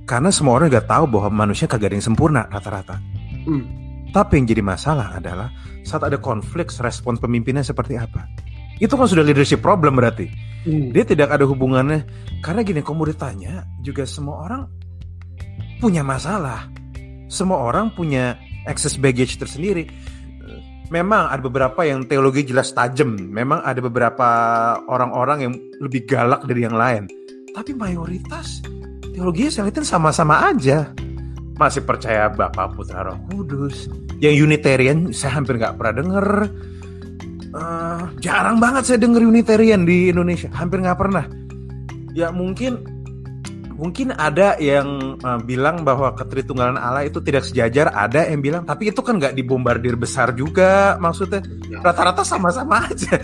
karena 0.04 0.28
semua 0.28 0.60
orang 0.60 0.68
udah 0.68 0.84
tahu 0.84 1.04
bahwa 1.08 1.48
manusia 1.48 1.64
kagak 1.64 1.92
ada 1.92 1.96
yang 1.96 2.06
sempurna 2.06 2.44
rata-rata 2.52 3.00
hmm. 3.48 3.82
Tapi 4.12 4.36
yang 4.36 4.46
jadi 4.46 4.60
masalah 4.62 5.16
adalah 5.16 5.48
saat 5.82 6.04
ada 6.04 6.20
konflik 6.20 6.68
respon 6.68 7.16
pemimpinnya 7.16 7.64
seperti 7.64 7.96
apa. 7.96 8.28
Itu 8.76 9.00
kan 9.00 9.08
sudah 9.08 9.24
leadership 9.24 9.64
problem 9.64 9.96
berarti. 9.96 10.28
Hmm. 10.68 10.92
Dia 10.92 11.08
tidak 11.08 11.32
ada 11.32 11.48
hubungannya 11.48 12.04
karena 12.44 12.60
gini 12.60 12.84
kamu 12.84 13.16
ditanya 13.16 13.64
juga 13.80 14.04
semua 14.04 14.44
orang 14.46 14.62
punya 15.82 16.06
masalah. 16.06 16.70
Semua 17.26 17.58
orang 17.58 17.90
punya 17.90 18.38
access 18.70 18.94
baggage 18.94 19.34
tersendiri. 19.34 19.90
Memang 20.94 21.26
ada 21.26 21.42
beberapa 21.42 21.82
yang 21.82 22.06
teologi 22.06 22.46
jelas 22.46 22.70
tajam. 22.70 23.18
Memang 23.18 23.66
ada 23.66 23.82
beberapa 23.82 24.28
orang-orang 24.86 25.38
yang 25.42 25.54
lebih 25.82 26.06
galak 26.06 26.46
dari 26.46 26.62
yang 26.62 26.78
lain. 26.78 27.10
Tapi 27.50 27.74
mayoritas 27.74 28.62
teologinya 29.10 29.66
lihat 29.66 29.82
sama-sama 29.82 30.54
aja 30.54 30.94
masih 31.58 31.84
percaya 31.84 32.30
Bapak 32.30 32.78
Putra 32.78 33.02
Roh 33.02 33.18
Kudus. 33.28 33.90
Yang 34.22 34.46
Unitarian 34.46 35.10
saya 35.10 35.42
hampir 35.42 35.58
nggak 35.58 35.76
pernah 35.76 35.94
denger. 35.98 36.26
Uh, 37.52 38.08
jarang 38.24 38.56
banget 38.56 38.88
saya 38.88 38.98
denger 39.02 39.28
Unitarian 39.28 39.84
di 39.84 40.08
Indonesia, 40.08 40.48
hampir 40.56 40.80
nggak 40.80 40.96
pernah. 40.96 41.24
Ya 42.16 42.32
mungkin 42.32 42.80
mungkin 43.82 44.14
ada 44.14 44.54
yang 44.62 45.18
uh, 45.18 45.42
bilang 45.42 45.82
bahwa 45.82 46.14
ketritunggalan 46.14 46.78
Allah 46.78 47.10
itu 47.10 47.18
tidak 47.18 47.42
sejajar, 47.42 47.90
ada 47.90 48.30
yang 48.30 48.38
bilang 48.38 48.62
tapi 48.62 48.94
itu 48.94 49.02
kan 49.02 49.18
nggak 49.18 49.34
dibombardir 49.34 49.98
besar 49.98 50.30
juga 50.38 50.94
maksudnya 51.02 51.42
ya. 51.66 51.82
rata-rata 51.82 52.22
sama-sama 52.22 52.86
aja. 52.86 53.18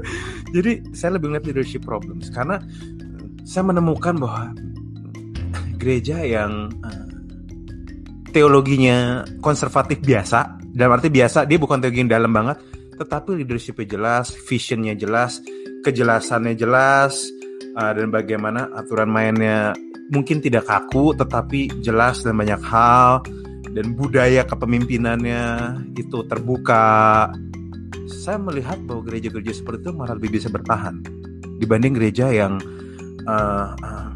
Jadi 0.54 0.92
saya 0.92 1.16
lebih 1.16 1.32
melihat 1.32 1.48
leadership 1.48 1.80
problems 1.88 2.28
karena 2.28 2.60
saya 3.48 3.64
menemukan 3.64 4.20
bahwa 4.20 4.52
gereja 5.80 6.20
yang 6.20 6.68
uh, 6.84 7.08
teologinya 8.36 9.24
konservatif 9.40 10.04
biasa, 10.04 10.60
dalam 10.76 11.00
arti 11.00 11.08
biasa 11.08 11.48
dia 11.48 11.56
bukan 11.56 11.80
teologi 11.80 12.04
yang 12.04 12.12
dalam 12.12 12.36
banget, 12.36 12.60
tetapi 13.00 13.40
leadershipnya 13.40 13.96
jelas, 13.96 14.28
visionnya 14.44 14.92
jelas, 14.92 15.40
kejelasannya 15.80 16.52
jelas, 16.52 17.16
uh, 17.80 17.92
dan 17.96 18.12
bagaimana 18.12 18.68
aturan 18.76 19.08
mainnya 19.08 19.72
mungkin 20.10 20.42
tidak 20.42 20.66
kaku 20.66 21.14
tetapi 21.14 21.70
jelas 21.84 22.24
dan 22.24 22.34
banyak 22.34 22.62
hal 22.64 23.22
dan 23.72 23.96
budaya 23.96 24.44
kepemimpinannya 24.44 25.44
itu 25.96 26.24
terbuka. 26.28 27.28
Saya 28.10 28.38
melihat 28.38 28.78
bahwa 28.84 29.06
gereja-gereja 29.08 29.56
seperti 29.56 29.88
itu 29.88 29.90
malah 29.94 30.14
lebih 30.18 30.36
bisa 30.36 30.52
bertahan 30.52 31.00
dibanding 31.62 31.94
gereja 31.96 32.28
yang 32.28 32.58
uh, 33.24 33.72
uh, 33.72 34.10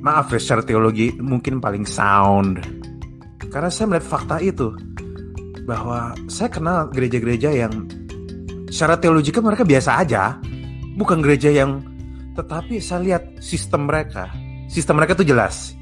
maaf 0.00 0.32
ya 0.32 0.40
secara 0.40 0.62
teologi 0.64 1.12
mungkin 1.18 1.58
paling 1.58 1.84
sound. 1.84 2.62
Karena 3.50 3.68
saya 3.72 3.90
melihat 3.90 4.06
fakta 4.06 4.38
itu 4.38 4.70
bahwa 5.66 6.14
saya 6.30 6.48
kenal 6.48 6.88
gereja-gereja 6.88 7.50
yang 7.50 7.72
secara 8.70 8.96
teologi 8.96 9.34
kan 9.34 9.42
mereka 9.42 9.66
biasa 9.66 9.90
aja, 9.98 10.38
bukan 10.94 11.18
gereja 11.18 11.50
yang 11.50 11.82
tetapi 12.38 12.78
saya 12.78 13.00
lihat 13.02 13.42
sistem 13.42 13.90
mereka 13.90 14.30
sistem 14.70 15.02
mereka 15.02 15.18
tuh 15.18 15.26
jelas. 15.26 15.74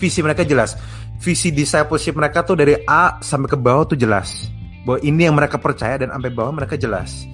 Visi 0.00 0.24
mereka 0.24 0.48
jelas. 0.48 0.80
Visi 1.20 1.52
discipleship 1.52 2.16
mereka 2.16 2.40
tuh 2.40 2.56
dari 2.56 2.80
A 2.88 3.20
sampai 3.20 3.52
ke 3.52 3.58
bawah 3.60 3.84
tuh 3.84 4.00
jelas. 4.00 4.48
Bahwa 4.88 4.96
ini 5.04 5.28
yang 5.28 5.36
mereka 5.36 5.60
percaya 5.60 6.00
dan 6.00 6.08
sampai 6.08 6.32
bawah 6.32 6.56
mereka 6.56 6.80
jelas. 6.80 7.28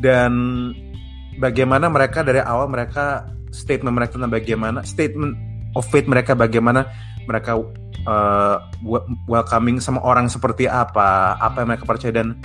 Dan 0.00 0.32
bagaimana 1.36 1.92
mereka 1.92 2.24
dari 2.24 2.40
awal 2.40 2.72
mereka 2.72 3.28
statement 3.52 3.92
mereka 3.92 4.16
tentang 4.16 4.32
bagaimana 4.32 4.80
statement 4.80 5.36
of 5.76 5.84
faith 5.92 6.08
mereka 6.08 6.32
bagaimana 6.32 6.88
mereka 7.28 7.60
uh, 8.08 8.56
welcoming 9.28 9.76
sama 9.76 10.00
orang 10.00 10.32
seperti 10.32 10.64
apa 10.64 11.36
apa 11.36 11.60
yang 11.60 11.68
mereka 11.76 11.84
percaya. 11.84 12.16
Dan 12.16 12.40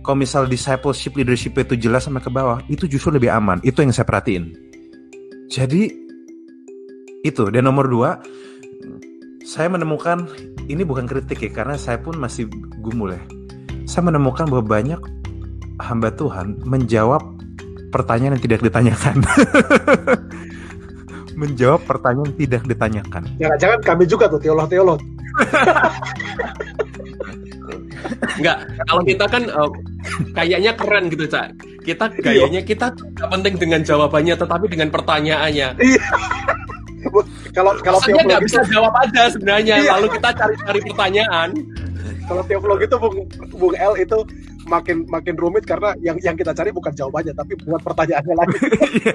kalau 0.00 0.16
misal 0.16 0.48
discipleship 0.48 1.12
leadership 1.12 1.52
itu 1.60 1.76
jelas 1.76 2.08
sama 2.08 2.24
ke 2.24 2.32
bawah 2.32 2.64
itu 2.72 2.88
justru 2.88 3.12
lebih 3.12 3.28
aman. 3.28 3.60
Itu 3.60 3.84
yang 3.84 3.92
saya 3.92 4.08
perhatiin. 4.08 4.52
Jadi 5.52 6.03
itu 7.24 7.48
dan 7.48 7.64
nomor 7.64 7.88
dua 7.88 8.20
saya 9.44 9.72
menemukan 9.72 10.28
ini 10.68 10.84
bukan 10.84 11.04
kritik 11.04 11.40
ya 11.44 11.50
karena 11.52 11.76
saya 11.76 12.00
pun 12.00 12.16
masih 12.16 12.48
gumul 12.80 13.12
ya. 13.12 13.20
Saya 13.84 14.08
menemukan 14.08 14.48
bahwa 14.48 14.64
banyak 14.64 15.00
hamba 15.84 16.08
Tuhan 16.16 16.64
menjawab 16.64 17.20
pertanyaan 17.92 18.40
yang 18.40 18.44
tidak 18.44 18.60
ditanyakan. 18.64 19.20
Menjawab 21.34 21.82
pertanyaan 21.84 22.30
yang 22.30 22.38
tidak 22.40 22.62
ditanyakan. 22.64 23.22
Jangan-jangan 23.36 23.80
kami 23.84 24.04
juga 24.06 24.30
tuh 24.30 24.38
teolog-teolog 24.38 25.02
Enggak, 28.38 28.56
kalau 28.86 29.02
kita 29.02 29.24
kan 29.26 29.42
uh, 29.50 29.70
kayaknya 30.30 30.72
keren 30.78 31.10
gitu, 31.10 31.26
Cak. 31.26 31.58
Kita 31.84 32.06
gayanya 32.22 32.62
kita 32.62 32.94
gak 32.96 33.28
penting 33.34 33.58
dengan 33.58 33.82
jawabannya 33.82 34.34
tetapi 34.38 34.66
dengan 34.70 34.88
pertanyaannya. 34.94 35.68
Iya 35.82 36.06
kalau 37.54 37.72
kalau 37.82 37.98
teologi 38.02 38.26
nggak 38.26 38.42
bisa 38.44 38.60
jawab 38.68 38.94
aja 38.98 39.22
sebenarnya. 39.30 39.74
Iya. 39.80 39.90
lalu 39.98 40.06
kita 40.16 40.28
cari-cari 40.34 40.80
pertanyaan. 40.90 41.48
Kalau 42.24 42.42
teologi 42.48 42.84
itu 42.88 42.96
bung 42.96 43.16
bung 43.52 43.74
L 43.76 43.94
itu 44.00 44.18
makin 44.64 45.04
makin 45.08 45.36
rumit 45.36 45.68
karena 45.68 45.92
yang 46.00 46.16
yang 46.24 46.36
kita 46.36 46.56
cari 46.56 46.72
bukan 46.72 46.92
jawabannya 46.96 47.36
tapi 47.36 47.52
buat 47.64 47.82
pertanyaannya 47.84 48.34
lagi. 48.34 48.58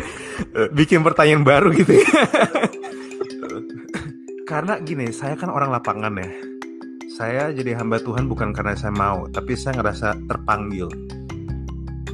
Bikin 0.77 1.01
pertanyaan 1.01 1.41
baru 1.41 1.73
gitu 1.73 1.97
ya. 1.97 2.05
karena 4.49 4.81
gini 4.81 5.13
saya 5.13 5.37
kan 5.37 5.49
orang 5.49 5.73
lapangan 5.73 6.13
ya. 6.17 6.29
Saya 7.19 7.51
jadi 7.51 7.75
hamba 7.75 7.99
Tuhan 7.99 8.31
bukan 8.31 8.55
karena 8.55 8.79
saya 8.79 8.95
mau 8.95 9.27
tapi 9.29 9.57
saya 9.57 9.81
ngerasa 9.81 10.29
terpanggil. 10.29 10.87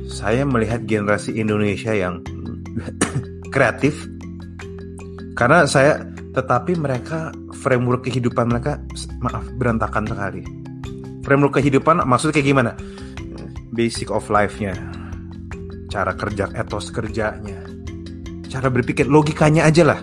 Saya 0.10 0.48
melihat 0.48 0.88
generasi 0.88 1.36
Indonesia 1.36 1.92
yang 1.92 2.24
kreatif 3.54 4.15
karena 5.36 5.68
saya 5.68 6.00
tetapi 6.32 6.80
mereka 6.80 7.36
framework 7.60 8.08
kehidupan 8.08 8.48
mereka 8.48 8.80
maaf 9.20 9.44
berantakan 9.60 10.08
sekali. 10.08 10.48
Framework 11.28 11.60
kehidupan 11.60 12.04
maksudnya 12.08 12.40
kayak 12.40 12.48
gimana? 12.56 12.72
Basic 13.76 14.08
of 14.08 14.24
life-nya. 14.32 14.72
Cara 15.92 16.16
kerja 16.16 16.48
etos 16.56 16.88
kerjanya. 16.88 17.68
Cara 18.48 18.72
berpikir 18.72 19.12
logikanya 19.12 19.68
aja 19.68 19.84
lah. 19.84 20.00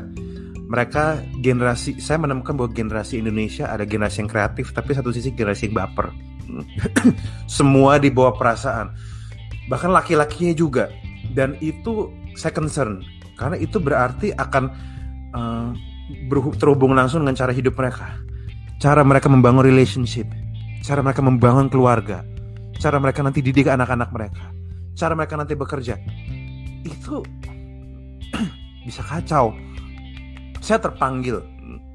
Mereka 0.68 1.20
generasi 1.40 2.00
saya 2.00 2.20
menemukan 2.20 2.52
bahwa 2.52 2.72
generasi 2.72 3.20
Indonesia 3.20 3.68
ada 3.68 3.88
generasi 3.88 4.24
yang 4.24 4.30
kreatif 4.32 4.72
tapi 4.76 4.92
satu 4.92 5.12
sisi 5.12 5.32
generasi 5.32 5.72
yang 5.72 5.80
baper. 5.80 6.12
Semua 7.48 7.96
di 7.96 8.12
bawah 8.12 8.36
perasaan. 8.36 8.92
Bahkan 9.72 9.90
laki-lakinya 9.92 10.52
juga. 10.52 10.92
Dan 11.32 11.56
itu 11.64 12.12
saya 12.36 12.52
concern. 12.52 13.00
Karena 13.36 13.56
itu 13.56 13.80
berarti 13.80 14.36
akan 14.36 14.91
uh, 15.32 15.72
terhubung 16.56 16.96
langsung 16.96 17.24
dengan 17.24 17.36
cara 17.36 17.52
hidup 17.52 17.76
mereka, 17.76 18.16
cara 18.78 19.02
mereka 19.02 19.28
membangun 19.28 19.64
relationship, 19.64 20.28
cara 20.84 21.00
mereka 21.00 21.20
membangun 21.24 21.68
keluarga, 21.72 22.24
cara 22.78 22.96
mereka 23.00 23.24
nanti 23.24 23.40
didik 23.40 23.68
anak-anak 23.68 24.08
mereka, 24.12 24.44
cara 24.96 25.12
mereka 25.16 25.34
nanti 25.36 25.54
bekerja, 25.56 25.94
itu 26.84 27.22
bisa 28.86 29.02
kacau. 29.02 29.54
Saya 30.62 30.78
terpanggil. 30.78 31.42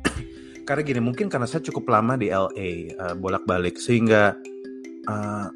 Karena 0.68 0.84
gini 0.84 1.00
mungkin 1.00 1.32
karena 1.32 1.48
saya 1.48 1.64
cukup 1.64 1.88
lama 1.88 2.20
di 2.20 2.28
LA 2.28 2.44
uh, 2.44 2.52
eh, 2.60 3.16
bolak-balik. 3.16 3.80
Sehingga 3.80 4.36
uh, 5.08 5.48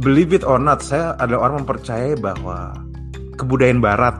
believe 0.00 0.32
it 0.32 0.44
or 0.44 0.56
not 0.56 0.80
saya 0.80 1.12
adalah 1.20 1.52
orang 1.52 1.68
mempercayai 1.68 2.16
bahwa 2.16 2.72
kebudayaan 3.36 3.84
Barat 3.84 4.16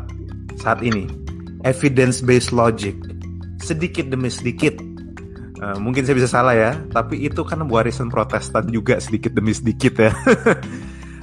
saat 0.60 0.84
ini 0.84 1.21
evidence 1.62 2.22
based 2.22 2.50
logic. 2.54 2.94
Sedikit 3.62 4.10
demi 4.10 4.30
sedikit. 4.30 4.78
Uh, 5.62 5.78
mungkin 5.78 6.02
saya 6.02 6.18
bisa 6.18 6.26
salah 6.26 6.58
ya 6.58 6.74
tapi 6.90 7.22
itu 7.22 7.46
kan 7.46 7.62
warisan 7.70 8.10
Protestan 8.10 8.66
juga 8.66 8.98
sedikit 8.98 9.30
demi 9.30 9.54
sedikit 9.54 9.94
ya. 9.94 10.10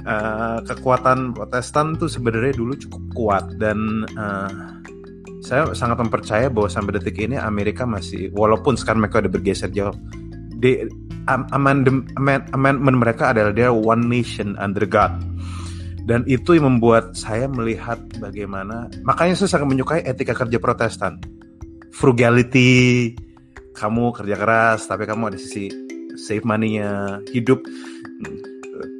Uh, 0.00 0.58
kekuatan 0.68 1.36
Protestan 1.36 2.00
tuh 2.00 2.08
sebenarnya 2.08 2.56
dulu 2.56 2.72
cukup 2.72 3.02
kuat 3.12 3.44
dan 3.60 4.08
uh, 4.16 4.80
saya 5.44 5.72
sangat 5.76 6.00
mempercaya 6.04 6.48
bahwa 6.48 6.68
sampai 6.72 6.96
detik 6.96 7.20
ini 7.20 7.36
Amerika 7.36 7.84
masih 7.84 8.32
walaupun 8.32 8.76
sekarang 8.80 9.04
mereka 9.04 9.24
udah 9.24 9.32
bergeser 9.32 9.68
jauh 9.72 9.92
di 10.60 10.84
amendment, 11.28 12.08
amendment 12.52 12.96
mereka 12.96 13.32
adalah 13.32 13.52
dia 13.52 13.72
one 13.72 14.08
nation 14.08 14.56
under 14.60 14.84
God 14.84 15.16
dan 16.10 16.26
itu 16.26 16.58
yang 16.58 16.66
membuat 16.66 17.14
saya 17.14 17.46
melihat 17.46 18.02
bagaimana 18.18 18.90
makanya 19.06 19.38
saya 19.38 19.54
sangat 19.54 19.70
menyukai 19.70 20.02
etika 20.02 20.34
kerja 20.34 20.58
Protestan. 20.58 21.22
Frugality 21.94 23.14
kamu 23.78 24.10
kerja 24.18 24.34
keras 24.34 24.90
tapi 24.90 25.06
kamu 25.06 25.30
ada 25.30 25.38
sisi 25.38 25.70
save 26.18 26.42
money-nya 26.42 27.22
hidup 27.30 27.62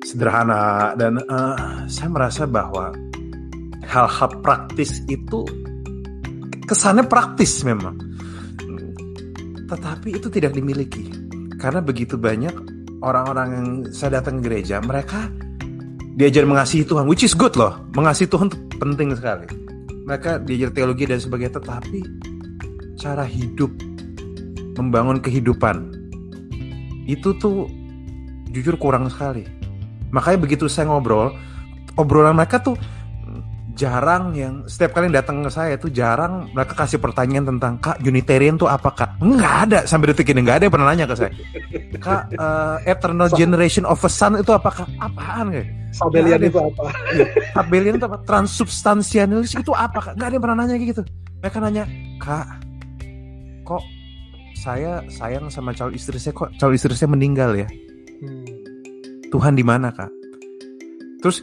sederhana. 0.06 0.94
Dan 0.94 1.18
uh, 1.26 1.90
saya 1.90 2.14
merasa 2.14 2.46
bahwa 2.46 2.94
hal-hal 3.90 4.30
praktis 4.38 5.02
itu 5.10 5.42
kesannya 6.62 7.10
praktis 7.10 7.66
memang. 7.66 7.98
Tetapi 9.66 10.14
itu 10.14 10.30
tidak 10.30 10.54
dimiliki. 10.54 11.10
Karena 11.58 11.82
begitu 11.82 12.14
banyak 12.14 12.54
orang-orang 13.02 13.48
yang 13.50 13.68
saya 13.90 14.22
datang 14.22 14.38
ke 14.38 14.46
gereja 14.46 14.78
mereka 14.78 15.49
diajar 16.14 16.46
mengasihi 16.46 16.86
Tuhan, 16.86 17.06
which 17.06 17.22
is 17.22 17.36
good 17.36 17.54
loh. 17.54 17.78
Mengasihi 17.94 18.30
Tuhan 18.30 18.50
penting 18.78 19.14
sekali. 19.14 19.46
Mereka 20.06 20.42
diajar 20.42 20.70
teologi 20.74 21.04
dan 21.06 21.20
sebagainya, 21.22 21.62
tetapi 21.62 22.00
cara 22.98 23.22
hidup, 23.22 23.70
membangun 24.74 25.22
kehidupan, 25.22 25.92
itu 27.06 27.36
tuh 27.38 27.70
jujur 28.50 28.74
kurang 28.80 29.06
sekali. 29.06 29.46
Makanya 30.10 30.38
begitu 30.42 30.66
saya 30.66 30.90
ngobrol, 30.90 31.30
obrolan 31.94 32.34
mereka 32.34 32.58
tuh 32.58 32.74
jarang 33.80 34.36
yang 34.36 34.68
setiap 34.68 34.92
kali 34.92 35.08
yang 35.08 35.24
datang 35.24 35.40
ke 35.40 35.48
saya 35.48 35.80
tuh 35.80 35.88
jarang 35.88 36.52
mereka 36.52 36.76
kasih 36.76 37.00
pertanyaan 37.00 37.56
tentang 37.56 37.80
kak 37.80 37.96
Unitarian 38.04 38.60
tuh 38.60 38.68
apa 38.68 38.92
kak? 38.92 39.10
Nggak 39.24 39.54
ada 39.64 39.78
sampai 39.88 40.12
detik 40.12 40.28
ini 40.36 40.44
nggak 40.44 40.60
ada 40.60 40.64
yang 40.68 40.74
pernah 40.76 40.88
nanya 40.92 41.08
ke 41.08 41.16
saya. 41.16 41.32
Kak 41.96 42.22
uh, 42.36 42.76
Eternal 42.84 43.32
Generation 43.32 43.88
of 43.88 44.04
a 44.04 44.10
Son 44.12 44.36
itu 44.36 44.52
apa 44.52 44.68
kak? 44.68 44.88
Apaan 45.00 45.48
kayak 45.48 45.68
Sabelian 45.96 46.40
itu 46.44 46.60
apa? 46.60 46.82
Iya. 47.16 47.26
Sabelian 47.56 47.94
itu 47.96 48.04
apa? 48.04 48.18
Transubstansialis 48.28 49.56
itu 49.56 49.72
apa 49.72 50.12
kak? 50.12 50.12
Nggak 50.20 50.28
ada 50.28 50.34
yang 50.36 50.44
pernah 50.44 50.56
nanya 50.60 50.74
kayak 50.76 50.90
gitu. 50.92 51.02
Mereka 51.40 51.56
nanya 51.64 51.84
kak 52.20 52.46
kok 53.64 53.82
saya 54.60 55.00
sayang 55.08 55.48
sama 55.48 55.72
calon 55.72 55.96
istri 55.96 56.20
saya 56.20 56.36
kok 56.36 56.52
calon 56.60 56.76
istri 56.76 56.92
saya 56.92 57.08
meninggal 57.08 57.56
ya? 57.56 57.64
Hmm. 58.20 58.44
Tuhan 59.32 59.56
di 59.56 59.64
mana 59.64 59.88
kak? 59.88 60.12
Terus 61.24 61.40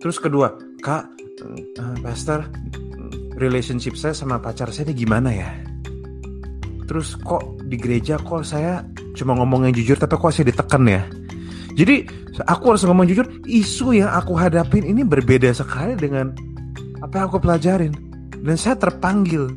terus 0.00 0.16
kedua 0.16 0.56
kak 0.80 1.13
uh, 1.42 1.96
pastor 2.04 2.46
relationship 3.34 3.98
saya 3.98 4.14
sama 4.14 4.38
pacar 4.38 4.70
saya 4.70 4.90
ini 4.92 5.06
gimana 5.06 5.30
ya 5.34 5.50
terus 6.84 7.16
kok 7.18 7.58
di 7.66 7.74
gereja 7.80 8.20
kok 8.20 8.44
saya 8.46 8.84
cuma 9.18 9.34
ngomong 9.34 9.66
yang 9.66 9.74
jujur 9.74 9.98
tapi 9.98 10.14
kok 10.14 10.30
saya 10.30 10.46
ditekan 10.52 10.84
ya 10.86 11.02
jadi 11.74 12.06
aku 12.46 12.76
harus 12.76 12.86
ngomong 12.86 13.10
jujur 13.10 13.26
isu 13.48 13.98
yang 13.98 14.10
aku 14.14 14.38
hadapin 14.38 14.86
ini 14.86 15.02
berbeda 15.02 15.50
sekali 15.50 15.98
dengan 15.98 16.30
apa 17.02 17.14
yang 17.18 17.26
aku 17.26 17.38
pelajarin 17.42 17.92
dan 18.44 18.54
saya 18.54 18.76
terpanggil 18.76 19.50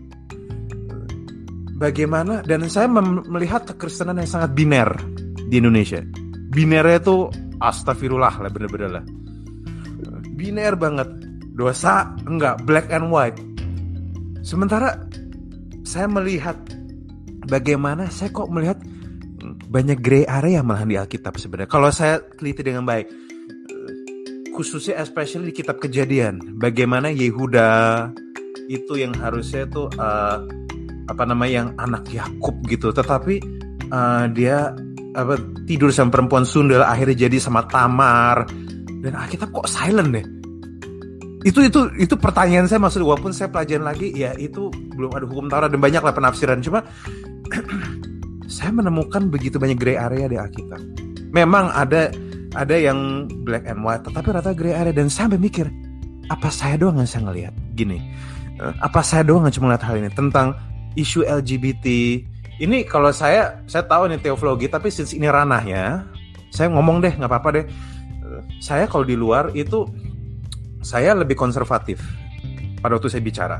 bagaimana 1.77 2.41
dan 2.41 2.65
saya 2.67 2.89
melihat 3.29 3.69
kekristenan 3.69 4.17
yang 4.17 4.29
sangat 4.29 4.51
biner 4.57 4.89
di 5.47 5.61
Indonesia. 5.61 6.01
Binernya 6.51 6.97
itu 6.99 7.29
astagfirullah 7.61 8.33
lah 8.41 8.51
bener-bener 8.51 8.89
lah. 8.99 9.05
Biner 10.33 10.73
banget. 10.75 11.09
Dosa 11.57 12.13
enggak 12.29 12.61
black 12.69 12.93
and 12.93 13.09
white. 13.09 13.41
Sementara 14.45 15.01
saya 15.81 16.05
melihat 16.05 16.55
bagaimana 17.49 18.13
saya 18.13 18.29
kok 18.29 18.53
melihat 18.53 18.77
banyak 19.67 19.97
gray 19.99 20.23
area 20.23 20.61
malah 20.61 20.85
di 20.85 20.95
Alkitab 20.95 21.35
sebenarnya. 21.41 21.71
Kalau 21.71 21.89
saya 21.89 22.21
teliti 22.37 22.61
dengan 22.61 22.85
baik, 22.85 23.09
khususnya 24.53 25.01
especially 25.01 25.49
di 25.49 25.55
kitab 25.57 25.81
Kejadian, 25.81 26.61
bagaimana 26.61 27.09
Yehuda 27.09 27.69
itu 28.69 28.99
yang 28.99 29.15
harusnya 29.17 29.65
tuh 29.67 29.89
uh, 29.97 30.43
apa 31.07 31.23
namanya 31.23 31.63
yang 31.63 31.69
anak 31.79 32.03
Yakub 32.11 32.59
gitu 32.67 32.91
tetapi 32.91 33.39
uh, 33.95 34.27
dia 34.31 34.75
apa 35.15 35.39
tidur 35.63 35.89
sama 35.89 36.11
perempuan 36.11 36.43
sundel 36.43 36.83
akhirnya 36.83 37.27
jadi 37.31 37.39
sama 37.39 37.63
Tamar 37.65 38.43
dan 39.01 39.13
Alkitab 39.15 39.55
kok 39.55 39.71
silent 39.71 40.11
deh 40.11 40.25
itu 41.47 41.63
itu 41.63 41.79
itu 41.95 42.15
pertanyaan 42.19 42.67
saya 42.67 42.83
maksud 42.83 42.99
walaupun 43.07 43.31
saya 43.31 43.47
pelajaran 43.47 43.87
lagi. 43.87 44.11
Ya 44.11 44.35
itu 44.35 44.67
belum 44.67 45.15
ada 45.15 45.23
hukum 45.23 45.47
Taurat 45.47 45.71
dan 45.71 45.79
banyak 45.79 46.03
lah 46.03 46.11
penafsiran. 46.11 46.59
Cuma 46.59 46.83
saya 48.59 48.71
menemukan 48.75 49.31
begitu 49.31 49.55
banyak 49.55 49.79
gray 49.79 49.95
area 49.95 50.27
di 50.27 50.35
Alkitab. 50.35 50.83
Memang 51.31 51.71
ada 51.71 52.11
ada 52.51 52.75
yang 52.75 53.31
black 53.47 53.63
and 53.63 53.79
white 53.79 54.03
tetapi 54.03 54.27
rata 54.35 54.51
gray 54.51 54.75
area. 54.75 54.91
Dan 54.91 55.07
saya 55.07 55.31
sampai 55.31 55.39
mikir 55.39 55.71
apa 56.27 56.51
saya 56.51 56.75
doang 56.75 56.99
yang 56.99 57.07
saya 57.07 57.31
ngelihat? 57.31 57.53
Gini 57.79 57.97
eh, 58.59 58.73
apa 58.83 58.99
saya 58.99 59.23
doang 59.23 59.47
yang 59.47 59.55
cuma 59.55 59.71
lihat 59.71 59.87
hal 59.87 59.95
ini? 60.03 60.11
Tentang 60.11 60.51
isu 60.99 61.23
LGBT 61.23 61.87
ini 62.59 62.83
kalau 62.83 63.13
saya 63.15 63.63
saya 63.71 63.87
tahu 63.87 64.11
ini 64.11 64.19
teologi 64.19 64.67
tapi 64.67 64.91
since 64.91 65.15
ini 65.15 65.31
ranahnya 65.31 66.03
saya 66.51 66.67
ngomong 66.75 66.99
deh 66.99 67.15
nggak 67.15 67.31
apa-apa 67.31 67.49
deh. 67.55 67.65
Saya 68.59 68.91
kalau 68.91 69.07
di 69.07 69.15
luar 69.15 69.55
itu 69.55 69.87
saya 70.87 71.11
lebih 71.11 71.35
konservatif 71.35 71.99
pada 72.79 72.95
waktu 72.95 73.11
saya 73.11 73.19
bicara 73.19 73.57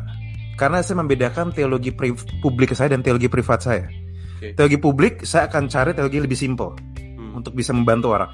karena 0.56 0.80
saya 0.80 1.04
membedakan 1.04 1.52
teologi 1.52 1.92
publik 2.40 2.72
saya 2.72 2.96
dan 2.96 3.04
teologi 3.04 3.28
privat 3.28 3.60
saya 3.60 3.84
okay. 4.40 4.56
teologi 4.56 4.80
publik 4.80 5.28
saya 5.28 5.52
akan 5.52 5.68
cari 5.68 5.92
teologi 5.92 6.24
lebih 6.24 6.40
simpel 6.40 6.72
hmm. 6.72 7.36
untuk 7.36 7.52
bisa 7.52 7.76
membantu 7.76 8.16
orang 8.16 8.32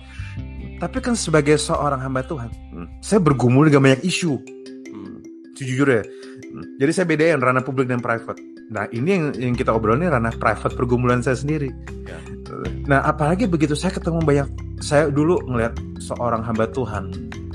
tapi 0.78 1.02
kan 1.02 1.18
sebagai 1.18 1.58
seorang 1.58 1.98
hamba 2.06 2.22
Tuhan 2.22 2.54
saya 3.02 3.18
bergumul 3.18 3.74
dengan 3.74 3.90
banyak 3.90 4.06
isu 4.06 4.38
hmm. 4.38 5.18
jujur 5.58 5.90
ya 5.90 6.06
jadi 6.78 6.92
saya 6.94 7.06
bedain 7.10 7.42
ranah 7.42 7.66
publik 7.66 7.90
dan 7.90 7.98
private 7.98 8.54
Nah 8.74 8.90
ini 8.90 9.10
yang, 9.14 9.26
yang 9.38 9.56
kita 9.58 9.70
obrolin 9.70 10.10
ranah 10.10 10.34
private 10.34 10.74
pergumulan 10.74 11.22
saya 11.22 11.38
sendiri. 11.38 11.70
Ya. 12.10 12.18
Nah 12.90 13.06
apalagi 13.06 13.46
begitu 13.46 13.78
saya 13.78 13.94
ketemu 13.94 14.26
banyak, 14.26 14.48
saya 14.82 15.14
dulu 15.14 15.38
ngelihat 15.46 15.78
seorang 16.02 16.42
hamba 16.42 16.66
Tuhan, 16.74 17.14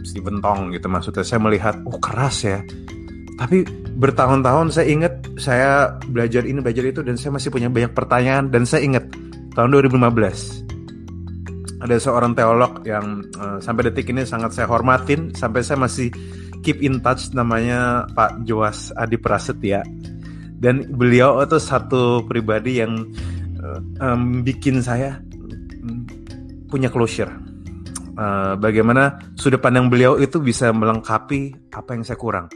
Stephen 0.09 0.41
Tong 0.41 0.73
gitu 0.73 0.89
maksudnya, 0.89 1.25
saya 1.25 1.41
melihat, 1.43 1.77
oh 1.85 1.99
keras 2.01 2.45
ya. 2.45 2.61
Tapi 3.39 3.63
bertahun-tahun 3.99 4.75
saya 4.75 4.87
ingat 4.91 5.15
saya 5.39 5.95
belajar 6.11 6.43
ini 6.43 6.59
belajar 6.59 6.85
itu 6.87 7.03
dan 7.07 7.15
saya 7.15 7.39
masih 7.39 7.55
punya 7.55 7.71
banyak 7.71 7.95
pertanyaan 7.95 8.51
dan 8.51 8.67
saya 8.67 8.83
ingat 8.83 9.07
tahun 9.55 9.71
2015 9.75 11.79
ada 11.79 11.97
seorang 11.99 12.35
teolog 12.35 12.83
yang 12.83 13.23
uh, 13.39 13.63
sampai 13.63 13.91
detik 13.91 14.11
ini 14.11 14.27
sangat 14.27 14.55
saya 14.55 14.67
hormatin 14.67 15.35
sampai 15.35 15.63
saya 15.63 15.79
masih 15.83 16.11
keep 16.67 16.83
in 16.83 16.99
touch 16.99 17.31
namanya 17.35 18.07
Pak 18.15 18.47
Joas 18.47 18.91
Adi 18.99 19.19
Prasetya 19.19 19.83
dan 20.59 20.91
beliau 20.91 21.39
itu 21.43 21.59
satu 21.63 22.27
pribadi 22.27 22.83
yang 22.83 23.07
um, 24.03 24.43
bikin 24.43 24.83
saya 24.83 25.23
punya 26.69 26.93
closure. 26.93 27.33
Uh, 28.19 28.59
bagaimana 28.59 29.15
sudut 29.39 29.63
pandang 29.63 29.87
beliau 29.87 30.19
itu 30.19 30.43
bisa 30.43 30.75
melengkapi 30.75 31.71
apa 31.71 31.95
yang 31.95 32.03
saya 32.03 32.19
kurang. 32.19 32.51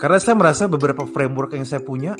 Karena 0.00 0.16
saya 0.16 0.34
merasa 0.40 0.64
beberapa 0.64 1.04
framework 1.04 1.52
yang 1.52 1.68
saya 1.68 1.84
punya 1.84 2.16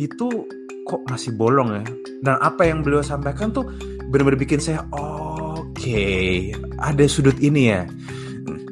itu 0.00 0.48
kok 0.88 1.04
masih 1.04 1.36
bolong 1.36 1.76
ya. 1.76 1.84
Dan 2.24 2.40
apa 2.40 2.64
yang 2.64 2.80
beliau 2.80 3.04
sampaikan 3.04 3.52
tuh 3.52 3.68
benar-benar 4.08 4.40
bikin 4.40 4.56
saya 4.56 4.88
oke, 4.88 5.68
okay, 5.76 6.56
ada 6.80 7.04
sudut 7.04 7.36
ini 7.44 7.76
ya. 7.76 7.84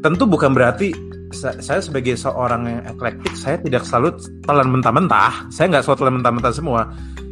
Tentu 0.01 0.25
bukan 0.25 0.57
berarti 0.57 0.97
saya 1.37 1.83
sebagai 1.83 2.15
seorang 2.17 2.63
yang 2.65 2.83
eklektik 2.87 3.35
saya 3.37 3.61
tidak 3.61 3.83
selalu 3.85 4.17
telan 4.47 4.69
mentah-mentah 4.71 5.51
saya 5.51 5.67
nggak 5.75 5.83
selalu 5.85 5.99
telan 5.99 6.15
mentah-mentah 6.23 6.53
semua 6.55 6.83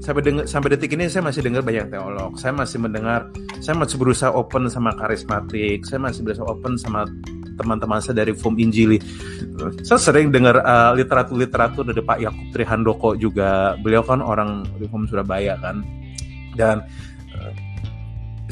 sampai 0.04 0.20
dengar 0.20 0.44
sampai 0.44 0.76
detik 0.76 0.92
ini 0.92 1.08
saya 1.08 1.24
masih 1.24 1.40
dengar 1.40 1.64
banyak 1.64 1.88
teolog. 1.88 2.36
Saya 2.36 2.52
masih 2.52 2.76
mendengar 2.76 3.32
saya 3.64 3.72
masih 3.72 3.96
berusaha 3.96 4.28
open 4.28 4.68
sama 4.68 4.92
karismatik. 4.92 5.88
Saya 5.88 6.04
masih 6.04 6.20
berusaha 6.20 6.44
open 6.44 6.76
sama 6.76 7.08
teman-teman 7.56 8.04
saya 8.04 8.20
dari 8.20 8.36
Fum 8.36 8.52
Injili. 8.60 9.00
Saya 9.80 9.96
sering 9.96 10.28
dengar 10.28 10.60
uh, 10.60 10.92
literatur-literatur 10.92 11.88
dari 11.88 12.04
Pak 12.04 12.18
Yakub 12.20 12.46
Trihandoko 12.52 13.10
juga. 13.16 13.80
Beliau 13.80 14.04
kan 14.04 14.20
orang 14.20 14.68
Fum 14.92 15.08
Surabaya 15.08 15.56
kan. 15.56 15.80
Dan 16.52 16.84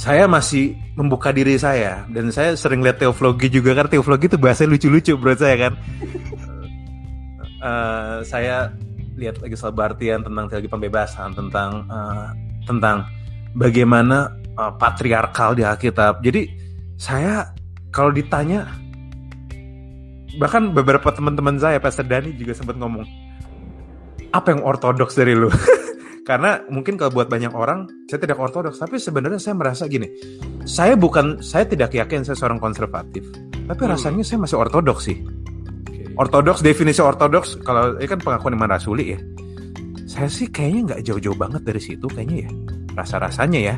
saya 0.01 0.25
masih 0.25 0.73
membuka 0.97 1.37
diri 1.37 1.61
saya. 1.61 2.09
Dan 2.09 2.33
saya 2.33 2.57
sering 2.57 2.81
lihat 2.81 2.97
teologi 2.97 3.53
juga 3.53 3.77
kan. 3.77 3.93
Teologi 3.93 4.27
itu 4.33 4.39
bahasa 4.41 4.65
lucu-lucu 4.65 5.13
menurut 5.21 5.37
saya 5.37 5.69
kan. 5.69 5.73
Uh, 7.63 8.19
saya 8.27 8.75
lihat 9.17 9.41
lagi 9.41 9.55
soal 9.59 9.77
Bartian 9.77 10.25
tentang 10.25 10.49
teologi 10.49 10.71
pembebasan 10.71 11.37
tentang 11.37 11.85
uh, 11.89 12.33
tentang 12.65 13.05
bagaimana 13.57 14.33
uh, 14.57 14.73
patriarkal 14.77 15.57
di 15.57 15.63
Alkitab 15.65 16.25
jadi 16.25 16.49
saya 16.97 17.53
kalau 17.93 18.15
ditanya 18.15 18.69
bahkan 20.41 20.73
beberapa 20.73 21.13
teman-teman 21.13 21.61
saya 21.61 21.77
Pastor 21.77 22.09
Dani 22.09 22.33
juga 22.37 22.57
sempat 22.57 22.81
ngomong 22.81 23.05
apa 24.33 24.49
yang 24.57 24.65
ortodoks 24.65 25.13
dari 25.13 25.37
lu 25.37 25.53
karena 26.29 26.65
mungkin 26.73 26.97
kalau 26.97 27.13
buat 27.13 27.29
banyak 27.29 27.53
orang 27.53 27.85
saya 28.09 28.25
tidak 28.25 28.41
ortodoks 28.41 28.81
tapi 28.81 28.97
sebenarnya 28.97 29.37
saya 29.37 29.53
merasa 29.53 29.85
gini 29.85 30.09
saya 30.65 30.97
bukan 30.97 31.45
saya 31.45 31.69
tidak 31.69 31.93
yakin 31.93 32.25
saya 32.25 32.39
seorang 32.39 32.57
konservatif 32.57 33.29
tapi 33.67 33.83
hmm. 33.87 33.93
rasanya 33.95 34.25
saya 34.27 34.39
masih 34.43 34.59
ortodoks 34.59 35.05
sih. 35.07 35.19
Ortodoks 36.17 36.61
definisi 36.61 37.01
ortodoks 37.01 37.61
kalau 37.65 37.97
ini 37.97 38.09
kan 38.09 38.21
pengakuan 38.21 38.57
Imam 38.57 38.69
Rasuli 38.69 39.17
ya. 39.17 39.21
Saya 40.05 40.29
sih 40.29 40.49
kayaknya 40.51 40.81
nggak 40.93 41.01
jauh-jauh 41.09 41.39
banget 41.39 41.63
dari 41.65 41.81
situ 41.81 42.05
kayaknya 42.11 42.45
ya. 42.45 42.51
Rasa-rasanya 42.99 43.61
ya. 43.73 43.77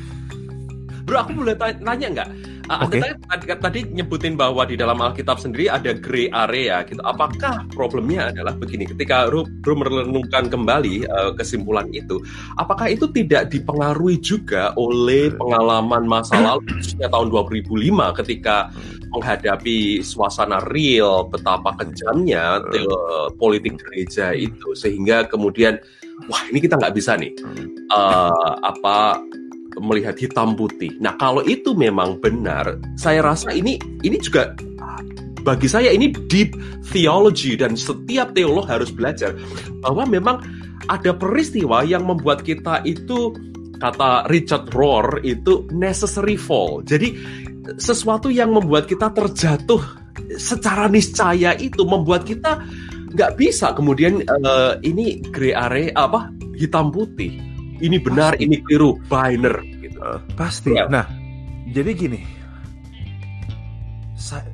Bro 1.04 1.16
aku 1.26 1.32
boleh 1.36 1.56
tanya 1.58 2.08
nggak 2.08 2.28
Uh, 2.70 2.86
okay. 2.86 3.02
tadi, 3.02 3.44
tadi 3.58 3.80
nyebutin 3.98 4.38
bahwa 4.38 4.62
di 4.62 4.78
dalam 4.78 5.02
Alkitab 5.02 5.42
sendiri 5.42 5.66
ada 5.66 5.90
gray 5.90 6.30
area 6.30 6.86
gitu. 6.86 7.02
Apakah 7.02 7.66
problemnya 7.74 8.30
adalah 8.30 8.54
begini? 8.54 8.86
Ketika 8.86 9.26
Ru, 9.26 9.42
merenungkan 9.66 10.46
kembali 10.46 11.02
uh, 11.10 11.34
kesimpulan 11.34 11.90
itu, 11.90 12.22
apakah 12.62 12.86
itu 12.86 13.10
tidak 13.10 13.50
dipengaruhi 13.50 14.22
juga 14.22 14.70
oleh 14.78 15.34
pengalaman 15.34 16.06
masa 16.06 16.38
lalu 16.46 16.78
khususnya 16.78 17.10
tahun 17.10 17.34
2005 17.34 18.18
ketika 18.22 18.70
menghadapi 19.10 20.06
suasana 20.06 20.62
real 20.70 21.26
betapa 21.26 21.74
kejamnya 21.82 22.62
uh, 22.62 23.34
politik 23.34 23.82
gereja 23.82 24.30
itu 24.30 24.78
sehingga 24.78 25.26
kemudian 25.26 25.74
wah 26.30 26.42
ini 26.46 26.62
kita 26.62 26.78
nggak 26.78 26.94
bisa 26.94 27.18
nih 27.18 27.34
uh, 27.90 28.54
apa 28.62 29.18
melihat 29.78 30.18
hitam 30.18 30.58
putih. 30.58 30.90
Nah, 30.98 31.14
kalau 31.20 31.44
itu 31.46 31.76
memang 31.76 32.18
benar, 32.18 32.80
saya 32.98 33.22
rasa 33.22 33.54
ini 33.54 33.78
ini 34.02 34.18
juga 34.18 34.50
bagi 35.40 35.68
saya 35.70 35.88
ini 35.94 36.12
deep 36.28 36.52
theology 36.92 37.56
dan 37.56 37.78
setiap 37.78 38.36
teolog 38.36 38.68
harus 38.68 38.92
belajar 38.92 39.32
bahwa 39.80 40.04
memang 40.04 40.42
ada 40.88 41.16
peristiwa 41.16 41.84
yang 41.84 42.04
membuat 42.04 42.44
kita 42.44 42.84
itu 42.84 43.32
kata 43.80 44.28
Richard 44.28 44.68
Rohr 44.76 45.24
itu 45.24 45.64
necessary 45.72 46.36
fall. 46.36 46.84
Jadi 46.84 47.16
sesuatu 47.80 48.28
yang 48.28 48.52
membuat 48.52 48.84
kita 48.90 49.08
terjatuh 49.12 49.80
secara 50.36 50.86
niscaya 50.90 51.56
itu 51.56 51.82
membuat 51.88 52.28
kita 52.28 52.60
nggak 53.10 53.34
bisa 53.34 53.74
kemudian 53.74 54.22
uh, 54.28 54.78
ini 54.86 55.18
grey 55.32 55.56
area 55.56 55.90
apa 55.96 56.30
hitam 56.54 56.92
putih. 56.92 57.49
Ini 57.80 57.96
benar, 58.00 58.36
pasti. 58.36 58.44
ini 58.44 58.56
keliru, 58.60 59.00
binary 59.08 59.68
gitu. 59.88 59.98
Uh, 60.00 60.20
pasti. 60.36 60.76
Ya. 60.76 60.84
Nah, 60.86 61.08
jadi 61.72 61.90
gini. 61.96 62.20
Saya, 64.20 64.44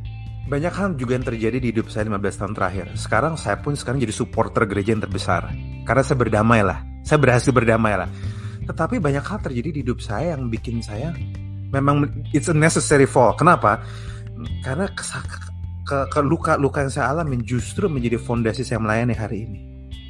banyak 0.47 0.71
hal 0.71 0.95
juga 0.95 1.19
yang 1.19 1.27
terjadi 1.27 1.59
di 1.59 1.75
hidup 1.75 1.91
saya 1.91 2.07
15 2.07 2.39
tahun 2.39 2.53
terakhir. 2.55 2.87
Sekarang 2.95 3.35
saya 3.35 3.59
pun 3.59 3.75
sekarang 3.75 3.99
jadi 3.99 4.15
supporter 4.15 4.63
gereja 4.71 4.95
yang 4.95 5.03
terbesar. 5.03 5.51
Karena 5.83 6.03
saya 6.07 6.19
berdamai 6.19 6.63
lah. 6.63 6.87
Saya 7.03 7.19
berhasil 7.19 7.51
berdamai 7.51 7.99
lah. 7.99 8.11
Tetapi 8.67 9.03
banyak 9.03 9.27
hal 9.27 9.39
terjadi 9.43 9.69
di 9.75 9.81
hidup 9.83 9.99
saya 9.99 10.39
yang 10.39 10.47
bikin 10.47 10.79
saya 10.83 11.11
memang 11.71 12.07
it's 12.31 12.47
a 12.51 12.55
necessary 12.55 13.07
fall. 13.07 13.35
Kenapa? 13.35 13.83
Karena 14.63 14.87
ke, 14.93 15.03
ke, 15.87 15.97
ke 16.11 16.21
luka-luka 16.23 16.85
yang 16.85 16.93
saya 16.93 17.11
alami 17.11 17.41
justru 17.43 17.91
menjadi 17.91 18.21
fondasi 18.21 18.63
saya 18.63 18.79
melayani 18.79 19.15
hari 19.17 19.47
ini. 19.47 19.59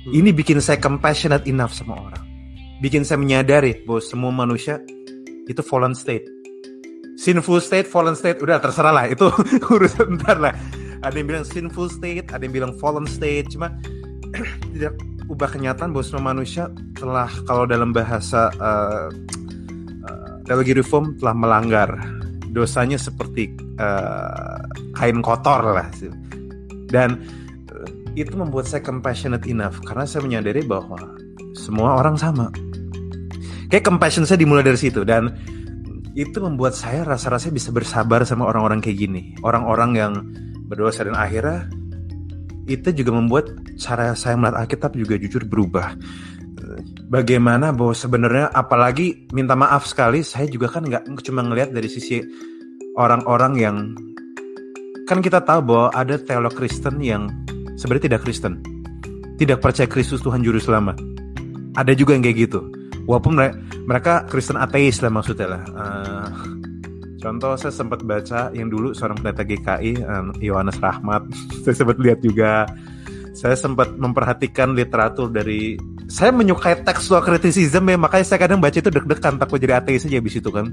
Hmm. 0.07 0.13
Ini 0.23 0.31
bikin 0.37 0.59
saya 0.61 0.77
compassionate 0.81 1.49
enough 1.49 1.73
sama 1.73 1.97
orang. 1.97 2.26
Bikin 2.77 3.09
saya 3.09 3.17
menyadari 3.17 3.81
bahwa 3.89 4.03
semua 4.05 4.33
manusia 4.33 4.85
itu 5.49 5.63
fallen 5.65 5.97
state. 5.97 6.29
Sinful 7.17 7.65
state, 7.65 7.89
fallen 7.89 8.13
state, 8.13 8.45
udah 8.45 8.61
terserah 8.61 8.93
lah. 8.93 9.07
Itu 9.09 9.33
urusan 9.75 10.21
ntar 10.21 10.37
lah. 10.37 10.53
Ada 11.01 11.17
yang 11.17 11.29
bilang 11.33 11.47
sinful 11.49 11.89
state, 11.89 12.29
ada 12.29 12.45
yang 12.45 12.53
bilang 12.53 12.73
fallen 12.77 13.09
state, 13.09 13.49
cuma 13.49 13.73
tidak 14.77 14.93
ubah 15.33 15.49
kenyataan 15.49 15.97
bahwa 15.97 16.05
semua 16.05 16.37
manusia 16.37 16.69
telah 16.93 17.31
kalau 17.49 17.65
dalam 17.65 17.91
bahasa 17.97 18.53
uh, 18.61 19.09
uh, 20.05 20.35
teologi 20.45 20.77
reform 20.77 21.17
telah 21.17 21.35
melanggar 21.35 21.91
dosanya 22.53 23.01
seperti 23.01 23.57
uh, 23.81 24.61
kain 24.93 25.25
kotor 25.25 25.73
lah. 25.73 25.89
Dan 26.93 27.25
uh, 27.73 27.89
itu 28.13 28.37
membuat 28.37 28.69
saya 28.69 28.85
compassionate 28.85 29.49
enough. 29.49 29.81
Karena 29.89 30.05
saya 30.05 30.21
menyadari 30.21 30.61
bahwa 30.61 31.01
semua 31.57 31.97
orang 31.97 32.21
sama 32.21 32.53
kayak 33.71 33.85
compassion 33.85 34.27
saya 34.27 34.39
dimulai 34.41 34.63
dari 34.63 34.79
situ 34.79 35.03
dan 35.03 35.35
itu 36.17 36.41
membuat 36.41 36.73
saya 36.73 37.05
rasa-rasanya 37.05 37.55
bisa 37.61 37.71
bersabar 37.77 38.25
sama 38.25 38.49
orang-orang 38.49 38.81
kayak 38.81 39.05
gini. 39.05 39.37
Orang-orang 39.45 39.91
yang 39.93 40.13
berdosa 40.65 41.05
dan 41.05 41.13
akhirnya 41.13 41.69
itu 42.67 42.89
juga 42.97 43.13
membuat 43.15 43.53
cara 43.77 44.17
saya 44.17 44.35
melihat 44.41 44.65
Alkitab 44.65 44.97
juga 44.97 45.21
jujur 45.21 45.45
berubah. 45.45 45.93
Bagaimana 47.07 47.71
bahwa 47.71 47.95
sebenarnya 47.95 48.49
apalagi 48.51 49.29
minta 49.31 49.55
maaf 49.55 49.87
sekali, 49.87 50.25
saya 50.25 50.49
juga 50.49 50.73
kan 50.73 50.89
nggak 50.89 51.05
cuma 51.23 51.45
ngelihat 51.45 51.71
dari 51.71 51.87
sisi 51.87 52.19
orang-orang 52.97 53.53
yang 53.61 53.77
kan 55.07 55.23
kita 55.23 55.45
tahu 55.45 55.63
bahwa 55.63 55.89
ada 55.95 56.19
teolog 56.19 56.51
Kristen 56.57 56.99
yang 56.99 57.31
sebenarnya 57.79 58.11
tidak 58.11 58.27
Kristen, 58.27 58.59
tidak 59.39 59.63
percaya 59.63 59.87
Kristus 59.87 60.25
Tuhan 60.25 60.43
Juru 60.43 60.59
Selamat. 60.59 60.99
Ada 61.77 61.93
juga 61.93 62.17
yang 62.17 62.25
kayak 62.25 62.51
gitu 62.51 62.76
walaupun 63.07 63.39
mereka, 63.39 63.55
mereka 63.87 64.15
Kristen 64.27 64.59
ateis 64.59 65.01
lah 65.01 65.11
maksudnya 65.11 65.57
lah. 65.57 65.63
Uh, 65.73 66.29
contoh 67.23 67.55
saya 67.57 67.73
sempat 67.73 68.03
baca 68.03 68.51
yang 68.53 68.69
dulu 68.69 68.93
seorang 68.93 69.19
pendeta 69.23 69.47
GKI 69.47 70.03
Yohanes 70.43 70.79
uh, 70.79 70.83
Rahmat, 70.83 71.23
saya 71.65 71.75
sempat 71.75 71.97
lihat 72.03 72.21
juga. 72.21 72.67
Saya 73.37 73.53
sempat 73.53 73.93
memperhatikan 74.01 74.73
literatur 74.73 75.29
dari 75.29 75.77
saya 76.09 76.33
menyukai 76.33 76.81
tekstual 76.87 77.21
kritisism 77.21 77.85
ya 77.85 77.99
makanya 78.01 78.25
saya 78.25 78.41
kadang 78.41 78.65
baca 78.65 78.81
itu 78.81 78.89
deg-degan 78.89 79.37
takut 79.37 79.61
jadi 79.61 79.83
ateis 79.83 80.09
aja 80.09 80.17
habis 80.17 80.41
itu 80.41 80.49
kan. 80.49 80.73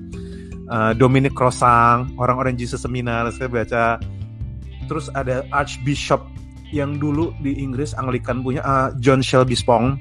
Uh, 0.72 0.96
Dominic 0.96 1.36
Crosang, 1.36 2.16
orang-orang 2.16 2.56
Jesus 2.56 2.88
Seminar 2.88 3.28
saya 3.36 3.52
baca. 3.52 4.00
Terus 4.88 5.12
ada 5.12 5.44
Archbishop 5.52 6.24
yang 6.72 6.98
dulu 6.98 7.36
di 7.44 7.60
Inggris 7.62 7.94
Anglikan 7.94 8.42
punya 8.42 8.64
uh, 8.64 8.90
John 8.98 9.22
Shelby 9.22 9.54
Spong 9.54 10.00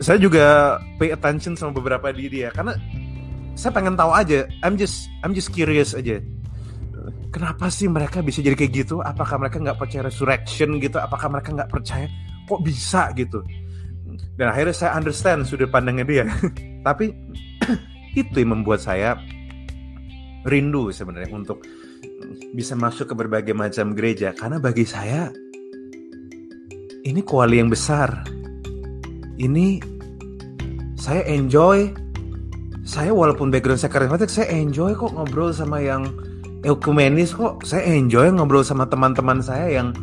saya 0.00 0.16
juga 0.16 0.76
pay 0.96 1.12
attention 1.12 1.54
sama 1.54 1.76
beberapa 1.76 2.08
diri 2.08 2.48
ya 2.48 2.50
karena 2.50 2.72
saya 3.52 3.76
pengen 3.76 3.94
tahu 4.00 4.10
aja 4.16 4.48
I'm 4.64 4.80
just 4.80 5.12
I'm 5.20 5.36
just 5.36 5.52
curious 5.52 5.92
aja. 5.92 6.24
Kenapa 7.30 7.70
sih 7.70 7.86
mereka 7.86 8.24
bisa 8.24 8.42
jadi 8.42 8.58
kayak 8.58 8.72
gitu? 8.74 9.04
Apakah 9.04 9.38
mereka 9.38 9.62
nggak 9.62 9.78
percaya 9.78 10.02
resurrection 10.08 10.82
gitu? 10.82 10.98
Apakah 10.98 11.30
mereka 11.30 11.54
nggak 11.54 11.70
percaya 11.70 12.10
kok 12.48 12.60
bisa 12.64 13.12
gitu? 13.14 13.44
Dan 14.34 14.50
akhirnya 14.50 14.74
saya 14.74 14.96
understand 14.98 15.46
sudut 15.46 15.70
pandangnya 15.70 16.04
dia. 16.08 16.24
Tapi 16.88 17.12
itu 18.20 18.34
yang 18.34 18.58
membuat 18.58 18.82
saya 18.82 19.14
rindu 20.48 20.90
sebenarnya 20.90 21.30
untuk 21.30 21.62
bisa 22.56 22.74
masuk 22.74 23.12
ke 23.12 23.14
berbagai 23.14 23.54
macam 23.54 23.94
gereja. 23.94 24.34
Karena 24.34 24.58
bagi 24.58 24.82
saya 24.88 25.30
ini 27.06 27.20
kuali 27.22 27.62
yang 27.62 27.70
besar 27.70 28.39
ini 29.40 29.80
saya 31.00 31.24
enjoy. 31.32 31.96
Saya 32.84 33.14
walaupun 33.14 33.48
background 33.48 33.80
saya 33.80 33.92
karismatik 33.92 34.32
saya 34.32 34.50
enjoy 34.50 34.96
kok 34.96 35.12
ngobrol 35.14 35.52
sama 35.54 35.80
yang 35.80 36.04
ekumenis 36.60 37.32
kok. 37.32 37.64
Saya 37.64 37.88
enjoy 37.88 38.28
ngobrol 38.36 38.60
sama 38.66 38.84
teman-teman 38.84 39.40
saya 39.40 39.80
yang 39.80 39.96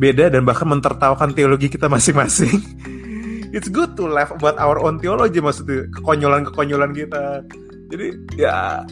beda 0.00 0.32
dan 0.32 0.48
bahkan 0.48 0.68
mentertawakan 0.70 1.36
teologi 1.36 1.68
kita 1.68 1.90
masing-masing. 1.92 2.56
It's 3.56 3.66
good 3.66 3.98
to 3.98 4.06
laugh 4.06 4.30
about 4.30 4.56
our 4.62 4.78
own 4.78 5.02
theology 5.02 5.42
maksudnya 5.42 5.90
kekonyolan-kekonyolan 6.00 6.92
kita. 6.96 7.44
Jadi 7.90 8.06
ya. 8.38 8.86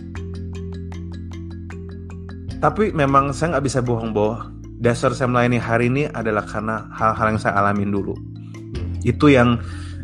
Tapi 2.58 2.90
memang 2.90 3.30
saya 3.30 3.54
nggak 3.54 3.64
bisa 3.70 3.78
bohong 3.78 4.10
bahwa 4.10 4.50
dasar 4.82 5.14
saya 5.14 5.30
melayani 5.30 5.62
hari 5.62 5.86
ini 5.86 6.10
adalah 6.10 6.42
karena 6.42 6.90
hal-hal 6.90 7.30
yang 7.30 7.38
saya 7.38 7.54
alamin 7.62 7.94
dulu 7.94 8.18
itu 9.08 9.32
yang 9.32 9.56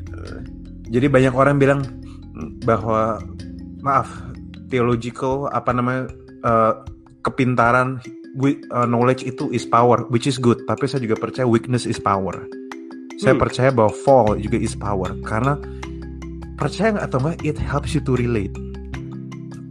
eh, 0.09 0.41
jadi 0.89 1.13
banyak 1.13 1.35
orang 1.37 1.61
bilang 1.61 1.85
bahwa 2.65 3.21
maaf 3.85 4.09
theological 4.73 5.47
apa 5.53 5.71
namanya 5.71 6.11
uh, 6.43 6.83
kepintaran 7.23 8.01
uh, 8.75 8.89
knowledge 8.89 9.23
itu 9.23 9.53
is 9.55 9.63
power 9.63 10.09
which 10.11 10.27
is 10.27 10.41
good. 10.41 10.59
Tapi 10.67 10.89
saya 10.89 11.05
juga 11.05 11.21
percaya 11.21 11.47
weakness 11.47 11.87
is 11.87 12.01
power. 12.01 12.49
Saya 13.21 13.39
hmm. 13.39 13.43
percaya 13.43 13.71
bahwa 13.71 13.93
fall 14.03 14.35
juga 14.41 14.59
is 14.59 14.75
power. 14.75 15.15
Karena 15.23 15.55
percaya 16.59 16.99
nggak 16.99 17.07
atau 17.07 17.19
enggak 17.23 17.39
it 17.47 17.57
helps 17.61 17.95
you 17.95 18.03
to 18.03 18.19
relate. 18.19 18.53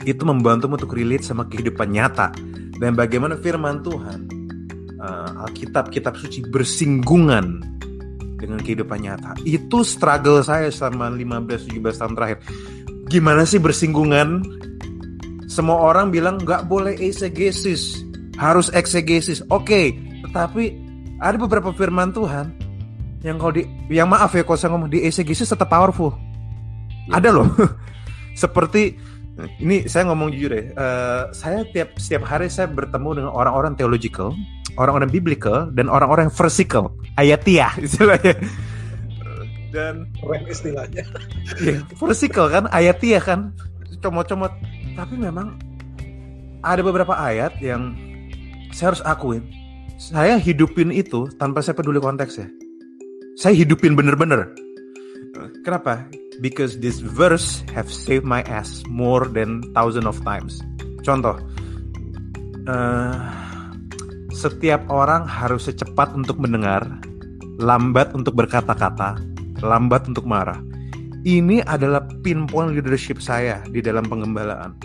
Itu 0.08 0.24
membantu 0.24 0.72
untuk 0.72 0.96
relate 0.96 1.26
sama 1.26 1.48
kehidupan 1.48 1.92
nyata. 1.92 2.32
Dan 2.80 2.96
bagaimana 2.96 3.40
firman 3.40 3.84
Tuhan 3.84 4.20
uh, 5.00 5.44
Alkitab 5.48 5.92
kitab 5.92 6.16
suci 6.20 6.44
bersinggungan 6.48 7.73
dengan 8.44 8.60
kehidupan 8.60 9.00
nyata. 9.00 9.40
Itu 9.48 9.88
struggle 9.88 10.44
saya 10.44 10.68
selama 10.68 11.08
15-17 11.16 11.80
tahun 11.80 12.14
terakhir. 12.20 12.38
Gimana 13.08 13.48
sih 13.48 13.64
bersinggungan? 13.64 14.44
Semua 15.48 15.80
orang 15.80 16.12
bilang 16.12 16.42
nggak 16.42 16.68
boleh 16.68 16.98
exegesis, 17.00 18.04
harus 18.36 18.68
exegesis. 18.76 19.40
Oke, 19.48 19.64
okay, 19.64 19.86
tetapi 20.28 20.64
ada 21.22 21.38
beberapa 21.40 21.72
firman 21.72 22.12
Tuhan 22.12 22.52
yang 23.24 23.40
kalau 23.40 23.56
di 23.56 23.64
yang 23.88 24.12
maaf 24.12 24.36
ya 24.36 24.44
kalau 24.44 24.60
saya 24.60 24.76
ngomong 24.76 24.92
di 24.92 25.08
exegesis 25.08 25.48
tetap 25.48 25.72
powerful. 25.72 26.12
Ya. 27.08 27.24
Ada 27.24 27.30
loh. 27.32 27.48
Seperti 28.42 29.00
ini 29.62 29.88
saya 29.90 30.10
ngomong 30.12 30.30
jujur 30.36 30.52
ya, 30.54 30.64
uh, 30.78 31.24
saya 31.34 31.66
tiap 31.74 31.98
setiap 31.98 32.28
hari 32.30 32.50
saya 32.50 32.70
bertemu 32.70 33.24
dengan 33.24 33.32
orang-orang 33.34 33.74
theological 33.74 34.36
orang-orang 34.78 35.10
biblical 35.10 35.70
dan 35.74 35.90
orang-orang 35.90 36.30
vertical, 36.34 36.94
ayatiah 37.20 37.74
istilahnya. 37.86 38.36
Dan 39.74 40.06
keren 40.22 40.44
istilahnya. 40.46 41.04
Ya, 41.62 41.82
vertical 41.98 42.50
kan, 42.50 42.66
ayatiah 42.74 43.22
kan, 43.22 43.54
comot-comot. 44.02 44.54
Tapi 44.94 45.16
memang 45.18 45.58
ada 46.62 46.82
beberapa 46.82 47.14
ayat 47.18 47.58
yang 47.60 47.98
saya 48.72 48.94
harus 48.96 49.04
akuin. 49.06 49.44
Saya 49.98 50.38
hidupin 50.42 50.90
itu 50.90 51.30
tanpa 51.38 51.62
saya 51.62 51.78
peduli 51.78 52.02
konteksnya. 52.02 52.50
Saya 53.38 53.54
hidupin 53.58 53.94
bener-bener. 53.94 54.54
Kenapa? 55.64 56.06
Because 56.42 56.78
this 56.82 57.00
verse 57.00 57.62
have 57.72 57.88
saved 57.88 58.26
my 58.26 58.44
ass 58.50 58.84
more 58.90 59.30
than 59.30 59.64
thousand 59.74 60.10
of 60.10 60.20
times. 60.26 60.60
Contoh, 61.06 61.40
uh, 62.68 63.43
setiap 64.34 64.82
orang 64.90 65.30
harus 65.30 65.70
secepat 65.70 66.12
untuk 66.18 66.42
mendengar, 66.42 66.82
lambat 67.62 68.12
untuk 68.18 68.34
berkata-kata, 68.34 69.22
lambat 69.62 70.10
untuk 70.10 70.26
marah. 70.26 70.58
Ini 71.24 71.64
adalah 71.70 72.04
pinpoint 72.26 72.76
leadership 72.76 73.24
saya 73.24 73.64
di 73.72 73.80
dalam 73.80 74.04
pengembalaan. 74.10 74.76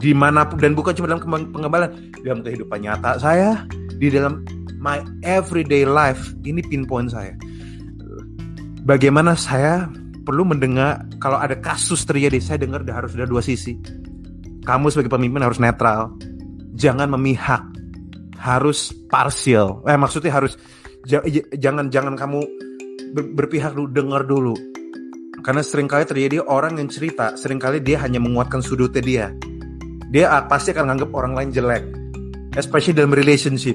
Di 0.00 0.16
mana 0.16 0.46
pun 0.48 0.62
dan 0.62 0.72
bukan 0.72 0.94
cuma 0.96 1.10
dalam 1.10 1.50
pengembalaan, 1.52 2.14
dalam 2.24 2.40
kehidupan 2.40 2.80
nyata 2.80 3.20
saya, 3.20 3.66
di 4.00 4.08
dalam 4.08 4.46
my 4.80 5.02
everyday 5.26 5.84
life, 5.84 6.32
ini 6.46 6.64
pinpoint 6.64 7.12
saya. 7.12 7.34
Bagaimana 8.84 9.36
saya 9.36 9.88
perlu 10.24 10.48
mendengar 10.48 11.04
kalau 11.20 11.36
ada 11.36 11.56
kasus 11.58 12.06
terjadi, 12.08 12.40
saya 12.40 12.58
dengar 12.62 12.86
harus 12.88 13.12
ada 13.16 13.28
dua 13.28 13.44
sisi. 13.44 13.76
Kamu 14.64 14.88
sebagai 14.88 15.12
pemimpin 15.12 15.44
harus 15.44 15.60
netral, 15.60 16.16
jangan 16.72 17.12
memihak 17.12 17.73
harus 18.44 18.92
parsial. 19.08 19.80
Eh 19.88 19.96
maksudnya 19.96 20.36
harus 20.36 20.60
jangan 21.56 21.88
jangan 21.88 22.12
kamu 22.12 22.44
ber, 23.16 23.24
berpihak 23.32 23.72
dulu, 23.72 23.88
dengar 23.88 24.28
dulu. 24.28 24.52
Karena 25.40 25.64
sering 25.64 25.88
kali 25.88 26.04
terjadi 26.04 26.44
orang 26.44 26.76
yang 26.76 26.92
cerita, 26.92 27.36
sering 27.40 27.56
kali 27.56 27.80
dia 27.80 28.00
hanya 28.04 28.20
menguatkan 28.20 28.60
sudutnya 28.60 29.00
dia. 29.00 29.26
Dia 30.12 30.28
pasti 30.44 30.76
akan 30.76 30.92
menganggap 30.92 31.10
orang 31.16 31.32
lain 31.32 31.50
jelek. 31.56 31.84
Especially 32.54 32.94
dalam 32.94 33.16
relationship. 33.16 33.74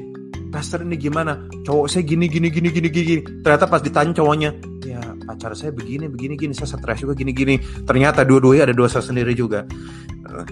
Pastor 0.49 0.81
ini 0.81 0.97
gimana? 0.97 1.45
Cowok 1.61 1.85
saya 1.85 2.01
gini 2.05 2.25
gini 2.25 2.49
gini 2.49 2.73
gini 2.73 2.89
gini. 2.89 3.21
Ternyata 3.45 3.69
pas 3.69 3.85
ditanya 3.85 4.17
cowoknya, 4.17 4.49
ya 4.81 4.97
pacar 5.29 5.53
saya 5.53 5.69
begini 5.69 6.09
begini 6.09 6.33
gini, 6.39 6.57
saya 6.57 6.73
stres 6.73 7.05
juga 7.05 7.13
gini 7.13 7.35
gini. 7.35 7.61
Ternyata 7.85 8.25
dua-duanya 8.25 8.65
ada 8.65 8.73
dosa 8.73 8.97
sendiri 8.97 9.37
juga. 9.37 9.67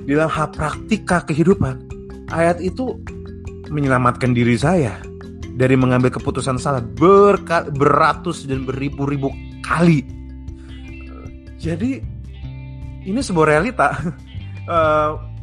Dalam 0.06 0.30
hal 0.30 0.54
praktika 0.54 1.26
kehidupan, 1.26 1.82
ayat 2.30 2.62
itu 2.62 2.94
menyelamatkan 3.70 4.32
diri 4.32 4.56
saya 4.56 5.00
dari 5.58 5.74
mengambil 5.74 6.14
keputusan 6.14 6.62
salah 6.62 6.82
berka, 6.82 7.66
beratus 7.74 8.46
dan 8.46 8.64
beribu-ribu 8.64 9.34
kali. 9.66 10.06
Jadi 11.58 12.00
ini 13.08 13.20
sebuah 13.20 13.58
realita. 13.58 13.98
uh, 14.70 15.12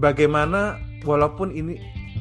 bagaimana 0.00 0.78
walaupun 1.04 1.52
ini 1.52 1.76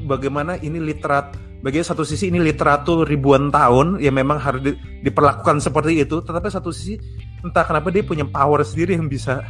bagaimana 0.06 0.58
ini 0.60 0.82
literat 0.82 1.36
bagi 1.60 1.84
satu 1.84 2.08
sisi 2.08 2.32
ini 2.32 2.40
literatur 2.40 3.04
ribuan 3.04 3.52
tahun 3.52 4.00
yang 4.00 4.16
memang 4.16 4.40
harus 4.40 4.64
di, 4.64 4.72
diperlakukan 5.04 5.60
seperti 5.60 6.00
itu 6.00 6.24
tetapi 6.24 6.48
satu 6.48 6.72
sisi 6.72 6.96
entah 7.44 7.68
kenapa 7.68 7.92
dia 7.92 8.04
punya 8.04 8.24
power 8.24 8.64
sendiri 8.64 8.96
yang 8.96 9.12
bisa 9.12 9.44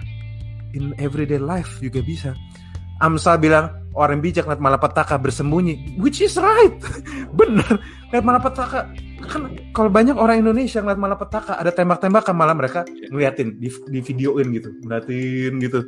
in 0.73 0.93
everyday 0.97 1.37
life 1.37 1.77
juga 1.77 2.01
bisa 2.01 2.33
Amsal 2.99 3.39
bilang 3.39 3.78
orang 3.97 4.21
bijak 4.21 4.45
lihat 4.45 4.61
malapetaka 4.61 5.17
bersembunyi. 5.17 5.97
Which 5.97 6.21
is 6.21 6.37
right. 6.37 6.77
Benar 7.39 7.99
lihat 8.09 8.25
malapetaka 8.25 8.89
kan 9.29 9.41
kalau 9.75 9.89
banyak 9.93 10.17
orang 10.17 10.41
Indonesia 10.41 10.81
ngeliat 10.81 10.97
malapetaka 10.97 11.61
ada 11.61 11.69
tembak-tembakan 11.69 12.33
malah 12.33 12.57
mereka 12.57 12.81
ngeliatin 13.13 13.61
di, 13.61 13.69
di 13.69 13.99
videoin 14.01 14.49
gitu 14.53 14.69
ngeliatin 14.81 15.53
gitu. 15.61 15.79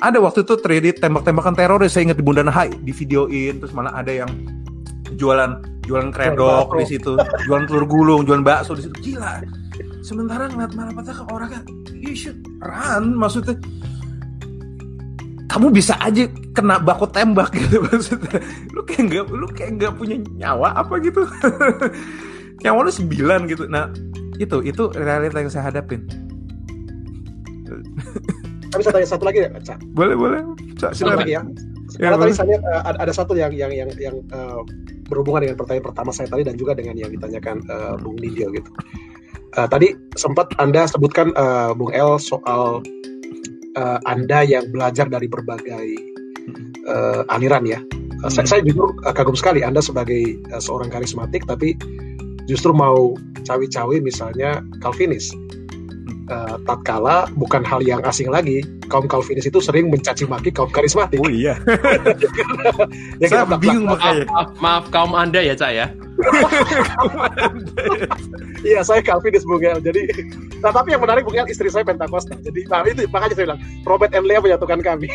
Ada 0.00 0.18
waktu 0.18 0.42
itu 0.42 0.54
terjadi 0.58 0.88
tembak-tembakan 0.96 1.54
teroris 1.54 1.92
saya 1.92 2.10
ingat 2.10 2.18
di 2.18 2.24
Bundaran 2.24 2.50
HI 2.50 2.72
di 2.82 2.90
videoin 2.90 3.60
terus 3.60 3.70
malah 3.76 3.94
ada 3.94 4.10
yang 4.10 4.30
jualan 5.14 5.60
jualan 5.84 6.08
kredok 6.10 6.72
di 6.80 6.86
situ 6.86 7.18
jualan 7.44 7.68
telur 7.68 7.84
gulung 7.86 8.26
jualan 8.26 8.42
bakso 8.42 8.74
di 8.74 8.88
situ. 8.88 9.14
Gila. 9.14 9.44
Sementara 10.02 10.50
ngeliat 10.50 10.74
malapetaka 10.74 11.28
orangnya 11.30 11.62
you 11.94 12.16
should 12.16 12.40
run 12.64 13.14
maksudnya 13.14 13.54
kamu 15.50 15.66
bisa 15.74 15.98
aja 15.98 16.30
kena 16.54 16.78
baku 16.78 17.10
tembak 17.10 17.50
gitu 17.50 17.82
maksudnya 17.90 18.38
lu 18.70 18.86
kayak 18.86 19.02
nggak 19.10 19.24
lu 19.34 19.46
kayak 19.50 19.70
nggak 19.82 19.92
punya 19.98 20.16
nyawa 20.38 20.78
apa 20.78 21.02
gitu 21.02 21.26
nyawa 22.62 22.86
lu 22.86 22.92
sembilan 22.94 23.50
gitu 23.50 23.66
nah 23.66 23.90
itu 24.38 24.62
itu 24.62 24.82
realita 24.94 25.42
yang 25.42 25.50
saya 25.50 25.74
hadapin 25.74 26.06
tapi 28.70 28.80
saya 28.86 29.02
tanya 29.02 29.08
satu 29.10 29.24
lagi 29.26 29.38
ya, 29.42 29.50
Cak. 29.50 29.78
Boleh, 29.98 30.14
boleh. 30.14 30.40
Cak, 30.78 30.94
silakan. 30.94 31.26
ya. 31.26 31.42
Karena 31.98 32.16
ya, 32.16 32.22
tadi 32.22 32.32
saya 32.38 32.46
lihat 32.54 32.62
uh, 32.70 32.82
ada, 32.86 33.12
satu 33.12 33.32
yang 33.34 33.50
yang 33.50 33.74
yang 33.74 33.90
yang 33.98 34.16
uh, 34.30 34.62
berhubungan 35.10 35.42
dengan 35.42 35.58
pertanyaan 35.58 35.90
pertama 35.90 36.10
saya 36.14 36.30
tadi 36.30 36.46
dan 36.46 36.54
juga 36.54 36.78
dengan 36.78 36.94
yang 36.94 37.10
ditanyakan 37.10 37.66
uh, 37.66 37.98
Bung 37.98 38.14
Nidyo 38.22 38.54
gitu. 38.54 38.70
Uh, 39.58 39.66
tadi 39.66 39.98
sempat 40.14 40.54
Anda 40.62 40.86
sebutkan 40.86 41.34
uh, 41.34 41.74
Bung 41.74 41.90
El 41.90 42.22
soal 42.22 42.78
uh, 43.76 43.98
Anda 44.08 44.42
yang 44.46 44.70
belajar 44.72 45.06
dari 45.06 45.26
berbagai 45.30 45.86
uh, 46.88 47.22
aliran 47.30 47.66
ya. 47.66 47.80
Uh, 48.20 48.28
hmm. 48.28 48.32
saya, 48.32 48.46
saya 48.46 48.60
jujur 48.66 48.90
uh, 49.06 49.14
kagum 49.14 49.36
sekali 49.36 49.62
Anda 49.62 49.84
sebagai 49.84 50.38
uh, 50.50 50.62
seorang 50.62 50.90
karismatik 50.90 51.44
tapi 51.46 51.76
justru 52.50 52.74
mau 52.74 53.14
cawi-cawi 53.46 54.02
misalnya 54.02 54.60
Calvinis 54.82 55.30
uh, 56.30 56.56
tatkala 56.64 57.26
bukan 57.34 57.62
hal 57.66 57.82
yang 57.82 58.00
asing 58.06 58.30
lagi 58.30 58.62
kaum 58.86 59.10
Calvinis 59.10 59.50
itu 59.50 59.58
sering 59.58 59.90
mencaci 59.90 60.26
maki 60.26 60.54
kaum 60.54 60.70
karismatik. 60.70 61.18
Oh 61.18 61.30
iya. 61.30 61.58
ya, 63.22 63.26
Saya 63.26 63.44
bingung 63.58 63.86
makanya. 63.86 64.26
Maaf, 64.30 64.48
maaf 64.62 64.84
kaum 64.94 65.12
anda 65.14 65.42
ya 65.42 65.54
cak 65.58 65.72
ya. 65.74 65.86
Iya 68.60 68.84
saya 68.84 69.00
Calvinis 69.00 69.44
Bung 69.48 69.64
El. 69.64 69.80
Jadi, 69.80 70.04
nah 70.62 70.68
tapi 70.68 70.92
yang 70.92 71.00
menarik 71.00 71.24
Bung 71.24 71.36
El 71.36 71.48
istri 71.48 71.72
saya 71.72 71.80
Pentakosta. 71.80 72.36
Jadi 72.44 72.68
nah, 72.68 72.84
itu 72.84 73.08
makanya 73.08 73.34
saya 73.36 73.46
bilang 73.52 73.60
Robert 73.88 74.12
and 74.12 74.28
Leah 74.28 74.44
menyatukan 74.44 74.84
kami. 74.84 75.08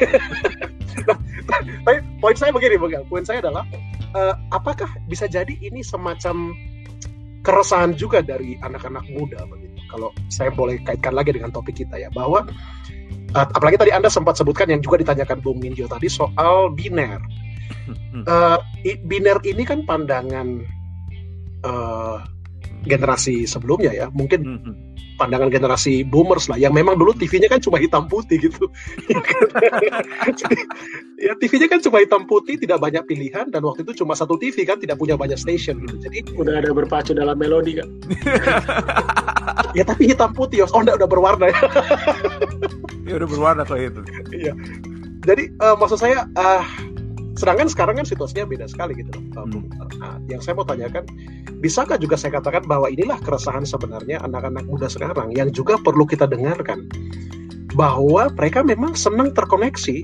nah, 1.05 1.17
tapi 1.85 1.97
poin 2.17 2.33
saya 2.33 2.49
begini 2.49 2.81
Bung 2.81 2.93
El. 2.93 3.05
Poin 3.05 3.21
saya 3.21 3.45
adalah 3.45 3.61
uh, 4.17 4.33
apakah 4.49 4.89
bisa 5.05 5.29
jadi 5.29 5.53
ini 5.61 5.85
semacam 5.85 6.57
keresahan 7.45 7.93
juga 7.93 8.25
dari 8.25 8.57
anak-anak 8.65 9.05
muda. 9.13 9.45
Kalau 9.91 10.09
saya 10.27 10.51
boleh 10.51 10.81
kaitkan 10.83 11.13
lagi 11.13 11.35
dengan 11.35 11.53
topik 11.53 11.77
kita 11.77 11.99
ya 11.99 12.09
bahwa 12.11 12.43
uh, 13.35 13.47
apalagi 13.53 13.77
tadi 13.79 13.91
Anda 13.91 14.07
sempat 14.07 14.39
sebutkan 14.39 14.71
yang 14.71 14.81
juga 14.81 15.01
ditanyakan 15.01 15.43
Bung 15.43 15.61
Minjo 15.61 15.85
tadi 15.85 16.07
soal 16.07 16.71
biner. 16.73 17.19
Uh, 18.25 18.57
biner 19.05 19.41
ini 19.41 19.65
kan 19.65 19.81
pandangan 19.85 20.61
uh, 21.65 22.21
generasi 22.85 23.49
sebelumnya 23.49 23.91
ya, 23.91 24.07
mungkin 24.13 24.61
pandangan 25.15 25.47
generasi 25.47 26.03
boomers 26.03 26.51
lah 26.51 26.59
yang 26.59 26.75
memang 26.75 26.99
dulu 26.99 27.15
TV-nya 27.15 27.47
kan 27.47 27.63
cuma 27.63 27.79
hitam 27.79 28.05
putih 28.05 28.37
gitu. 28.37 28.67
ya 31.25 31.33
TV-nya 31.39 31.67
kan 31.71 31.79
cuma 31.81 32.03
hitam 32.03 32.27
putih, 32.27 32.59
tidak 32.59 32.83
banyak 32.83 33.01
pilihan 33.07 33.47
dan 33.49 33.63
waktu 33.63 33.87
itu 33.87 34.03
cuma 34.03 34.13
satu 34.13 34.37
TV 34.37 34.67
kan 34.67 34.77
tidak 34.77 34.99
punya 34.99 35.17
banyak 35.17 35.39
station 35.39 35.81
gitu. 35.87 35.97
Jadi 35.97 36.35
udah 36.35 36.61
ada 36.61 36.69
berpacu 36.75 37.15
dalam 37.15 37.39
melodi 37.39 37.79
kan. 37.79 37.89
ya 39.75 39.83
tapi 39.83 40.09
hitam 40.09 40.31
putih, 40.31 40.63
oh 40.63 40.79
enggak 40.79 41.03
udah 41.03 41.09
berwarna 41.09 41.51
ya. 41.51 41.59
ya 43.11 43.13
udah 43.19 43.27
berwarna 43.29 43.63
kayak 43.67 43.91
itu. 43.93 44.01
Iya. 44.31 44.53
Jadi 45.27 45.43
uh, 45.59 45.75
maksud 45.75 45.99
saya 45.99 46.25
uh, 46.39 46.63
sedangkan 47.35 47.67
sekarang 47.67 47.99
kan 47.99 48.07
situasinya 48.07 48.47
beda 48.47 48.65
sekali 48.71 48.95
gitu 48.95 49.11
loh. 49.11 49.43
Hmm. 49.43 49.67
Nah, 49.99 50.17
yang 50.31 50.39
saya 50.39 50.55
mau 50.55 50.63
tanyakan, 50.63 51.03
bisakah 51.59 51.99
juga 51.99 52.15
saya 52.15 52.39
katakan 52.39 52.63
bahwa 52.63 52.87
inilah 52.87 53.19
keresahan 53.19 53.67
sebenarnya 53.67 54.23
anak-anak 54.23 54.63
muda 54.65 54.87
sekarang 54.87 55.35
yang 55.35 55.51
juga 55.51 55.75
perlu 55.83 56.07
kita 56.07 56.25
dengarkan 56.25 56.87
bahwa 57.75 58.31
mereka 58.39 58.63
memang 58.63 58.95
senang 58.95 59.35
terkoneksi, 59.35 59.99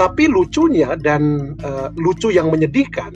tapi 0.00 0.32
lucunya 0.32 0.96
dan 0.96 1.52
uh, 1.60 1.92
lucu 2.00 2.32
yang 2.32 2.48
menyedihkan, 2.48 3.12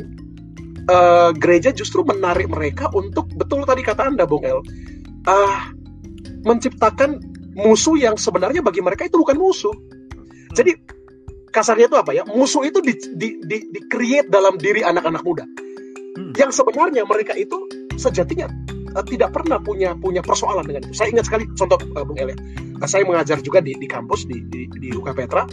uh, 0.93 1.33
gereja 1.33 1.73
justru 1.73 2.05
menarik 2.05 2.53
mereka 2.53 2.93
untuk 2.93 3.25
betul 3.41 3.65
tadi 3.65 3.81
kata 3.81 4.05
anda, 4.13 4.29
Bung 4.29 4.45
El, 4.45 4.61
uh, 5.27 5.61
menciptakan 6.47 7.21
musuh 7.59 7.99
yang 7.99 8.15
sebenarnya 8.17 8.63
bagi 8.63 8.81
mereka 8.81 9.05
itu 9.09 9.21
bukan 9.21 9.37
musuh. 9.37 9.75
Jadi 10.55 10.77
kasarnya 11.51 11.91
itu 11.91 11.97
apa 11.99 12.15
ya? 12.15 12.23
Musuh 12.25 12.63
itu 12.65 12.79
di, 12.81 12.95
di, 13.17 13.29
di, 13.43 13.59
di 13.71 13.81
create 13.91 14.31
dalam 14.31 14.57
diri 14.57 14.81
anak-anak 14.87 15.23
muda. 15.27 15.45
Hmm. 16.11 16.35
yang 16.35 16.51
sebenarnya 16.51 17.07
mereka 17.07 17.39
itu 17.39 17.55
sejatinya 17.95 18.51
uh, 18.99 19.05
tidak 19.07 19.31
pernah 19.31 19.63
punya 19.63 19.95
punya 19.95 20.19
persoalan 20.27 20.67
dengan 20.67 20.91
itu. 20.91 20.99
Saya 20.99 21.15
ingat 21.15 21.31
sekali 21.31 21.47
contoh 21.55 21.79
uh, 21.79 22.03
Bung 22.03 22.19
Elia. 22.19 22.35
Uh, 22.83 22.89
saya 22.91 23.07
mengajar 23.07 23.39
juga 23.39 23.63
di, 23.63 23.79
di 23.79 23.87
kampus 23.87 24.27
di, 24.27 24.43
di, 24.51 24.67
di 24.67 24.89
UK 24.91 25.15
Petra 25.15 25.47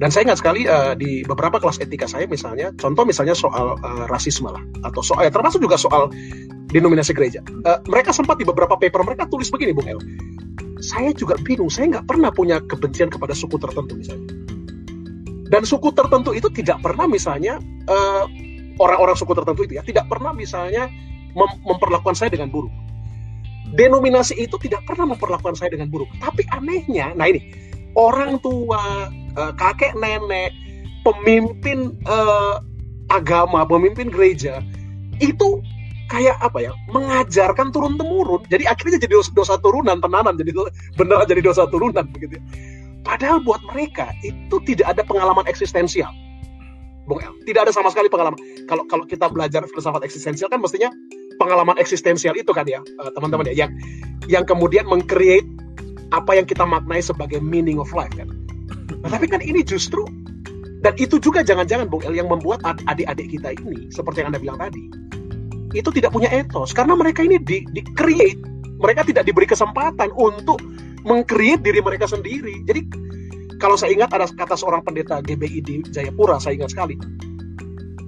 dan 0.00 0.08
saya 0.08 0.32
ingat 0.32 0.40
sekali 0.40 0.64
uh, 0.64 0.96
di 0.96 1.20
beberapa 1.28 1.60
kelas 1.60 1.78
etika 1.84 2.08
saya 2.08 2.24
misalnya 2.24 2.72
contoh 2.80 3.04
misalnya 3.04 3.36
soal 3.36 3.76
uh, 3.84 4.08
rasisme 4.08 4.48
lah 4.48 4.64
atau 4.88 5.04
soal 5.04 5.28
ya, 5.28 5.32
termasuk 5.32 5.60
juga 5.60 5.76
soal 5.76 6.08
denominasi 6.72 7.12
gereja 7.12 7.44
uh, 7.68 7.78
mereka 7.84 8.10
sempat 8.16 8.40
di 8.40 8.48
beberapa 8.48 8.80
paper 8.80 9.04
mereka 9.04 9.28
tulis 9.28 9.52
begini 9.52 9.76
Bung 9.76 9.86
El 9.86 10.00
saya 10.80 11.12
juga 11.12 11.36
bingung 11.44 11.68
saya 11.68 12.00
nggak 12.00 12.08
pernah 12.08 12.32
punya 12.32 12.64
kebencian 12.64 13.12
kepada 13.12 13.36
suku 13.36 13.60
tertentu 13.60 14.00
misalnya 14.00 14.32
dan 15.50 15.66
suku 15.66 15.92
tertentu 15.92 16.30
itu 16.32 16.46
tidak 16.54 16.78
pernah 16.80 17.10
misalnya 17.10 17.58
eh, 17.90 18.24
orang-orang 18.78 19.18
suku 19.18 19.34
tertentu 19.34 19.66
itu 19.66 19.76
ya 19.76 19.82
tidak 19.82 20.06
pernah 20.06 20.30
misalnya 20.30 20.86
mem 21.34 21.50
memperlakukan 21.66 22.16
saya 22.16 22.30
dengan 22.32 22.48
buruk. 22.48 22.72
Denominasi 23.70 24.34
itu 24.38 24.58
tidak 24.58 24.82
pernah 24.82 25.14
memperlakukan 25.14 25.54
saya 25.54 25.70
dengan 25.70 25.86
buruk. 25.90 26.10
Tapi 26.18 26.42
anehnya, 26.50 27.14
nah 27.14 27.30
ini 27.30 27.69
orang 27.94 28.38
tua, 28.42 29.10
uh, 29.38 29.52
kakek 29.56 29.96
nenek, 29.98 30.54
pemimpin 31.02 31.96
uh, 32.06 32.60
agama, 33.10 33.66
pemimpin 33.66 34.10
gereja 34.12 34.62
itu 35.20 35.60
kayak 36.10 36.34
apa 36.42 36.58
ya 36.58 36.72
mengajarkan 36.90 37.70
turun 37.70 37.94
temurun 37.94 38.42
jadi 38.50 38.66
akhirnya 38.66 38.98
jadi 38.98 39.14
dosa, 39.14 39.30
dosa 39.30 39.54
turunan 39.62 40.02
tenanan 40.02 40.34
jadi 40.34 40.50
benar 40.98 41.22
jadi 41.22 41.38
dosa 41.38 41.70
turunan 41.70 42.02
begitu 42.10 42.40
ya. 42.40 42.44
Padahal 43.00 43.40
buat 43.40 43.62
mereka 43.72 44.12
itu 44.20 44.60
tidak 44.68 44.92
ada 44.92 45.02
pengalaman 45.06 45.48
eksistensial. 45.48 46.12
Bung 47.08 47.18
El, 47.24 47.32
tidak 47.48 47.66
ada 47.66 47.72
sama 47.72 47.88
sekali 47.88 48.12
pengalaman. 48.12 48.38
Kalau 48.68 48.84
kalau 48.86 49.08
kita 49.08 49.26
belajar 49.32 49.64
filsafat 49.66 50.04
eksistensial 50.04 50.52
kan 50.52 50.60
mestinya 50.60 50.92
pengalaman 51.40 51.80
eksistensial 51.80 52.36
itu 52.36 52.52
kan 52.52 52.68
ya, 52.68 52.84
eh, 52.84 53.10
teman-teman 53.16 53.48
ya, 53.50 53.66
yang 53.66 53.70
yang 54.28 54.44
kemudian 54.44 54.84
mengcreate 54.84 55.48
apa 56.10 56.36
yang 56.38 56.46
kita 56.46 56.66
maknai 56.66 57.02
sebagai 57.02 57.38
meaning 57.38 57.78
of 57.78 57.90
life 57.94 58.12
kan. 58.14 58.30
Nah, 59.00 59.08
tapi 59.10 59.30
kan 59.30 59.40
ini 59.40 59.62
justru 59.62 60.04
dan 60.80 60.96
itu 60.96 61.20
juga 61.20 61.44
jangan-jangan 61.44 61.86
Bung 61.92 62.02
El 62.04 62.16
yang 62.16 62.28
membuat 62.28 62.64
adik-adik 62.64 63.36
kita 63.36 63.52
ini 63.52 63.92
seperti 63.92 64.24
yang 64.24 64.32
Anda 64.32 64.40
bilang 64.40 64.58
tadi 64.58 65.10
itu 65.74 65.90
tidak 65.94 66.10
punya 66.10 66.30
etos. 66.30 66.74
Karena 66.74 66.98
mereka 66.98 67.22
ini 67.22 67.38
di, 67.38 67.62
di 67.70 67.82
create 67.94 68.38
mereka 68.80 69.04
tidak 69.04 69.28
diberi 69.28 69.46
kesempatan 69.46 70.10
untuk 70.16 70.58
mengcreate 71.04 71.62
diri 71.62 71.80
mereka 71.84 72.08
sendiri. 72.08 72.64
Jadi 72.64 72.80
kalau 73.60 73.76
saya 73.76 73.92
ingat 73.92 74.10
ada 74.16 74.26
kata 74.26 74.56
seorang 74.56 74.80
pendeta 74.80 75.20
GBI 75.20 75.58
di 75.62 75.74
Jayapura 75.92 76.40
saya 76.40 76.56
ingat 76.58 76.72
sekali. 76.72 76.96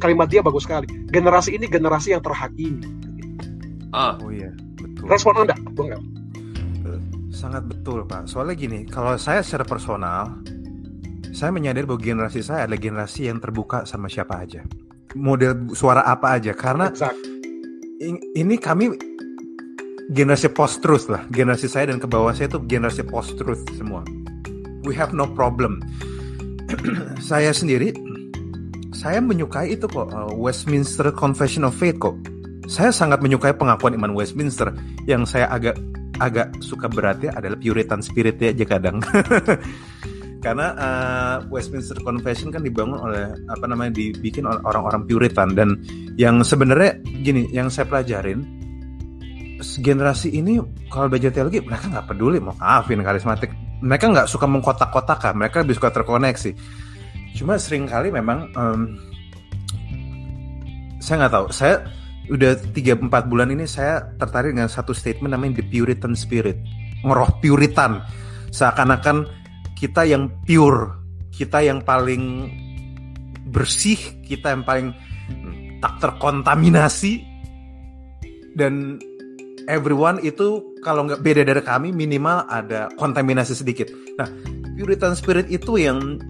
Kalimat 0.01 0.33
dia 0.33 0.43
bagus 0.43 0.67
sekali. 0.67 0.89
Generasi 1.13 1.55
ini 1.55 1.71
generasi 1.71 2.17
yang 2.17 2.25
terhakimi. 2.25 2.83
Ah. 3.93 4.17
Oh 4.19 4.33
iya 4.33 4.51
betul. 4.81 5.05
Respon 5.07 5.45
anda 5.45 5.55
bung 5.77 5.93
El? 5.93 6.03
Sangat 7.33 7.65
betul 7.67 8.05
pak. 8.05 8.29
Soalnya 8.29 8.55
gini 8.55 8.85
kalau 8.87 9.17
saya 9.17 9.41
secara 9.41 9.65
personal 9.65 10.39
saya 11.33 11.49
menyadari 11.49 11.89
bahwa 11.89 12.01
generasi 12.01 12.45
saya 12.45 12.69
adalah 12.69 12.79
generasi 12.79 13.33
yang 13.33 13.41
terbuka 13.41 13.89
sama 13.89 14.07
siapa 14.07 14.45
aja. 14.45 14.61
Model 15.17 15.73
suara 15.73 16.05
apa 16.05 16.37
aja 16.37 16.53
karena 16.53 16.93
Exact. 16.93 17.17
ini 18.37 18.55
kami 18.61 18.93
generasi 20.13 20.53
post 20.53 20.85
truth 20.85 21.09
lah. 21.09 21.25
Generasi 21.33 21.67
saya 21.73 21.89
dan 21.89 21.99
ke 21.99 22.07
bawah 22.07 22.37
saya 22.37 22.53
itu 22.53 22.61
generasi 22.69 23.03
post 23.09 23.35
truth 23.41 23.65
semua. 23.75 24.05
We 24.85 24.93
have 24.93 25.17
no 25.17 25.25
problem. 25.33 25.81
Saya 27.21 27.53
sendiri 27.53 27.93
saya 28.93 29.19
menyukai 29.19 29.75
itu 29.75 29.85
kok 29.91 30.09
uh, 30.15 30.31
Westminster 30.37 31.11
Confession 31.13 31.67
of 31.67 31.75
Faith 31.75 31.99
kok. 31.99 32.17
Saya 32.71 32.95
sangat 32.95 33.19
menyukai 33.19 33.51
pengakuan 33.53 33.99
iman 33.99 34.15
Westminster 34.15 34.71
yang 35.05 35.27
saya 35.27 35.51
agak 35.51 35.75
agak 36.23 36.63
suka 36.63 36.87
beratnya 36.87 37.35
adalah 37.35 37.59
Puritan 37.59 37.99
spiritnya 37.99 38.55
aja 38.55 38.65
kadang. 38.67 39.03
Karena 40.45 40.67
uh, 40.75 41.37
Westminster 41.51 41.99
Confession 42.03 42.51
kan 42.51 42.67
dibangun 42.67 42.99
oleh 42.99 43.31
apa 43.47 43.65
namanya 43.67 43.95
dibikin 43.95 44.47
oleh 44.47 44.59
orang-orang 44.63 45.07
Puritan. 45.07 45.55
Dan 45.55 45.79
yang 46.19 46.43
sebenarnya 46.43 46.99
gini 47.23 47.51
yang 47.51 47.71
saya 47.71 47.87
pelajarin 47.91 48.63
generasi 49.63 50.35
ini 50.35 50.59
kalau 50.91 51.07
belajar 51.07 51.31
teologi 51.31 51.63
mereka 51.63 51.87
nggak 51.87 52.07
peduli 52.11 52.39
mau 52.43 52.55
maafin 52.59 53.03
karismatik. 53.03 53.55
Mereka 53.83 54.15
nggak 54.15 54.31
suka 54.31 54.47
mengkotak-kotakan 54.47 55.35
mereka 55.39 55.63
lebih 55.63 55.79
suka 55.79 55.91
terkoneksi. 55.91 56.51
Cuma 57.39 57.59
sering 57.59 57.87
kali 57.87 58.11
memang 58.11 58.51
um, 58.59 58.99
saya 60.99 61.27
nggak 61.27 61.35
tahu. 61.35 61.47
Saya 61.55 61.87
udah 62.31 62.55
3-4 62.71 63.11
bulan 63.27 63.51
ini 63.51 63.67
saya 63.67 64.15
tertarik 64.21 64.55
dengan 64.55 64.71
satu 64.71 64.95
statement 64.95 65.35
namanya 65.35 65.59
the 65.59 65.65
Puritan 65.67 66.15
spirit. 66.15 66.59
Ngeroh 67.03 67.43
Puritan. 67.43 68.03
Seakan-akan 68.53 69.27
kita 69.75 70.07
yang 70.07 70.31
pure, 70.47 70.95
kita 71.35 71.65
yang 71.65 71.83
paling 71.83 72.53
bersih, 73.51 73.99
kita 74.23 74.55
yang 74.55 74.63
paling 74.63 74.95
tak 75.83 75.99
terkontaminasi. 75.99 77.27
Dan 78.55 79.01
everyone 79.67 80.21
itu 80.23 80.63
kalau 80.85 81.09
nggak 81.09 81.25
beda 81.25 81.43
dari 81.43 81.63
kami 81.65 81.91
minimal 81.91 82.47
ada 82.47 82.93
kontaminasi 83.01 83.57
sedikit. 83.57 83.91
Nah, 84.21 84.29
Puritan 84.79 85.19
spirit 85.19 85.51
itu 85.51 85.81
yang 85.81 86.23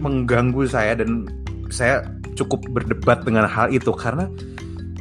mengganggu 0.00 0.64
saya 0.68 0.96
dan 0.96 1.26
saya 1.72 2.04
cukup 2.36 2.60
berdebat 2.68 3.24
dengan 3.24 3.48
hal 3.48 3.72
itu 3.72 3.90
karena 3.96 4.28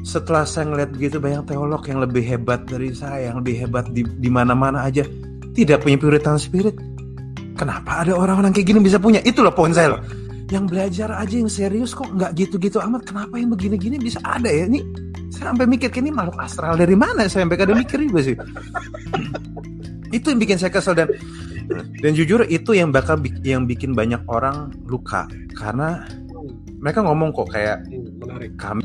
setelah 0.08 0.48
saya 0.48 0.70
ngeliat 0.72 0.90
begitu 0.96 1.18
banyak 1.20 1.50
teolog 1.50 1.82
yang 1.86 2.00
lebih 2.00 2.24
hebat 2.24 2.64
dari 2.70 2.94
saya, 2.94 3.34
yang 3.34 3.42
lebih 3.42 3.68
hebat 3.68 3.90
di, 3.92 4.06
di 4.06 4.30
mana-mana 4.30 4.86
aja 4.86 5.02
tidak 5.58 5.82
punya 5.82 5.98
Puritan 5.98 6.38
spirit, 6.38 6.78
Kenapa 7.56 8.04
ada 8.04 8.12
orang-orang 8.12 8.52
kayak 8.52 8.68
gini 8.68 8.80
bisa 8.84 9.00
punya? 9.00 9.24
Itulah 9.24 9.56
poin 9.56 9.72
saya 9.72 9.96
loh. 9.96 10.02
Yang 10.52 10.66
belajar 10.76 11.10
aja 11.16 11.36
yang 11.40 11.50
serius 11.50 11.96
kok 11.96 12.12
nggak 12.12 12.36
gitu-gitu 12.36 12.84
amat. 12.84 13.08
Kenapa 13.08 13.40
yang 13.40 13.50
begini-gini 13.56 13.96
bisa 13.96 14.20
ada 14.28 14.52
ya? 14.52 14.68
Ini 14.68 14.84
saya 15.32 15.56
sampai 15.56 15.66
mikir 15.66 15.90
ini 15.96 16.12
makhluk 16.12 16.38
astral 16.38 16.76
dari 16.76 16.94
mana? 17.00 17.32
Saya 17.32 17.48
sampai 17.48 17.58
kadang 17.58 17.80
mikir 17.80 17.98
juga 18.04 18.22
sih. 18.28 18.36
itu 20.16 20.32
yang 20.32 20.40
bikin 20.40 20.58
saya 20.60 20.72
kesel 20.72 20.94
dan 20.94 21.08
dan 22.04 22.12
jujur 22.14 22.46
itu 22.46 22.72
yang 22.78 22.94
bakal 22.94 23.18
yang 23.42 23.66
bikin 23.66 23.98
banyak 23.98 24.22
orang 24.30 24.70
luka 24.86 25.26
karena 25.58 26.06
mereka 26.80 27.00
ngomong 27.04 27.30
kok 27.32 27.50
kayak 27.52 27.78
Hmm, 27.88 28.08
menarik 28.20 28.54
kami 28.60 28.84